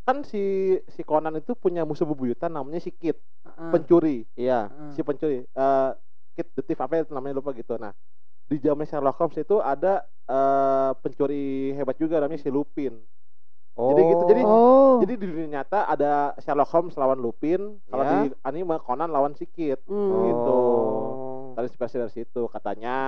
kan 0.00 0.24
si 0.24 0.40
si 0.88 1.04
Conan 1.04 1.36
itu 1.36 1.52
punya 1.54 1.84
musuh 1.84 2.08
bebuyutan 2.08 2.50
namanya 2.50 2.80
si 2.80 2.90
Kit 2.90 3.20
Ah, 3.44 3.68
pencuri 3.70 4.24
Iya. 4.34 4.66
ah. 4.66 4.90
si 4.90 5.04
pencuri 5.04 5.44
eh 5.44 5.90
Kit 6.34 6.48
detektif 6.50 6.78
apa 6.80 6.92
ya 6.94 7.02
namanya 7.12 7.38
lupa 7.38 7.52
gitu 7.52 7.76
nah 7.76 7.92
di 8.48 8.56
zaman 8.58 8.88
Sherlock 8.88 9.20
Holmes 9.20 9.38
itu 9.38 9.60
ada 9.60 10.02
eh 10.24 10.90
pencuri 10.98 11.74
hebat 11.76 11.94
juga 11.94 12.18
namanya 12.18 12.40
si 12.40 12.50
Lupin 12.50 12.96
Jadi 13.72 14.02
gitu, 14.04 14.22
jadi- 14.26 14.44
Oh. 14.44 14.98
jadi 15.00 15.12
di 15.14 15.26
dunia 15.26 15.48
nyata 15.54 15.84
ada 15.84 16.12
Sherlock 16.36 16.68
Holmes 16.68 16.94
lawan 16.94 17.16
Lupin 17.16 17.60
kalau 17.86 18.02
Ya. 18.02 18.12
di 18.20 18.34
anime 18.42 18.76
Conan 18.78 19.08
lawan 19.08 19.32
si 19.32 19.46
Kit 19.46 19.80
Hmm, 19.84 20.20
gitu. 20.22 20.52
Oh. 20.52 21.52
terinspirasi 21.52 21.96
dari 21.98 22.12
situ 22.14 22.42
katanya 22.46 22.98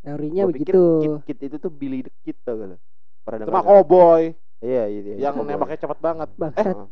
Teorinya 0.00 0.44
Gua 0.44 0.52
pikir 0.54 0.72
begitu. 0.72 0.84
Kit, 1.20 1.36
Kit 1.36 1.40
itu 1.44 1.56
tuh 1.58 1.68
Billy 1.68 2.00
the 2.00 2.12
Kid 2.20 2.38
tau 2.40 2.56
gak 2.56 2.68
lo? 2.68 2.76
Pernah 3.20 3.44
cuma 3.44 3.60
cowboy 3.60 4.32
Iya, 4.58 4.84
iya, 4.86 5.00
iya. 5.02 5.14
yang 5.20 5.34
Cowboy. 5.34 5.50
nembaknya 5.50 5.78
cepat 5.78 5.98
banget 5.98 6.28
Bangsat. 6.34 6.72
Oh. 6.74 6.88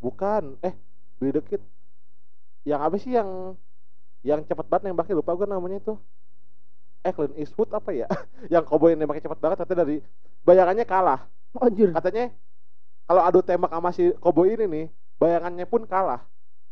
bukan 0.00 0.58
eh 0.60 0.74
Billy 1.16 1.32
the 1.32 1.42
Kid 1.44 1.62
yang 2.62 2.80
apa 2.80 2.96
sih 2.96 3.10
yang 3.10 3.54
yang 4.22 4.40
cepat 4.40 4.64
banget 4.64 4.88
nembaknya 4.88 5.14
lupa 5.14 5.32
gue 5.32 5.44
namanya 5.44 5.78
itu 5.78 5.94
eh 7.02 7.12
Clint 7.12 7.34
Eastwood 7.34 7.68
apa 7.68 7.90
ya 7.90 8.06
yang 8.52 8.62
cowboy 8.62 8.90
yang 8.90 9.00
nembaknya 9.00 9.26
cepat 9.26 9.38
banget 9.38 9.58
katanya 9.60 9.80
dari 9.80 9.96
bayangannya 10.42 10.84
kalah 10.84 11.20
Anjir. 11.54 11.90
katanya 11.92 12.32
kalau 13.04 13.22
adu 13.22 13.40
tembak 13.40 13.68
sama 13.68 13.90
si 13.90 14.14
cowboy 14.16 14.50
ini 14.50 14.64
nih 14.64 14.86
bayangannya 15.16 15.64
pun 15.64 15.82
kalah 15.84 16.22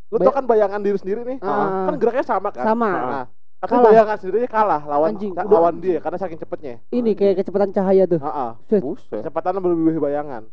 lu 0.08 0.16
Bay- 0.16 0.26
tau 0.26 0.32
kan 0.32 0.44
bayangan 0.44 0.80
diri 0.80 0.96
sendiri 0.96 1.22
nih 1.24 1.38
Ah. 1.40 1.86
kan 1.86 1.94
geraknya 1.96 2.24
sama 2.24 2.48
kan 2.48 2.64
Sama. 2.64 2.90
nah, 2.90 3.24
tapi 3.58 3.70
Kalah. 3.72 3.84
bayangan 3.84 4.16
sendiri 4.16 4.38
kalah 4.46 4.82
lawan 4.82 5.10
Anjing, 5.12 5.32
ka- 5.32 5.44
udah- 5.44 5.52
lawan 5.52 5.76
dia 5.78 5.98
karena 5.98 6.16
saking 6.16 6.38
cepetnya 6.38 6.74
Ini 6.88 7.10
kayak 7.12 7.34
kecepatan 7.38 7.70
cahaya 7.70 8.04
tuh. 8.06 8.18
Heeh. 8.18 8.50
Set. 8.64 8.80
Buset. 8.80 9.20
kecepatan 9.20 9.54
berlebih 9.56 10.00
bayangan 10.00 10.46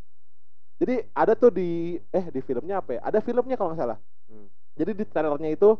jadi 0.77 1.09
ada 1.11 1.33
tuh 1.33 1.49
di 1.49 1.69
eh 2.07 2.25
di 2.27 2.37
filmnya 2.39 2.77
apa 2.77 2.89
ya 2.91 3.01
ada 3.03 3.17
filmnya 3.19 3.55
kalau 3.55 3.71
nggak 3.71 3.81
salah 3.81 3.97
Hmm. 4.25 4.45
jadi 4.75 4.91
di 4.91 5.03
trailernya 5.03 5.49
itu 5.51 5.73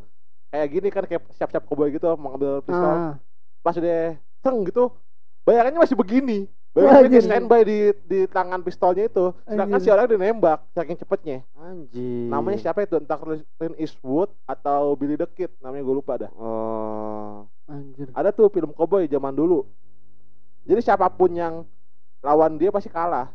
kayak 0.48 0.68
gini 0.72 0.88
kan 0.88 1.04
kayak 1.04 1.22
siap-siap 1.32 1.64
cowboy 1.64 1.92
gitu 1.92 2.08
mengambil 2.16 2.64
pistol 2.64 2.88
Ah. 2.88 3.14
Pas 3.68 3.76
udah 3.76 4.16
seng 4.40 4.64
gitu 4.64 4.96
bayangannya 5.44 5.76
masih 5.78 5.94
begini 5.94 6.48
bayangannya 6.70 7.10
Anjir. 7.10 7.14
di 7.14 7.20
standby 7.22 7.62
di 7.62 7.78
di 8.06 8.20
tangan 8.26 8.62
pistolnya 8.62 9.06
itu 9.06 9.36
sedangkan 9.44 9.76
Anjir. 9.76 9.84
si 9.84 9.92
orang 9.92 10.06
udah 10.06 10.20
nembak 10.22 10.60
saking 10.72 10.96
cepetnya 10.96 11.38
Anjir. 11.54 12.28
namanya 12.28 12.58
siapa 12.58 12.80
itu 12.82 12.96
entah 12.96 13.20
Clint 13.20 13.76
Eastwood 13.76 14.32
atau 14.46 14.94
Billy 14.94 15.14
the 15.14 15.28
Kid 15.28 15.52
namanya 15.60 15.84
gue 15.84 15.96
lupa 15.96 16.14
dah 16.18 16.32
Oh. 16.32 17.44
Anjir. 17.66 18.08
ada 18.12 18.30
tuh 18.30 18.48
film 18.48 18.72
cowboy 18.72 19.04
zaman 19.06 19.34
dulu 19.34 19.68
jadi 20.64 20.80
siapa 20.82 21.08
pun 21.10 21.32
yang 21.32 21.68
lawan 22.20 22.56
dia 22.56 22.70
pasti 22.70 22.88
kalah 22.88 23.32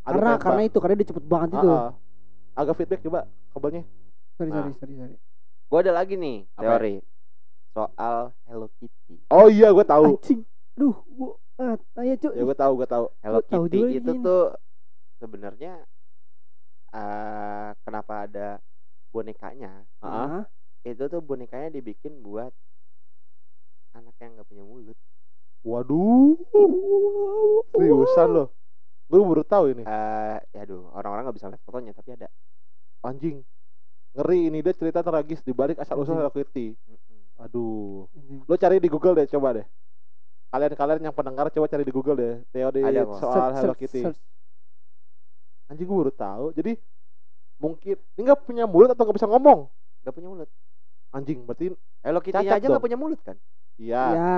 Karena 0.00 0.32
tembak. 0.32 0.40
karena 0.42 0.62
itu 0.62 0.78
karena 0.78 0.94
dia 0.94 1.08
cepet 1.08 1.24
banget 1.24 1.48
itu. 1.54 1.68
Agak 2.54 2.74
feedback 2.74 3.00
coba 3.02 3.20
kabelnya 3.50 3.82
Sorry 4.34 4.48
Nah. 4.48 4.62
sorry 4.62 4.72
sorry 4.76 4.94
sorry. 4.96 5.16
Gue 5.64 5.78
ada 5.80 5.92
lagi 5.92 6.14
nih 6.14 6.44
Apa? 6.52 6.60
teori 6.76 6.94
soal 7.74 8.30
Hello 8.46 8.70
Kitty. 8.78 9.18
oh 9.28 9.50
iya 9.50 9.68
gue 9.68 9.82
tahu 9.84 10.16
Anjing. 10.16 10.40
Duh, 10.74 10.94
gua 11.08 11.34
ah, 11.56 11.74
ayo 12.00 12.14
cuy. 12.16 12.32
ya 12.32 12.42
gue 12.42 12.56
tahu 12.56 12.72
gue 12.76 12.88
tahu 12.88 13.04
Hello 13.18 13.38
Gua 13.38 13.48
tahu 13.48 13.62
Kitty 13.66 13.76
juga 13.76 13.90
itu 13.92 14.12
ini. 14.12 14.22
tuh 14.22 14.44
sebenarnya 15.18 15.74
eh 16.92 17.70
kenapa 17.82 18.14
ada 18.24 18.48
bonekanya? 19.10 19.82
Ah, 19.98 20.06
Ah. 20.06 20.42
Itu 20.82 21.08
tuh 21.08 21.18
bonekanya 21.18 21.72
dibikin 21.72 22.20
buat 22.20 22.50
anak 23.92 24.14
yang 24.18 24.34
nggak 24.34 24.46
punya 24.46 24.62
mulut. 24.62 24.98
waduh 25.62 26.36
seriusan 27.70 28.28
loh 28.30 28.48
gue 29.04 29.16
baru 29.16 29.42
tahu 29.42 29.64
ini 29.70 29.82
Eh, 29.82 30.38
ya 30.50 30.60
aduh, 30.60 30.90
orang-orang 30.92 31.24
nggak 31.24 31.36
bisa 31.36 31.48
lihat 31.48 31.62
fotonya 31.62 31.92
tapi 31.92 32.10
ada. 32.12 32.28
anjing 33.00 33.40
ngeri 34.12 34.48
ini 34.48 34.58
dia 34.60 34.72
cerita 34.72 35.00
tragis 35.00 35.40
di 35.40 35.50
balik 35.50 35.76
asal 35.76 35.98
usul. 35.98 36.14
Hello 36.14 36.28
Kitty. 36.28 36.72
Aduh 37.36 38.06
lo 38.44 38.54
cari 38.54 38.78
di 38.78 38.86
Google 38.86 39.14
deh 39.16 39.28
coba 39.28 39.54
deh 39.54 39.66
kalian-kalian 40.48 41.02
yang 41.02 41.12
pendengar 41.12 41.50
coba 41.50 41.66
cari 41.66 41.82
di 41.82 41.90
Google 41.90 42.14
deh 42.14 42.34
teori 42.48 42.80
Ada 42.80 43.02
kok. 43.04 43.18
soal 43.18 43.34
Search, 43.50 43.56
Hello 43.58 43.74
Kitty 43.74 44.02
search. 44.02 44.20
anjing 45.66 45.84
gue 45.84 45.98
baru 45.98 46.12
tahu 46.12 46.44
jadi 46.52 46.72
mungkin 47.56 47.96
ini 48.14 48.20
nggak 48.22 48.40
punya 48.42 48.64
mulut 48.64 48.88
atau 48.88 49.02
nggak 49.02 49.16
bisa 49.16 49.26
ngomong 49.26 49.66
Nggak 50.00 50.14
punya 50.14 50.28
mulut. 50.28 50.50
anjing 51.10 51.38
berarti 51.42 51.66
Hello 52.00 52.20
Kitty 52.20 52.38
aja 52.44 52.60
nggak 52.60 52.82
punya 52.82 52.96
mulut 52.96 53.20
kan? 53.20 53.36
iya 53.76 54.04
Ya. 54.12 54.34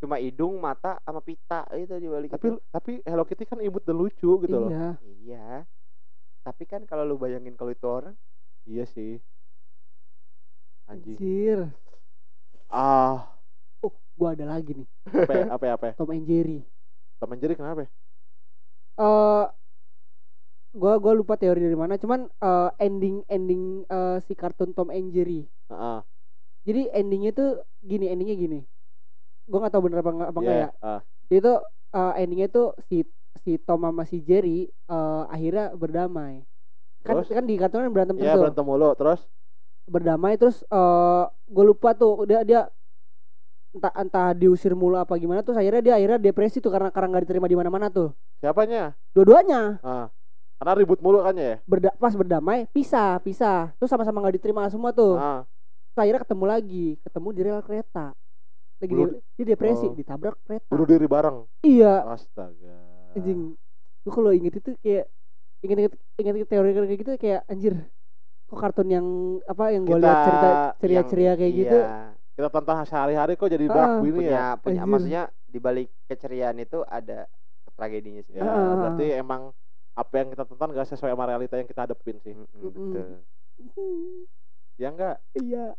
Cuma 0.00 0.16
hidung, 0.16 0.56
mata, 0.56 0.96
sama 1.04 1.20
pita 1.20 1.68
itu 1.76 1.92
di 1.94 2.08
balik 2.08 2.32
tapi 2.32 2.48
itu. 2.48 2.56
tapi 2.72 2.92
Hello 3.04 3.22
Kitty 3.22 3.44
kan 3.44 3.60
imut 3.60 3.84
dan 3.84 3.94
lucu 3.94 4.40
gitu 4.40 4.48
loh 4.50 4.68
Iya. 4.68 4.88
Iya. 5.20 5.48
Tapi 6.40 6.64
kan 6.64 6.82
kalau 6.82 7.04
lu 7.04 7.14
bayangin 7.14 7.52
kalau 7.52 7.68
itu 7.68 7.84
orang, 7.84 8.16
iya 8.64 8.82
sih 8.84 9.20
anjing 10.88 11.14
Anjir. 11.14 11.58
Ah 12.70 13.36
Oh, 13.84 13.92
gua 14.18 14.28
ada 14.34 14.44
lagi 14.52 14.72
nih. 14.78 14.88
apa 15.22 15.32
ya, 15.38 15.44
apa 15.54 15.64
ya, 15.68 15.72
apa 15.78 15.86
ya? 15.90 15.94
Tom 15.96 16.10
and 16.10 16.26
Jerry. 16.26 16.66
Tom 17.20 17.32
and 17.32 17.40
Jerry 17.42 17.56
kenapa 17.56 17.82
ya? 17.86 17.90
Eh 18.98 19.46
gua 20.80 20.92
gua 21.02 21.12
lupa 21.18 21.34
teori 21.40 21.60
dari 21.66 21.78
mana, 21.82 21.94
cuman 22.02 22.20
eh, 22.46 22.70
ending 22.86 23.16
ending 23.34 23.62
eh, 23.96 24.16
si 24.26 24.32
kartun 24.40 24.70
Tom 24.76 24.88
and 24.96 25.08
Jerry. 25.14 25.42
Heeh. 25.68 26.02
Jadi 26.66 26.80
endingnya 26.92 27.30
tuh 27.38 27.48
gini, 27.80 28.04
endingnya 28.12 28.36
gini. 28.36 28.58
Gua 29.48 29.58
nggak 29.62 29.72
tahu 29.74 29.84
bener 29.88 30.00
apa 30.02 30.10
nggak 30.16 30.30
apa 30.32 30.40
enggak 30.42 30.56
Iya, 30.56 30.64
ya. 30.64 30.68
Dia 31.30 31.40
tuh 31.46 31.56
eh, 31.96 32.12
endingnya 32.22 32.48
tuh 32.56 32.66
si 32.88 32.96
si 33.44 33.50
Tom 33.66 33.80
sama 33.88 34.04
si 34.12 34.18
Jerry 34.28 34.68
eh, 34.92 35.22
akhirnya 35.34 35.64
berdamai. 35.82 36.34
Kan 37.06 37.16
Terus? 37.16 37.28
kan 37.36 37.44
di 37.50 37.54
kartun 37.60 37.84
kan 37.86 37.92
berantem 37.96 38.18
Iya 38.20 38.30
terus 38.30 38.34
tuh. 38.36 38.46
berantem 38.46 38.64
mulu 38.70 38.86
terus 38.98 39.20
berdamai 39.84 40.34
terus 40.34 40.60
eh 40.62 41.22
gue 41.46 41.64
lupa 41.64 41.92
tuh 41.92 42.24
dia 42.24 42.40
dia 42.42 42.60
entah 43.70 43.92
entah 43.94 44.28
diusir 44.32 44.72
mulu 44.72 44.96
apa 44.96 45.14
gimana 45.14 45.40
tuh 45.40 45.54
akhirnya 45.54 45.80
dia 45.80 45.94
akhirnya 45.94 46.18
depresi 46.18 46.58
tuh 46.58 46.68
karena 46.68 46.90
karena 46.90 47.06
nggak 47.08 47.24
diterima 47.24 47.46
di 47.46 47.54
mana-mana 47.54 47.86
tuh 47.86 48.10
siapanya? 48.38 48.92
dua-duanya 49.10 49.78
Ah. 49.80 50.06
Karena 50.56 50.76
ribut 50.76 51.00
mulu 51.00 51.22
kan 51.22 51.32
ya? 51.32 51.56
berda 51.64 51.88
pas 51.94 52.12
berdamai 52.12 52.68
pisah 52.68 53.16
pisah 53.18 53.72
terus 53.76 53.88
sama-sama 53.88 54.20
nggak 54.20 54.36
diterima 54.36 54.66
semua 54.66 54.90
tuh 54.90 55.16
Ah. 55.16 55.46
Terus 55.88 55.98
akhirnya 56.00 56.20
ketemu 56.20 56.44
lagi 56.46 56.86
ketemu 57.00 57.28
di 57.30 57.40
rel 57.40 57.60
kereta 57.60 58.06
lagi 58.76 58.92
Bunuh- 58.92 59.12
dia, 59.12 59.20
dia 59.36 59.46
depresi 59.48 59.86
Oh. 59.86 59.94
ditabrak 59.94 60.36
kereta 60.42 60.66
Bunuh 60.68 60.86
diri 60.86 61.06
bareng. 61.06 61.38
iya 61.62 62.04
Astaga. 62.04 62.74
anjing 63.12 63.54
lu 64.00 64.10
kalau 64.10 64.30
inget 64.30 64.54
itu 64.56 64.70
kayak 64.78 65.06
inget 65.60 65.78
inget 65.78 65.92
inget 66.18 66.48
teori 66.48 66.70
kayak 66.72 66.90
gitu 66.96 67.10
kayak 67.16 67.40
anjir 67.46 67.74
kok 68.50 68.58
kartun 68.58 68.88
yang 68.88 69.06
apa 69.44 69.64
yang 69.70 69.82
gue 69.84 69.94
lihat 69.96 70.18
cerita 70.20 70.50
ceria-ceria 70.76 71.32
kayak 71.34 71.52
gitu 71.54 71.78
iya, 71.78 72.10
Kita 72.32 72.48
tonton 72.48 72.82
sehari-hari 72.82 73.32
kok 73.34 73.46
jadi 73.46 73.64
Ah. 73.64 73.72
dark 73.72 73.90
gini 74.00 74.10
punya 74.16 74.30
ya. 74.32 74.46
punya 74.56 74.80
Anjir. 74.80 74.90
maksudnya 74.90 75.22
di 75.44 75.58
balik 75.58 75.88
keceriaan 76.04 76.56
itu 76.56 76.82
ada 76.82 77.30
tragedinya 77.70 78.22
sih. 78.22 78.34
Ya, 78.34 78.42
Ah. 78.42 78.74
berarti 78.76 79.06
emang 79.14 79.54
apa 79.92 80.12
yang 80.14 80.28
kita 80.28 80.42
tonton 80.44 80.72
gak 80.72 80.88
sesuai 80.88 81.10
sama 81.10 81.24
realita 81.26 81.54
yang 81.54 81.64
kita 81.64 81.84
hadepin 81.84 82.16
sih. 82.18 82.32
Mm-mm, 82.32 82.48
Mm-mm. 82.56 82.72
betul. 82.72 83.06
Ya 84.76 84.88
enggak? 84.88 85.16
iya 85.34 85.76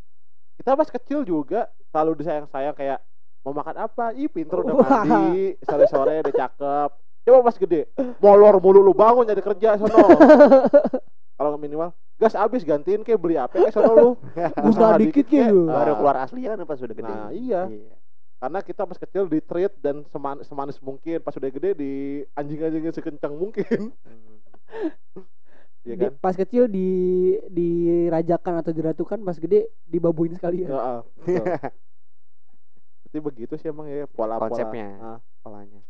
Kita 0.52 0.72
pas 0.72 0.86
kecil 0.86 1.22
juga 1.22 1.66
selalu 1.88 2.12
disayang-sayang 2.16 2.72
kayak 2.72 3.02
mau 3.40 3.50
makan 3.52 3.76
apa? 3.80 4.14
Ih, 4.14 4.28
pinter 4.28 4.62
udah 4.62 4.74
Wah. 4.76 5.02
mandi, 5.02 5.58
sore-sore 5.60 6.22
udah 6.22 6.34
cakep. 6.36 6.90
Coba 7.22 7.38
pas 7.40 7.56
gede, 7.56 7.90
molor 8.18 8.58
mulu 8.58 8.80
lu 8.80 8.92
bangun 8.92 9.22
jadi 9.24 9.38
kerja 9.40 9.68
sono. 9.76 9.94
Kalau 11.42 11.58
minimal 11.58 11.90
gas 12.22 12.38
habis 12.38 12.62
gantiin 12.62 13.02
kayak 13.02 13.18
beli 13.18 13.34
apa 13.34 13.50
kayak 13.58 13.74
sono 13.74 13.92
lu. 13.98 14.10
Usaha 14.70 14.94
dikit 14.94 15.26
kayak 15.26 15.50
kayak, 15.50 15.58
lu. 15.58 15.66
ah. 15.66 15.82
Baru 15.82 15.92
keluar 15.98 16.16
asli 16.22 16.46
kan 16.46 16.62
pas 16.62 16.78
udah 16.78 16.94
gede. 16.94 17.10
Nah, 17.10 17.34
iya. 17.34 17.66
karena 18.38 18.58
kita 18.62 18.82
pas 18.86 18.94
kecil 18.94 19.26
di 19.26 19.42
treat 19.42 19.74
dan 19.82 20.06
seman- 20.06 20.42
semanis 20.46 20.78
mungkin 20.78 21.18
pas 21.18 21.34
udah 21.34 21.50
gede 21.50 21.74
di 21.74 21.92
anjing-anjingin 22.38 22.94
sekencang 22.94 23.34
mungkin 23.34 23.66
Iya 25.82 25.94
Di- 25.98 26.02
kan 26.06 26.14
pas 26.22 26.34
kecil 26.38 26.70
di 26.70 26.90
dirajakan 27.50 28.62
atau 28.62 28.70
diratukan 28.70 29.18
pas 29.18 29.34
gede 29.34 29.66
dibabuin 29.82 30.38
sekali 30.38 30.62
ya. 30.62 31.02
Berarti 33.02 33.18
begitu 33.18 33.54
sih 33.58 33.66
emang 33.66 33.90
ya 33.90 34.06
pola-pola 34.06 34.46
Konsepnya. 34.46 34.94
Ah, 35.02 35.18
polanya 35.42 35.82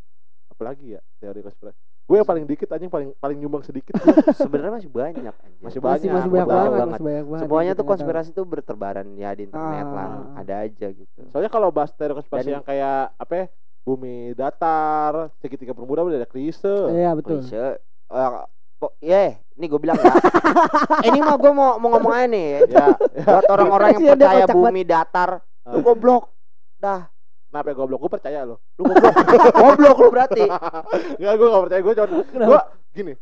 apalagi 0.48 0.96
ya 0.96 1.00
teori 1.20 1.40
konspirasi 1.44 1.91
gue 2.02 2.16
yang 2.16 2.26
paling 2.26 2.44
dikit 2.44 2.68
anjing 2.68 2.86
paling 2.86 3.14
paling 3.16 3.36
nyumbang 3.36 3.62
sedikit 3.62 3.94
sebenarnya 4.36 4.72
masih 4.74 4.90
banyak. 4.90 5.32
Masih 5.32 5.62
Masih 5.62 5.80
banyak, 5.80 6.10
masih 6.10 6.28
banyak 6.28 6.44
betul 6.44 6.52
banget, 6.52 6.70
banget. 6.70 6.88
masih 6.88 7.04
banyak 7.04 7.24
banget. 7.24 7.42
semuanya 7.42 7.66
yang 7.66 7.78
tuh 7.78 7.86
konspirasi 7.86 8.28
tuh 8.32 8.44
berterbaran 8.44 9.06
ya 9.14 9.30
di 9.30 9.42
internet 9.44 9.84
Ah. 9.84 9.92
lah 9.92 10.08
ada 10.36 10.54
aja 10.60 10.86
gitu 10.88 11.20
soalnya 11.28 11.48
kalau 11.48 11.68
bahas 11.68 11.90
teori 11.90 12.12
konspirasi 12.12 12.46
Dan- 12.46 12.54
yang 12.54 12.64
kayak 12.64 12.98
apa 13.14 13.32
ya, 13.32 13.44
bumi 13.80 14.16
datar 14.32 15.12
segitiga 15.36 15.72
bermuda 15.72 16.02
udah 16.02 16.16
ada 16.16 16.26
klise 16.26 16.60
tahu. 16.60 16.90
Iya 16.90 17.10
betul. 17.12 17.40
klise 17.40 17.78
Eh, 18.06 18.28
po- 18.76 18.92
yeah, 18.98 19.38
ini 19.54 19.66
gue 19.66 19.78
bilang 19.78 19.96
ya. 19.96 20.12
ini 21.08 21.18
mah 21.18 21.34
gue 21.34 21.48
mau 21.50 21.78
mau 21.78 21.88
ngomong 21.92 22.12
aja 22.12 22.26
nih. 22.26 22.46
ya, 22.68 22.84
ya. 22.84 22.86
Buat 23.24 23.46
orang-orang 23.48 23.88
yang 23.90 24.02
Iya, 24.02 24.12
percaya 24.14 24.44
bumi 24.48 24.82
datar, 24.82 25.30
lu 25.64 25.78
Ah. 25.78 25.82
goblok. 25.82 26.28
Dah, 26.76 27.06
kenapa 27.52 27.68
ya 27.68 27.76
goblok. 27.76 28.00
Gue 28.00 28.12
percaya 28.16 28.40
loh 28.48 28.58
lu 28.80 28.88
goblok. 28.88 29.14
goblok 29.52 29.96
lu 30.00 30.08
berarti. 30.08 30.44
Enggak, 31.20 31.34
gue 31.36 31.48
gak 31.52 31.62
percaya. 31.68 31.80
Gue 31.84 31.92
cuma 31.92 32.08
gue 32.24 32.60
gini. 32.96 33.14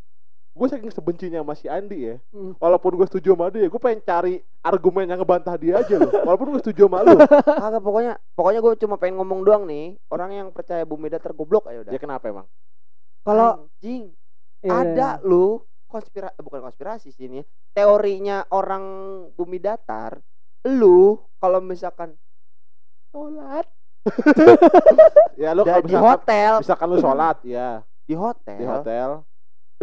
Gue 0.50 0.66
saking 0.66 0.92
sebencinya 0.94 1.42
sama 1.42 1.54
si 1.58 1.66
Andi 1.66 1.98
ya. 2.14 2.16
Hmm. 2.30 2.54
walaupun 2.62 2.94
gue 2.94 3.06
setuju 3.10 3.34
sama 3.34 3.50
dia 3.50 3.66
gue 3.66 3.80
pengen 3.82 4.02
cari 4.06 4.34
argumen 4.62 5.10
yang 5.10 5.18
ngebantah 5.18 5.58
dia 5.58 5.82
aja 5.82 5.98
loh. 5.98 6.14
Walaupun 6.14 6.54
gue 6.54 6.60
setuju 6.62 6.86
sama 6.86 7.02
lu. 7.02 7.18
Kagak 7.66 7.82
pokoknya 7.82 8.12
pokoknya 8.38 8.60
gue 8.62 8.72
cuma 8.86 8.94
pengen 9.02 9.18
ngomong 9.18 9.42
doang 9.42 9.66
nih. 9.66 9.98
Orang 10.14 10.30
yang 10.30 10.54
percaya 10.54 10.86
bumi 10.86 11.10
datar 11.10 11.34
goblok 11.34 11.66
aja 11.66 11.82
udah. 11.82 11.92
ya 11.92 11.98
kenapa 11.98 12.30
emang? 12.30 12.46
Kalau 13.26 13.66
anjing 13.66 14.14
iya, 14.62 14.72
ada 14.72 15.08
lu 15.26 15.60
konspirasi 15.90 16.38
bukan 16.38 16.62
konspirasi 16.70 17.10
sih 17.10 17.26
ini 17.26 17.42
teorinya 17.74 18.46
orang 18.54 18.84
bumi 19.34 19.58
datar 19.58 20.22
lu 20.70 21.18
kalau 21.42 21.58
misalkan 21.58 22.14
sholat 23.10 23.66
ya 25.36 25.52
lu 25.52 25.62
kalau 25.64 25.84
di 25.84 25.92
misalkan, 25.92 26.10
hotel. 26.16 26.52
misalkan 26.64 26.86
lu 26.88 26.98
sholat 26.98 27.36
ya. 27.44 27.84
Di 28.08 28.14
hotel, 28.16 28.58
di 28.58 28.64
hotel. 28.66 29.08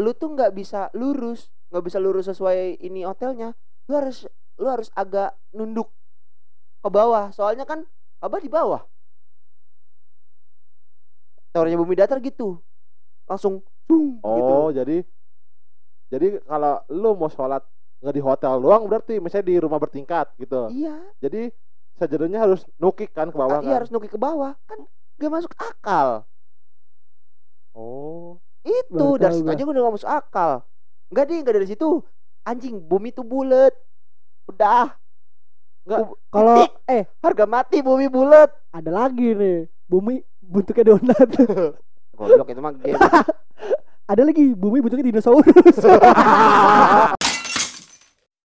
Lu 0.02 0.12
tuh 0.14 0.30
nggak 0.34 0.52
bisa 0.54 0.90
lurus 0.98 1.54
nggak 1.68 1.84
bisa 1.84 1.98
lurus 2.00 2.26
sesuai 2.32 2.82
ini 2.82 3.04
hotelnya. 3.04 3.54
Lu 3.88 3.94
harus 3.96 4.26
lu 4.58 4.68
harus 4.68 4.90
agak 4.98 5.36
nunduk 5.54 5.92
ke 6.82 6.90
bawah. 6.90 7.30
Soalnya 7.36 7.68
kan 7.68 7.86
Ka'bah 8.18 8.42
di 8.42 8.50
bawah. 8.50 8.82
Teorinya 11.54 11.78
bumi 11.82 11.94
datar 11.94 12.18
gitu. 12.18 12.58
Langsung 13.30 13.62
sung, 13.86 14.18
gitu. 14.20 14.54
Oh 14.54 14.70
jadi 14.72 15.04
jadi 16.08 16.40
kalau 16.48 16.82
lu 16.88 17.14
mau 17.20 17.28
sholat 17.28 17.64
nggak 18.00 18.16
di 18.16 18.22
hotel 18.22 18.62
doang 18.62 18.86
berarti 18.86 19.18
misalnya 19.20 19.46
di 19.52 19.56
rumah 19.60 19.80
bertingkat 19.82 20.32
gitu. 20.40 20.72
Iya. 20.72 20.96
Jadi 21.20 21.52
sajadahnya 21.98 22.40
harus 22.46 22.62
nukik 22.78 23.12
kan 23.12 23.34
ke 23.34 23.38
bawah 23.38 23.60
iya 23.60 23.74
kan? 23.74 23.78
harus 23.82 23.90
nukik 23.90 24.12
ke 24.14 24.20
bawah. 24.22 24.54
Kan 24.70 24.80
gak 25.18 25.32
masuk 25.34 25.54
akal. 25.58 26.24
Oh. 27.74 28.38
Itu 28.62 29.18
dari 29.18 29.42
situ 29.42 29.50
aja 29.50 29.64
udah 29.66 29.82
gak 29.82 29.96
masuk 29.98 30.10
akal. 30.10 30.52
Enggak 31.10 31.24
deh 31.30 31.38
enggak 31.42 31.56
dari 31.58 31.68
situ. 31.68 31.90
Anjing 32.46 32.78
bumi 32.80 33.10
tuh 33.12 33.26
bulat. 33.26 33.74
Udah. 34.48 34.94
Kalau 36.32 36.56
Titik. 36.64 36.74
eh. 36.88 37.04
Harga 37.24 37.46
mati 37.48 37.80
bumi 37.82 38.08
bulat. 38.12 38.52
Ada 38.72 38.92
lagi 38.94 39.34
nih 39.34 39.66
bumi 39.88 40.20
bentuknya 40.44 40.96
donat. 40.96 41.28
goblok 42.18 42.50
itu 42.50 42.62
mah 42.62 42.74
game. 42.76 42.98
Ada 44.12 44.24
lagi 44.24 44.56
bumi 44.56 44.80
bentuknya 44.80 45.12
dinosaurus. 45.12 45.78